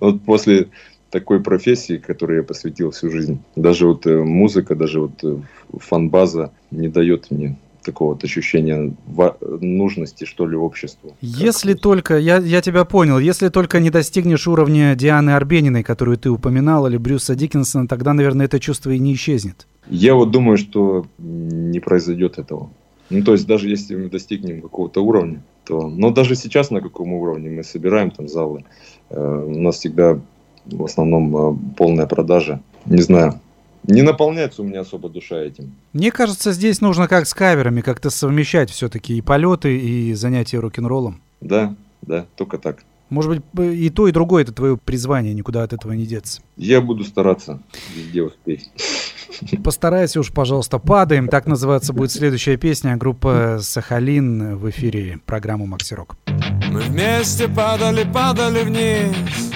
Вот 0.00 0.22
после 0.22 0.68
такой 1.10 1.42
профессии, 1.42 1.98
которой 1.98 2.38
я 2.38 2.42
посвятил 2.42 2.90
всю 2.90 3.10
жизнь, 3.10 3.42
даже 3.54 3.86
вот 3.86 4.06
э, 4.06 4.22
музыка, 4.22 4.74
даже 4.74 5.00
вот 5.00 5.22
э, 5.22 5.36
фан-база 5.78 6.52
не 6.70 6.88
дает 6.88 7.30
мне 7.30 7.58
такого 7.82 8.10
вот 8.10 8.24
ощущения 8.24 8.94
нужности, 9.60 10.24
что 10.24 10.46
ли, 10.46 10.56
обществу. 10.56 11.16
Если 11.20 11.74
только, 11.74 12.18
я, 12.18 12.38
я 12.38 12.60
тебя 12.60 12.84
понял, 12.84 13.18
если 13.18 13.48
только 13.48 13.80
не 13.80 13.90
достигнешь 13.90 14.46
уровня 14.46 14.94
Дианы 14.94 15.30
Арбениной, 15.30 15.82
которую 15.82 16.16
ты 16.16 16.30
упоминал, 16.30 16.86
или 16.86 16.96
Брюса 16.96 17.34
Диккенсона, 17.34 17.88
тогда, 17.88 18.12
наверное, 18.12 18.46
это 18.46 18.58
чувство 18.60 18.90
и 18.90 18.98
не 18.98 19.14
исчезнет. 19.14 19.66
Я 19.88 20.14
вот 20.14 20.30
думаю, 20.30 20.58
что 20.58 21.06
не 21.18 21.80
произойдет 21.80 22.38
этого. 22.38 22.70
Ну, 23.10 23.22
то 23.22 23.32
есть, 23.32 23.46
даже 23.46 23.68
если 23.68 23.96
мы 23.96 24.08
достигнем 24.08 24.62
какого-то 24.62 25.02
уровня, 25.02 25.42
то... 25.64 25.88
Но 25.88 26.10
даже 26.10 26.34
сейчас 26.34 26.70
на 26.70 26.80
каком 26.80 27.12
уровне 27.12 27.50
мы 27.50 27.62
собираем 27.62 28.10
там 28.10 28.28
залы, 28.28 28.64
э, 29.10 29.44
у 29.46 29.60
нас 29.60 29.76
всегда 29.76 30.18
в 30.64 30.84
основном 30.84 31.36
э, 31.36 31.56
полная 31.76 32.06
продажа. 32.06 32.60
Не 32.86 33.02
знаю, 33.02 33.40
не 33.84 34.02
наполняется 34.02 34.62
у 34.62 34.64
меня 34.64 34.80
особо 34.80 35.08
душа 35.08 35.38
этим. 35.40 35.74
Мне 35.92 36.10
кажется, 36.12 36.52
здесь 36.52 36.80
нужно 36.80 37.08
как 37.08 37.26
с 37.26 37.34
каверами 37.34 37.80
как-то 37.80 38.10
совмещать 38.10 38.70
все-таки 38.70 39.18
и 39.18 39.20
полеты, 39.20 39.78
и 39.78 40.14
занятия 40.14 40.58
рок-н-роллом. 40.58 41.20
Да, 41.40 41.74
да, 42.02 42.26
только 42.36 42.58
так. 42.58 42.84
Может 43.10 43.42
быть, 43.52 43.76
и 43.76 43.90
то, 43.90 44.08
и 44.08 44.12
другое 44.12 44.42
это 44.42 44.52
твое 44.52 44.78
призвание, 44.78 45.34
никуда 45.34 45.64
от 45.64 45.74
этого 45.74 45.92
не 45.92 46.06
деться. 46.06 46.40
Я 46.56 46.80
буду 46.80 47.04
стараться 47.04 47.60
везде 47.94 48.22
успеть. 48.22 48.70
Постарайся 49.64 50.20
уж, 50.20 50.32
пожалуйста, 50.32 50.78
падаем. 50.78 51.28
Так 51.28 51.46
называется 51.46 51.92
будет 51.92 52.10
следующая 52.10 52.56
песня. 52.56 52.96
Группа 52.96 53.58
Сахалин 53.60 54.56
в 54.56 54.70
эфире 54.70 55.18
программы 55.26 55.66
Макси 55.66 55.92
Рок. 55.92 56.16
Мы 56.70 56.80
вместе 56.80 57.48
падали, 57.48 58.10
падали 58.10 58.62
вниз. 58.62 59.52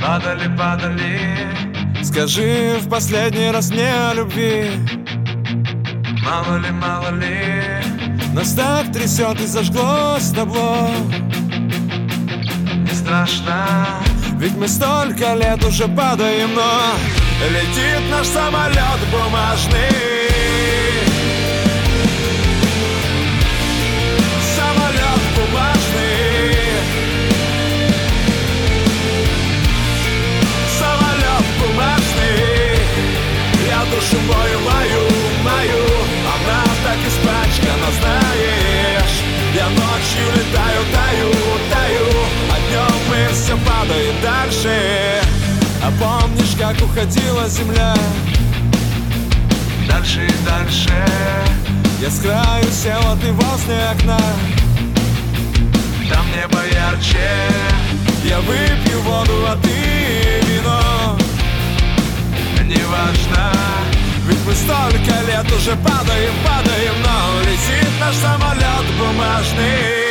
Падали, 0.00 0.56
падали. 0.56 1.73
Скажи 2.14 2.76
в 2.80 2.88
последний 2.88 3.50
раз 3.50 3.70
мне 3.70 3.92
о 3.92 4.14
любви. 4.14 4.70
Мало 6.24 6.58
ли, 6.58 6.70
мало 6.70 7.10
ли. 7.10 7.82
Нас 8.32 8.52
так 8.52 8.92
трясет 8.92 9.40
и 9.40 9.46
зажглось 9.46 10.30
табло 10.30 10.90
Не 12.88 12.94
страшно, 12.94 13.66
ведь 14.38 14.56
мы 14.56 14.68
столько 14.68 15.34
лет 15.34 15.64
уже 15.64 15.88
падаем, 15.88 16.54
но 16.54 16.82
Летит 17.50 18.08
наш 18.12 18.28
самолет 18.28 19.00
бумажный 19.10 20.23
душу 33.94 34.16
мою, 34.26 34.60
мою, 34.60 35.02
мою. 35.42 35.84
Она 36.34 36.64
так 36.84 36.98
испачкана, 37.08 37.88
знаешь. 38.00 39.16
Я 39.54 39.68
ночью 39.68 40.26
летаю, 40.36 40.80
таю, 40.92 41.30
таю. 41.70 42.08
А 42.50 42.56
днем 42.66 42.96
мы 43.08 43.32
все 43.32 43.56
падаем 43.56 44.14
дальше. 44.22 45.22
А 45.82 45.90
помнишь, 46.00 46.56
как 46.58 46.76
уходила 46.82 47.48
земля? 47.48 47.94
Дальше 49.88 50.26
и 50.26 50.48
дальше. 50.48 50.92
Я 52.00 52.10
с 52.10 52.18
краю 52.20 52.70
сел, 52.72 53.00
а 53.06 53.16
ты 53.16 53.32
возле 53.32 53.78
окна. 53.92 54.20
Там 56.10 56.26
небо 56.32 56.58
ярче. 56.72 57.30
Я 58.24 58.40
выпью 58.40 59.00
воду, 59.02 59.46
а 59.46 59.56
ты 59.62 60.40
вино 60.46 61.23
Неважно 62.74 63.52
Ведь 64.26 64.44
мы 64.46 64.54
столько 64.54 65.14
лет 65.26 65.52
уже 65.52 65.76
падаем, 65.76 66.34
падаем 66.44 66.94
Но 67.02 67.50
летит 67.50 67.90
наш 68.00 68.14
самолет 68.16 68.86
бумажный. 68.98 70.04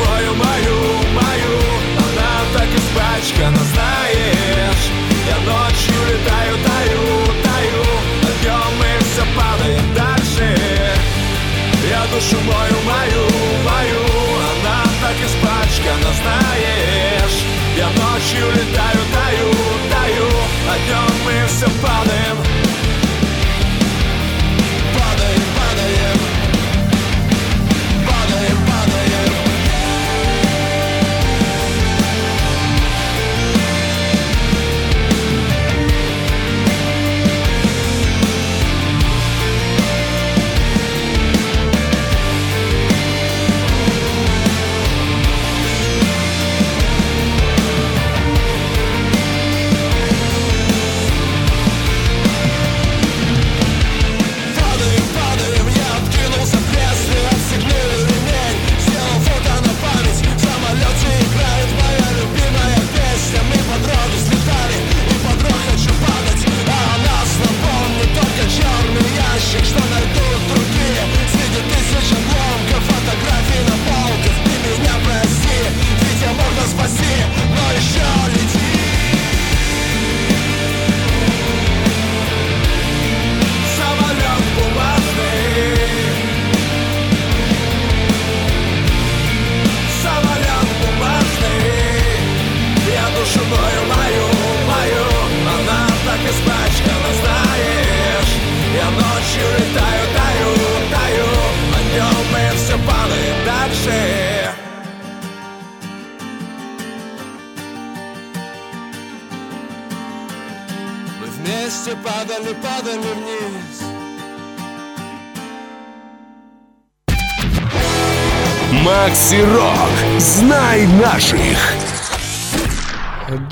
Мою, 0.00 0.34
мою, 0.34 0.76
мою 1.14 1.58
Она 1.96 2.30
так 2.54 2.68
испачкана, 2.68 3.56
знаешь. 3.56 4.86
Я 5.26 5.36
ночью 5.50 5.94
летаю, 6.08 6.56
таю, 6.64 7.26
таю 7.26 7.29
душу 12.10 12.36
мою, 12.44 12.76
мою, 12.84 13.24
мою. 13.64 14.00
Она 14.50 14.84
так 15.02 15.16
испачкана, 15.26 16.12
знаешь. 16.20 17.44
Я 17.76 17.86
ночью 17.86 18.46
летаю, 18.50 19.00
таю, 19.14 19.50
таю. 19.90 20.28
А 20.68 20.76
днем 20.78 21.24
мы 21.24 21.46
все 21.46 21.66
падаем. 21.82 22.49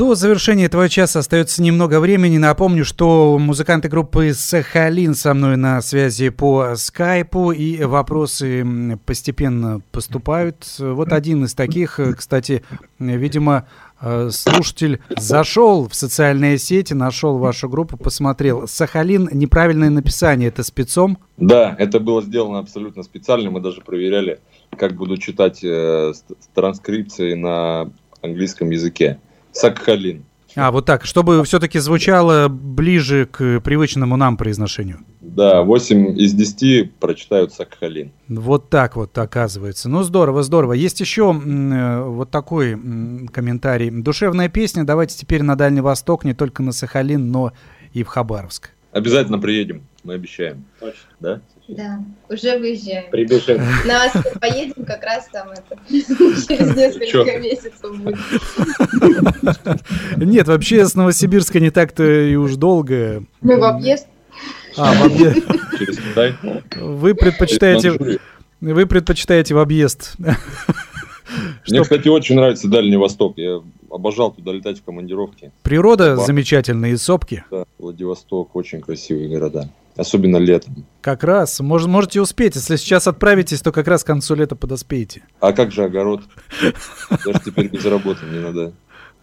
До 0.08 0.14
завершения 0.14 0.64
этого 0.64 0.88
часа 0.88 1.18
остается 1.18 1.62
немного 1.62 2.00
времени. 2.00 2.38
Напомню, 2.38 2.82
что 2.86 3.36
музыканты 3.38 3.90
группы 3.90 4.32
«Сахалин» 4.32 5.14
со 5.14 5.34
мной 5.34 5.58
на 5.58 5.82
связи 5.82 6.30
по 6.30 6.76
скайпу, 6.76 7.52
и 7.52 7.84
вопросы 7.84 8.66
постепенно 9.04 9.82
поступают. 9.92 10.64
Вот 10.78 11.12
один 11.12 11.44
из 11.44 11.52
таких, 11.52 12.00
кстати, 12.16 12.64
видимо, 12.98 13.68
э, 14.00 14.30
слушатель 14.30 15.00
зашел 15.14 15.86
в 15.90 15.94
социальные 15.94 16.56
сети, 16.56 16.94
нашел 16.94 17.36
вашу 17.36 17.68
группу, 17.68 17.98
посмотрел. 17.98 18.66
«Сахалин»— 18.66 19.28
неправильное 19.32 19.90
написание, 19.90 20.48
это 20.48 20.62
спецом? 20.62 21.18
Да, 21.36 21.76
это 21.78 22.00
было 22.00 22.22
сделано 22.22 22.60
абсолютно 22.60 23.02
специально. 23.02 23.50
Мы 23.50 23.60
даже 23.60 23.82
проверяли, 23.82 24.40
как 24.74 24.94
буду 24.94 25.18
читать 25.18 25.62
э, 25.62 26.14
транскрипцией 26.54 27.34
на 27.34 27.92
английском 28.22 28.70
языке. 28.70 29.18
Сакхалин. 29.58 30.24
А, 30.56 30.70
вот 30.70 30.86
так, 30.86 31.04
чтобы 31.04 31.44
все-таки 31.44 31.78
звучало 31.78 32.48
ближе 32.48 33.26
к 33.26 33.60
привычному 33.60 34.16
нам 34.16 34.36
произношению. 34.36 35.00
Да, 35.20 35.62
8 35.62 36.18
из 36.18 36.32
10 36.32 36.94
прочитают 36.94 37.52
Сакхалин. 37.52 38.10
Вот 38.28 38.70
так 38.70 38.96
вот 38.96 39.16
оказывается. 39.18 39.88
Ну, 39.88 40.02
здорово, 40.02 40.42
здорово. 40.42 40.72
Есть 40.72 41.00
еще 41.00 41.32
э, 41.32 42.02
вот 42.02 42.30
такой 42.30 42.72
комментарий. 43.32 43.90
Душевная 43.90 44.48
песня. 44.48 44.84
Давайте 44.84 45.16
теперь 45.16 45.42
на 45.42 45.54
Дальний 45.54 45.80
Восток, 45.80 46.24
не 46.24 46.34
только 46.34 46.62
на 46.62 46.72
Сахалин, 46.72 47.30
но 47.30 47.52
и 47.92 48.02
в 48.02 48.08
Хабаровск. 48.08 48.70
Обязательно 48.90 49.38
приедем, 49.38 49.82
мы 50.04 50.14
обещаем. 50.14 50.64
Точно. 50.80 51.00
Да? 51.20 51.40
Да, 51.68 52.00
уже 52.30 52.58
выезжаем. 52.58 53.10
Прибежим. 53.10 53.58
На 53.86 53.98
вас 53.98 54.12
поедем, 54.40 54.84
как 54.86 55.02
раз 55.04 55.28
там 55.30 55.50
это 55.50 55.76
через 55.90 56.74
несколько 56.74 57.06
Чё? 57.06 57.24
месяцев 57.38 57.96
будет. 57.98 58.18
Нет, 60.16 60.48
вообще 60.48 60.86
с 60.86 60.94
Новосибирска 60.94 61.60
не 61.60 61.70
так-то 61.70 62.04
и 62.04 62.34
уж 62.36 62.56
долго. 62.56 63.22
Мы 63.40 63.58
в 63.58 63.64
объезд. 63.64 64.06
А, 64.76 64.94
в 64.94 65.06
объезд. 65.06 65.46
Через 65.78 65.98
Китай. 65.98 66.34
Вы 66.76 67.14
предпочитаете, 67.14 68.18
вы 68.60 68.86
предпочитаете 68.86 69.54
в 69.54 69.58
объезд. 69.58 70.14
Мне, 71.68 71.82
кстати, 71.82 72.08
очень 72.08 72.36
нравится 72.36 72.68
Дальний 72.68 72.96
Восток. 72.96 73.34
Я 73.36 73.60
обожал 73.90 74.32
туда 74.32 74.52
летать 74.52 74.78
в 74.78 74.84
командировке. 74.84 75.52
природа 75.62 76.16
Да. 76.16 76.24
замечательная, 76.24 76.90
и 76.92 76.96
сопки. 76.96 77.44
Да, 77.50 77.64
Владивосток, 77.78 78.56
очень 78.56 78.80
красивые 78.80 79.28
города. 79.28 79.68
Особенно 79.98 80.36
летом. 80.36 80.86
Как 81.00 81.24
раз, 81.24 81.60
мож- 81.60 81.88
можете 81.88 82.20
успеть. 82.20 82.54
Если 82.54 82.76
сейчас 82.76 83.08
отправитесь, 83.08 83.60
то 83.60 83.72
как 83.72 83.88
раз 83.88 84.04
к 84.04 84.06
концу 84.06 84.36
лета 84.36 84.54
подоспеете. 84.54 85.24
А 85.40 85.52
как 85.52 85.72
же 85.72 85.82
огород? 85.84 86.22
Даже 87.10 87.40
теперь 87.44 87.68
без 87.68 87.84
работы 87.84 88.24
не 88.26 88.38
надо. 88.38 88.72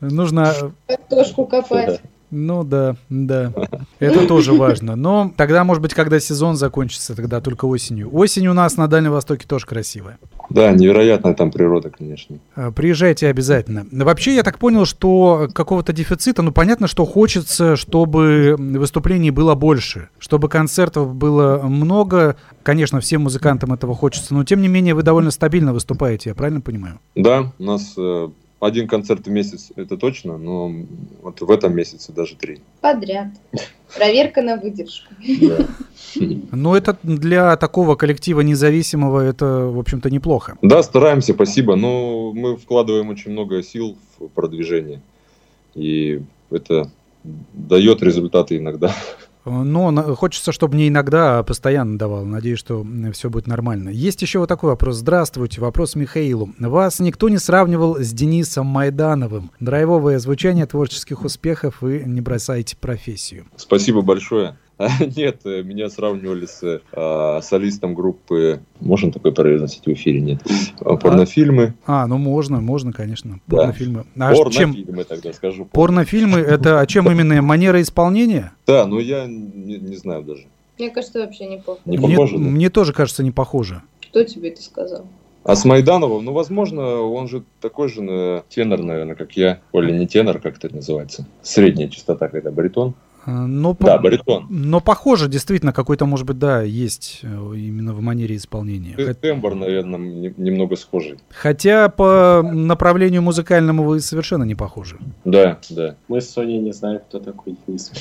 Нужно 0.01 0.73
Картошку 0.85 1.45
копать. 1.45 2.01
Ну 2.31 2.63
да, 2.63 2.95
да. 3.09 3.53
Это 3.99 4.27
тоже 4.27 4.53
важно. 4.53 4.95
Но 4.95 5.31
тогда, 5.35 5.63
может 5.63 5.81
быть, 5.81 5.93
когда 5.93 6.19
сезон 6.19 6.55
закончится, 6.55 7.15
тогда 7.15 7.41
только 7.41 7.65
осенью. 7.65 8.09
Осень 8.13 8.47
у 8.47 8.53
нас 8.53 8.77
на 8.77 8.87
Дальнем 8.87 9.11
Востоке 9.11 9.45
тоже 9.47 9.65
красивая. 9.65 10.17
Да, 10.49 10.71
невероятная 10.71 11.33
там 11.33 11.51
природа, 11.51 11.89
конечно. 11.89 12.37
А, 12.55 12.71
Приезжайте 12.71 13.27
обязательно. 13.27 13.87
Но 13.91 14.05
Вообще, 14.05 14.35
я 14.35 14.43
так 14.43 14.59
понял, 14.59 14.85
что 14.85 15.49
какого-то 15.53 15.93
дефицита, 15.93 16.41
ну, 16.41 16.51
понятно, 16.51 16.87
что 16.87 17.05
хочется, 17.05 17.75
чтобы 17.75 18.55
выступлений 18.57 19.31
было 19.31 19.55
больше, 19.55 20.09
чтобы 20.19 20.49
концертов 20.49 21.15
было 21.15 21.61
много. 21.63 22.35
Конечно, 22.63 22.99
всем 22.99 23.23
музыкантам 23.23 23.73
этого 23.73 23.95
хочется, 23.95 24.33
но, 24.33 24.43
тем 24.43 24.61
не 24.61 24.67
менее, 24.67 24.93
вы 24.93 25.03
довольно 25.03 25.31
стабильно 25.31 25.73
выступаете, 25.73 26.29
я 26.29 26.35
правильно 26.35 26.61
понимаю? 26.61 26.99
Да, 27.15 27.51
у 27.57 27.63
нас 27.63 27.93
э, 27.97 28.29
один 28.59 28.87
концерт 28.87 29.27
в 29.27 29.29
месяц, 29.29 29.71
это 29.75 29.97
точно, 29.97 30.37
но 30.37 30.71
вот 31.21 31.41
в 31.41 31.51
этом 31.51 31.75
месяце 31.75 32.11
даже 32.13 32.35
три. 32.35 32.59
Подряд. 32.81 33.27
Проверка 33.95 34.41
на 34.41 34.57
выдержку. 34.57 35.13
Но 36.51 36.75
это 36.75 36.97
для 37.03 37.55
такого 37.57 37.95
коллектива 37.95 38.41
независимого, 38.41 39.21
это, 39.21 39.45
в 39.67 39.79
общем-то, 39.79 40.09
неплохо. 40.09 40.57
Да, 40.61 40.81
стараемся, 40.83 41.33
спасибо. 41.33 41.75
Но 41.75 42.31
мы 42.33 42.57
вкладываем 42.57 43.09
очень 43.09 43.31
много 43.31 43.61
сил 43.63 43.97
в 44.17 44.27
продвижение. 44.29 45.01
И 45.73 46.21
это 46.49 46.89
дает 47.53 48.01
результаты 48.01 48.57
иногда. 48.57 48.93
Но 49.45 50.15
хочется, 50.15 50.51
чтобы 50.51 50.75
не 50.75 50.87
иногда, 50.87 51.43
постоянно 51.43 51.97
давал. 51.97 52.25
Надеюсь, 52.25 52.59
что 52.59 52.85
все 53.13 53.29
будет 53.29 53.47
нормально. 53.47 53.89
Есть 53.89 54.21
еще 54.21 54.39
вот 54.39 54.49
такой 54.49 54.71
вопрос. 54.71 54.97
Здравствуйте. 54.97 55.61
Вопрос 55.61 55.95
Михаилу. 55.95 56.53
Вас 56.59 56.99
никто 56.99 57.29
не 57.29 57.37
сравнивал 57.37 57.97
с 57.97 58.11
Денисом 58.11 58.65
Майдановым. 58.65 59.51
Драйвовое 59.59 60.19
звучание 60.19 60.65
творческих 60.65 61.23
успехов 61.23 61.81
вы 61.81 62.03
не 62.05 62.21
бросаете 62.21 62.75
профессию. 62.75 63.45
Спасибо 63.55 64.01
большое. 64.01 64.57
А, 64.77 64.89
Нет, 65.15 65.41
э, 65.45 65.63
меня 65.63 65.89
сравнивали 65.89 66.45
с 66.45 66.81
а, 66.91 67.41
солистом 67.41 67.93
группы, 67.93 68.61
можно 68.79 69.11
такое 69.11 69.31
произносить 69.31 69.85
в 69.85 69.93
эфире, 69.93 70.19
нет, 70.19 70.41
А, 70.81 70.97
порнофильмы. 70.97 71.75
А, 71.85 72.07
ну 72.07 72.17
можно, 72.17 72.59
можно, 72.59 72.91
конечно. 72.91 73.39
Да. 73.47 73.57
Порнофильмы. 73.57 74.05
А 74.19 74.33
чем? 74.33 74.73
Порнофильмы 74.73 75.03
тогда 75.05 75.33
скажу. 75.33 75.65
Порнофильмы 75.65 76.39
это 76.39 76.81
о 76.81 76.85
чем 76.85 77.09
именно? 77.09 77.41
Манера 77.41 77.81
исполнения? 77.81 78.53
Да, 78.67 78.85
но 78.85 78.99
я 78.99 79.25
не, 79.27 79.77
не 79.77 79.95
знаю 79.95 80.23
даже. 80.23 80.45
Мне 80.77 80.89
кажется, 80.89 81.19
вообще 81.19 81.47
не 81.47 81.57
похоже. 81.57 81.81
Не 81.85 81.97
мне, 81.97 82.09
похоже, 82.09 82.37
да? 82.37 82.43
мне 82.43 82.69
тоже 82.69 82.91
кажется 82.91 83.23
не 83.23 83.31
похоже. 83.31 83.81
Кто 84.09 84.23
тебе 84.23 84.49
это 84.49 84.61
сказал? 84.61 85.05
А 85.45 85.55
с 85.55 85.63
Майдановым, 85.63 86.25
ну, 86.25 86.33
возможно, 86.33 87.01
он 87.01 87.27
же 87.27 87.43
такой 87.61 87.87
же 87.87 88.01
э, 88.01 88.41
тенор, 88.49 88.81
наверное, 88.81 89.15
как 89.15 89.33
я. 89.37 89.61
Или 89.73 89.91
не 89.91 90.07
тенор, 90.07 90.39
как 90.39 90.57
это 90.57 90.75
называется. 90.75 91.27
Средняя 91.43 91.87
частота, 91.87 92.27
когда 92.29 92.51
баритон. 92.51 92.95
А, 93.27 93.31
Но, 93.47 93.73
по- 93.73 93.85
Да, 93.87 93.97
баритон. 93.97 94.45
но 94.49 94.79
похоже, 94.79 95.27
действительно, 95.27 95.73
какой-то, 95.73 96.05
может 96.05 96.27
быть, 96.27 96.37
да, 96.37 96.61
есть 96.61 97.21
э, 97.23 97.27
именно 97.27 97.93
в 97.93 98.01
манере 98.01 98.35
исполнения. 98.35 98.95
Т- 98.95 99.13
Тембр, 99.15 99.55
наверное, 99.55 99.97
не- 99.99 100.33
немного 100.37 100.75
схожий. 100.75 101.17
Хотя 101.31 101.89
по 101.89 102.41
направлению 102.43 103.23
музыкальному 103.23 103.83
вы 103.83 103.99
совершенно 103.99 104.43
не 104.43 104.53
похожи. 104.55 104.97
Да, 105.23 105.59
да. 105.71 105.95
Мы 106.07 106.21
с 106.21 106.29
Соней 106.29 106.59
не 106.59 106.71
знаем, 106.71 106.99
кто 106.99 107.19
такой 107.19 107.55
Денис. 107.67 107.91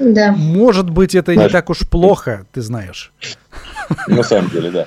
Да. 0.00 0.32
Может 0.32 0.88
быть, 0.88 1.14
это 1.14 1.32
не 1.32 1.36
Знаешь- 1.36 1.52
так 1.52 1.68
уж 1.70 1.80
плохо, 1.80 2.46
ты 2.52 2.62
знаешь. 2.62 3.12
На 4.08 4.22
самом 4.22 4.50
деле, 4.50 4.70
да. 4.70 4.86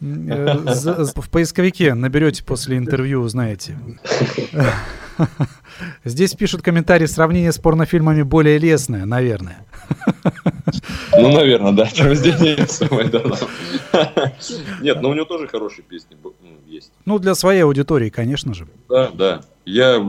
Э, 0.00 0.56
В 1.16 1.28
поисковике 1.28 1.92
наберете 1.94 2.44
после 2.44 2.78
интервью, 2.78 3.20
узнаете. 3.20 3.76
Здесь 6.04 6.34
пишут 6.34 6.62
комментарии, 6.62 7.06
сравнение 7.06 7.52
с 7.52 7.58
порнофильмами 7.58 8.22
более 8.22 8.58
лестное, 8.58 9.04
наверное. 9.04 9.64
Ну, 11.12 11.32
наверное, 11.32 11.72
да, 11.72 11.86
чем 11.86 12.14
здесь. 12.14 12.80
Нет, 14.80 15.02
но 15.02 15.10
у 15.10 15.14
него 15.14 15.24
тоже 15.24 15.46
хорошие 15.48 15.84
песни 15.84 16.16
ну, 16.22 16.32
есть. 16.66 16.92
Ну, 17.04 17.18
для 17.18 17.34
своей 17.34 17.62
аудитории, 17.62 18.10
конечно 18.10 18.54
же. 18.54 18.66
Да, 18.88 19.10
да. 19.12 19.40
Я 19.64 20.00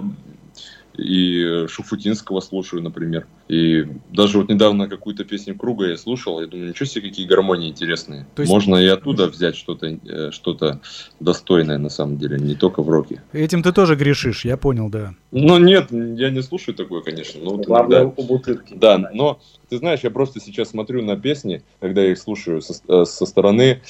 и 0.97 1.67
Шуфутинского 1.67 2.39
слушаю, 2.39 2.81
например. 2.81 3.27
И 3.47 3.85
даже 4.11 4.37
вот 4.39 4.49
недавно 4.49 4.87
какую-то 4.87 5.23
песню 5.23 5.55
Круга 5.55 5.87
я 5.87 5.97
слушал, 5.97 6.41
я 6.41 6.47
думаю, 6.47 6.69
ничего 6.69 6.85
себе, 6.85 7.09
какие 7.09 7.27
гармонии 7.27 7.69
интересные. 7.69 8.25
То 8.35 8.41
есть- 8.41 8.51
Можно 8.51 8.75
и 8.77 8.87
оттуда 8.87 9.27
взять 9.27 9.55
что-то 9.55 9.87
э, 9.87 10.31
что-то 10.31 10.81
достойное, 11.19 11.77
на 11.77 11.89
самом 11.89 12.17
деле, 12.17 12.37
не 12.37 12.55
только 12.55 12.81
в 12.81 12.89
роке. 12.89 13.21
Этим 13.33 13.63
ты 13.63 13.71
тоже 13.71 13.95
грешишь, 13.95 14.45
я 14.45 14.57
понял, 14.57 14.89
да. 14.89 15.13
Ну, 15.31 15.57
нет, 15.57 15.87
я 15.91 16.29
не 16.29 16.41
слушаю 16.41 16.75
такое, 16.75 17.01
конечно. 17.01 17.41
но 17.43 17.51
вот 17.51 17.65
Главное, 17.65 18.03
иногда- 18.03 18.21
у 18.21 18.25
бутылки. 18.25 18.73
Да, 18.75 18.97
но 19.13 19.39
ты 19.69 19.77
знаешь, 19.77 19.99
я 20.01 20.09
просто 20.11 20.39
сейчас 20.39 20.69
смотрю 20.69 21.03
на 21.03 21.15
песни, 21.17 21.63
когда 21.79 22.01
я 22.01 22.11
их 22.11 22.17
слушаю 22.17 22.61
со, 22.61 22.73
э, 22.87 23.05
со 23.05 23.25
стороны 23.25 23.81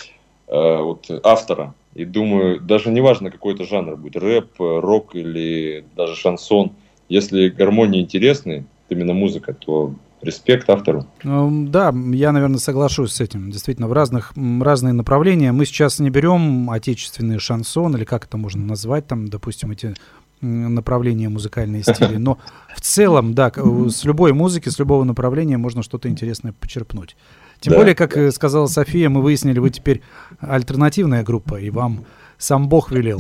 э, 0.48 0.78
вот, 0.82 1.10
автора, 1.24 1.74
и 1.96 2.06
думаю, 2.06 2.60
даже 2.62 2.92
неважно 2.92 3.32
какой 3.32 3.56
это 3.56 3.64
жанр 3.64 3.96
будет, 3.98 4.16
рэп, 4.16 4.62
э, 4.62 4.80
рок 4.80 5.16
или 5.16 5.86
даже 5.96 6.16
шансон, 6.16 6.74
если 7.10 7.50
гармонии 7.50 8.02
интересны, 8.02 8.66
именно 8.90 9.14
музыка, 9.14 9.54
то 9.54 9.94
респект 10.22 10.70
автору. 10.70 11.06
Эм, 11.24 11.72
Да, 11.72 11.94
я, 12.14 12.32
наверное, 12.32 12.58
соглашусь 12.58 13.12
с 13.14 13.22
этим. 13.22 13.52
Действительно, 13.52 13.88
в 13.88 13.94
разных 13.94 14.34
разные 14.36 14.94
направления. 14.94 15.52
Мы 15.52 15.66
сейчас 15.66 16.00
не 16.00 16.10
берем 16.10 16.70
отечественный 16.70 17.40
шансон, 17.40 17.96
или 17.96 18.06
как 18.06 18.26
это 18.26 18.38
можно 18.38 18.66
назвать, 18.66 19.08
там, 19.08 19.28
допустим, 19.28 19.72
эти 19.72 19.94
направления 20.42 21.30
музыкальные 21.30 21.84
стили. 21.88 22.18
Но 22.18 22.38
в 22.76 22.82
целом, 22.82 23.34
да, 23.34 23.52
э, 23.56 23.88
с 23.90 24.04
любой 24.04 24.34
музыки, 24.34 24.70
с 24.70 24.80
любого 24.80 25.04
направления 25.04 25.58
можно 25.58 25.84
что-то 25.84 26.10
интересное 26.10 26.54
почерпнуть. 26.54 27.16
Тем 27.60 27.74
Да. 27.74 27.80
более, 27.80 27.96
как 27.96 28.18
э, 28.18 28.32
сказала 28.32 28.68
София, 28.68 29.10
мы 29.10 29.22
выяснили, 29.22 29.60
вы 29.60 29.70
теперь 29.70 30.02
альтернативная 30.40 31.24
группа, 31.24 31.56
и 31.60 31.70
вам 31.70 32.06
сам 32.38 32.68
Бог 32.70 32.92
велел. 32.92 33.20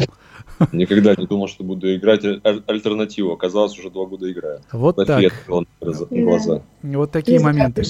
Никогда 0.72 1.16
не 1.18 1.26
думал, 1.28 1.48
что 1.50 1.64
буду 1.66 1.94
играть 1.96 2.24
аль- 2.24 2.64
альтернативу. 2.68 3.32
Оказалось, 3.34 3.78
уже 3.78 3.90
два 3.90 4.06
года 4.06 4.32
играю. 4.32 4.62
Вот 4.72 4.96
София 4.96 5.30
так. 5.30 6.08
глаза-. 6.10 6.62
Вот 6.82 7.12
такие 7.12 7.40
моменты. 7.42 7.84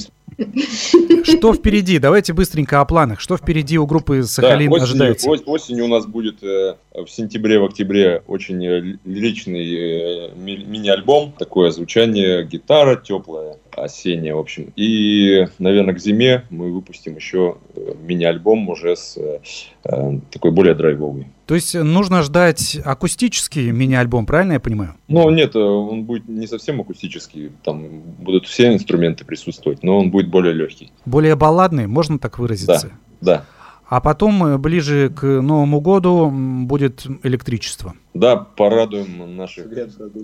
Что 1.23 1.53
впереди? 1.53 1.99
Давайте 1.99 2.33
быстренько 2.33 2.81
о 2.81 2.85
планах. 2.85 3.19
Что 3.19 3.37
впереди 3.37 3.77
у 3.77 3.85
группы 3.85 4.23
Сахалин 4.23 4.71
осенью, 4.71 4.83
ожидается? 4.83 5.29
ос- 5.29 5.43
осенью 5.45 5.85
у 5.85 5.87
нас 5.87 6.05
будет 6.05 6.43
э, 6.43 6.75
в 6.93 7.07
сентябре, 7.07 7.59
в 7.59 7.65
октябре 7.65 8.21
очень 8.27 8.63
э, 8.65 8.79
ли- 8.79 8.99
лиричный 9.05 10.27
э, 10.29 10.31
ми- 10.35 10.63
мини-альбом. 10.65 11.33
Такое 11.37 11.71
звучание, 11.71 12.43
гитара 12.45 12.95
теплая, 12.95 13.57
осенняя, 13.75 14.35
в 14.35 14.39
общем. 14.39 14.71
И, 14.75 15.47
наверное, 15.59 15.93
к 15.93 15.99
зиме 15.99 16.43
мы 16.49 16.71
выпустим 16.71 17.15
еще 17.15 17.57
э, 17.75 17.93
мини-альбом 18.01 18.69
уже 18.69 18.95
с 18.95 19.17
э, 19.17 19.39
э, 19.83 20.19
такой 20.31 20.51
более 20.51 20.75
драйвовый. 20.75 21.27
То 21.45 21.55
есть 21.55 21.75
нужно 21.75 22.23
ждать 22.23 22.77
акустический 22.83 23.71
мини-альбом, 23.71 24.25
правильно 24.25 24.53
я 24.53 24.59
понимаю? 24.59 24.95
Ну, 25.07 25.29
нет, 25.29 25.55
э, 25.55 25.59
он 25.59 26.03
будет 26.03 26.27
не 26.27 26.47
совсем 26.47 26.81
акустический, 26.81 27.51
там 27.63 28.01
будут 28.19 28.47
все 28.47 28.73
инструменты 28.73 29.25
присутствовать, 29.25 29.83
но 29.83 29.99
он 29.99 30.11
будет 30.11 30.29
более 30.29 30.53
легкий. 30.53 30.91
Более 31.05 31.35
балладный, 31.35 31.87
можно 31.87 32.17
так 32.17 32.39
выразиться? 32.39 32.91
Да, 33.21 33.45
А 33.87 34.01
потом, 34.01 34.43
э, 34.45 34.57
ближе 34.57 35.09
к 35.09 35.23
Новому 35.23 35.79
году, 35.79 36.31
будет 36.31 37.05
электричество. 37.23 37.93
да, 38.13 38.35
порадуем 38.37 39.35
наших 39.35 39.67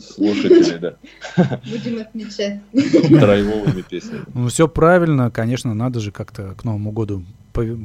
слушателей, 0.01 0.79
да, 0.79 0.95
Будем 1.69 2.01
отмечать. 2.01 2.61
драйвовыми 2.73 3.81
песнями. 3.81 4.23
Ну, 4.33 4.47
все 4.47 4.67
правильно, 4.67 5.29
конечно, 5.29 5.73
надо 5.73 5.99
же 5.99 6.11
как-то 6.11 6.55
к 6.55 6.63
Новому 6.63 6.91
году 6.91 7.23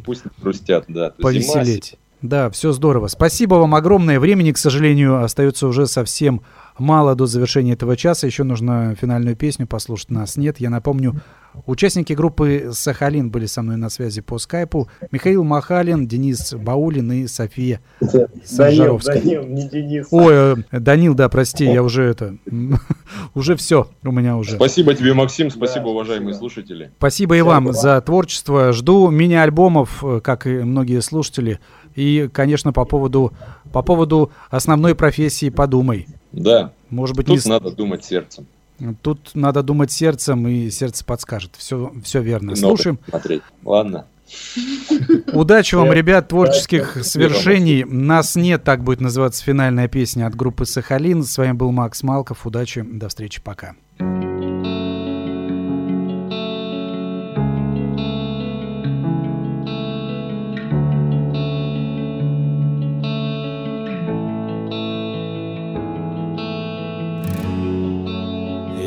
Пусть 0.04 0.22
грустят, 0.40 0.84
да. 0.88 1.06
Зима, 1.08 1.14
повеселеть. 1.20 1.98
Да, 2.28 2.50
все 2.50 2.72
здорово. 2.72 3.06
Спасибо 3.08 3.54
вам 3.56 3.74
огромное. 3.74 4.18
Времени, 4.20 4.52
к 4.52 4.58
сожалению, 4.58 5.22
остается 5.22 5.66
уже 5.66 5.86
совсем 5.86 6.42
мало 6.78 7.14
до 7.14 7.26
завершения 7.26 7.72
этого 7.72 7.96
часа. 7.96 8.26
Еще 8.26 8.44
нужно 8.44 8.94
финальную 9.00 9.36
песню 9.36 9.66
послушать. 9.66 10.10
Нас 10.10 10.36
нет. 10.36 10.58
Я 10.60 10.70
напомню, 10.70 11.20
участники 11.66 12.12
группы 12.12 12.70
«Сахалин» 12.72 13.30
были 13.30 13.46
со 13.46 13.62
мной 13.62 13.76
на 13.76 13.88
связи 13.88 14.20
по 14.20 14.38
скайпу. 14.38 14.88
Михаил 15.10 15.44
Махалин, 15.44 16.06
Денис 16.06 16.52
Баулин 16.54 17.10
и 17.12 17.26
София 17.26 17.80
Данил, 18.00 18.28
Санжаровская. 18.44 19.20
Данил, 19.22 19.46
не 19.46 19.68
Денис. 19.68 20.06
Ой, 20.10 20.34
э, 20.34 20.56
Данил, 20.72 21.14
да, 21.14 21.28
прости, 21.28 21.64
я 21.64 21.82
уже 21.82 22.04
это... 22.04 22.36
Уже 23.34 23.56
все 23.56 23.88
у 24.02 24.10
меня 24.10 24.36
уже. 24.36 24.56
Спасибо 24.56 24.94
тебе, 24.94 25.14
Максим, 25.14 25.50
спасибо, 25.50 25.84
Да, 25.84 25.90
уважаемые 25.90 26.34
спасибо. 26.34 26.50
слушатели. 26.50 26.90
Спасибо 26.98 27.36
и 27.36 27.42
вам 27.42 27.72
за 27.72 28.00
творчество. 28.00 28.72
Жду 28.72 29.10
мини-альбомов, 29.10 30.02
э, 30.02 30.20
как 30.20 30.46
и 30.46 30.50
многие 30.50 31.00
слушатели. 31.00 31.60
И, 31.96 32.28
конечно, 32.32 32.72
по 32.72 32.84
поводу, 32.84 33.32
по 33.72 33.82
поводу 33.82 34.30
основной 34.50 34.94
профессии 34.94 35.50
подумай. 35.50 36.06
Да, 36.32 36.72
Может 36.90 37.16
быть, 37.16 37.26
не... 37.28 37.36
тут 37.36 37.44
с- 37.44 37.48
надо 37.48 37.70
думать 37.72 38.04
сердцем. 38.04 38.46
Тут 39.02 39.30
надо 39.34 39.62
думать 39.62 39.90
сердцем, 39.90 40.46
и 40.46 40.68
сердце 40.70 41.04
подскажет. 41.04 41.52
Все, 41.56 41.90
все 42.04 42.20
верно. 42.20 42.48
Много 42.52 42.58
Слушаем. 42.60 42.98
Смотреть. 43.08 43.42
Ладно. 43.64 44.04
Удачи 45.32 45.74
вам, 45.76 45.90
Э, 45.90 45.94
ребят, 45.94 46.28
творческих 46.28 46.98
свершений. 47.04 47.84
Нас 47.84 48.36
нет, 48.36 48.64
так 48.64 48.84
будет 48.84 49.00
называться 49.00 49.42
финальная 49.42 49.88
песня 49.88 50.26
от 50.26 50.34
группы 50.34 50.66
Сахалин. 50.66 51.22
С 51.24 51.38
вами 51.38 51.52
был 51.52 51.70
Макс 51.72 52.02
Малков. 52.02 52.46
Удачи, 52.46 52.82
до 52.82 53.08
встречи, 53.08 53.40
пока. 53.42 53.74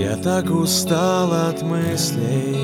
Я 0.09 0.17
так 0.17 0.49
устал 0.49 1.31
от 1.31 1.61
мыслей, 1.61 2.57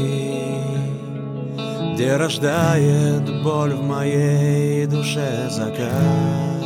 где 1.93 2.15
рождает 2.15 3.43
боль 3.43 3.73
в 3.73 3.83
моей 3.83 4.87
душе 4.87 5.47
закат. 5.51 6.63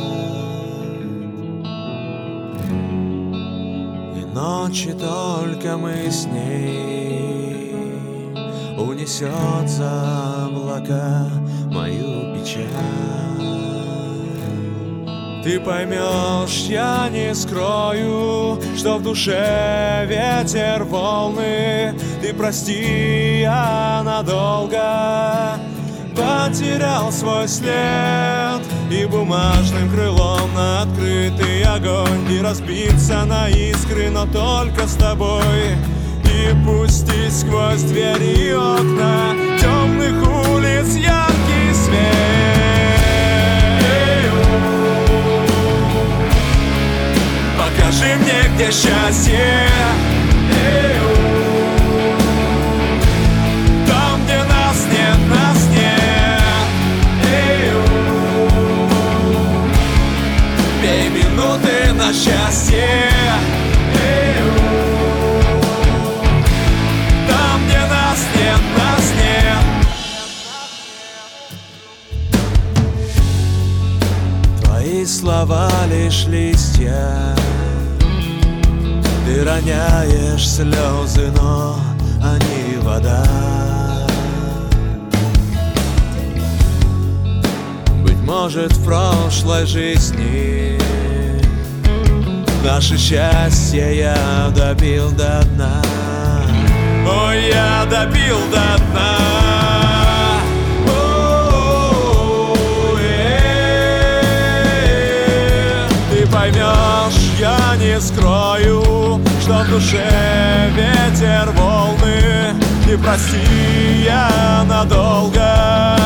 И 4.16 4.24
ночи 4.34 4.94
только 4.94 5.76
мы 5.76 6.10
с 6.10 6.24
ней 6.24 7.74
унесет 8.78 9.68
за 9.68 10.46
облака 10.46 11.28
мою 11.66 11.89
Ты 15.42 15.58
поймешь, 15.58 16.66
я 16.68 17.08
не 17.10 17.34
скрою, 17.34 18.60
что 18.76 18.98
в 18.98 19.02
душе 19.02 20.06
ветер 20.06 20.84
волны. 20.84 21.94
Ты 22.20 22.34
прости, 22.34 23.40
я 23.40 24.02
надолго 24.04 25.58
потерял 26.20 27.10
свой 27.12 27.48
след 27.48 28.60
И 28.90 29.06
бумажным 29.06 29.88
крылом 29.90 30.52
на 30.54 30.82
открытый 30.82 31.62
огонь 31.64 32.30
И 32.30 32.40
разбиться 32.40 33.24
на 33.24 33.48
искры, 33.48 34.10
но 34.10 34.26
только 34.26 34.86
с 34.86 34.94
тобой 34.94 35.76
И 36.24 36.54
пустить 36.64 37.32
сквозь 37.32 37.82
двери 37.82 38.48
и 38.48 38.52
окна 38.52 39.34
Темных 39.60 40.22
улиц 40.52 40.96
яркий 40.96 41.19
Покажи 48.00 48.16
мне, 48.16 48.40
где 48.54 48.70
счастье? 48.70 49.68
Там, 53.86 54.24
где 54.24 54.38
нас 54.44 54.86
нет, 54.90 55.18
нас 55.28 55.68
нет. 55.70 56.40
Бей 60.82 61.10
минуты 61.10 61.92
на 61.92 62.12
счастье. 62.12 63.10
Там, 67.28 67.60
где 67.66 67.80
нас 67.80 68.20
нет, 68.34 68.62
нас 68.78 69.12
нет. 69.20 69.64
Твои 74.62 75.04
слова 75.04 75.70
лишь 75.90 76.24
листья 76.26 77.36
Ты 79.30 79.44
роняешь 79.44 80.44
слезы, 80.44 81.30
но 81.36 81.76
они 82.20 82.78
вода. 82.82 83.24
Быть 88.02 88.20
может, 88.24 88.72
в 88.72 88.84
прошлой 88.84 89.66
жизни 89.66 90.80
Наше 92.64 92.98
счастье 92.98 93.98
я 93.98 94.50
добил 94.52 95.12
до 95.12 95.44
дна. 95.54 95.80
Ой, 97.08 97.50
я 97.50 97.86
добил 97.88 98.38
до 98.50 98.84
дна 98.90 99.29
не 108.00 108.06
скрою 108.06 109.20
Что 109.40 109.64
в 109.64 109.70
душе 109.70 110.70
ветер 110.74 111.50
волны 111.52 112.54
И 112.90 112.96
прости, 112.96 114.04
я 114.04 114.64
надолго 114.66 115.96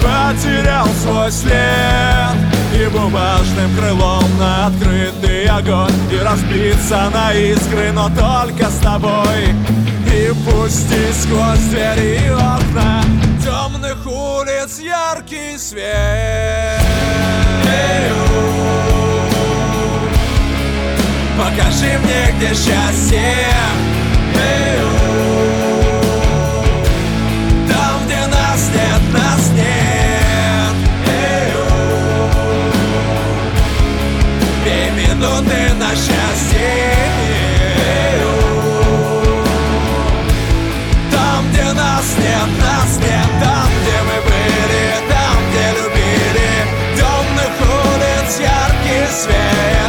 Потерял 0.00 0.86
свой 1.02 1.30
след. 1.30 2.36
И 2.74 2.86
бумажным 2.88 3.76
крылом 3.76 4.24
на 4.38 4.66
открытый 4.66 5.46
огонь 5.46 5.92
И 6.10 6.18
разбиться 6.18 7.10
на 7.12 7.32
искры, 7.32 7.92
но 7.92 8.08
только 8.08 8.70
с 8.70 8.78
тобой. 8.78 9.54
И 10.06 10.32
пусти 10.44 11.12
сквозь 11.20 11.58
двери 11.70 12.20
и 12.26 12.30
окна 12.30 13.02
Темных 13.44 14.06
улиц 14.06 14.78
яркий 14.80 15.58
свет 15.58 16.79
скажи 21.60 21.98
мне, 21.98 22.32
где 22.36 22.48
счастье? 22.48 23.36
Там, 27.68 28.06
где 28.06 28.26
нас 28.26 28.70
нет, 28.74 29.02
нас 29.12 29.50
нет. 29.52 30.74
Две 34.62 34.90
минуты 34.90 35.74
на 35.78 35.90
счастье. 35.90 36.94
Там, 41.12 41.50
где 41.50 41.64
нас 41.72 42.16
нет, 42.18 42.50
нас 42.58 42.98
нет. 42.98 43.30
Там, 43.42 43.68
где 43.82 43.98
мы 44.08 44.16
были, 44.28 44.84
там, 45.08 45.36
где 45.50 45.66
любили. 45.78 46.50
Темных 46.96 47.54
улиц 47.60 48.40
яркий 48.40 49.06
свет. 49.12 49.79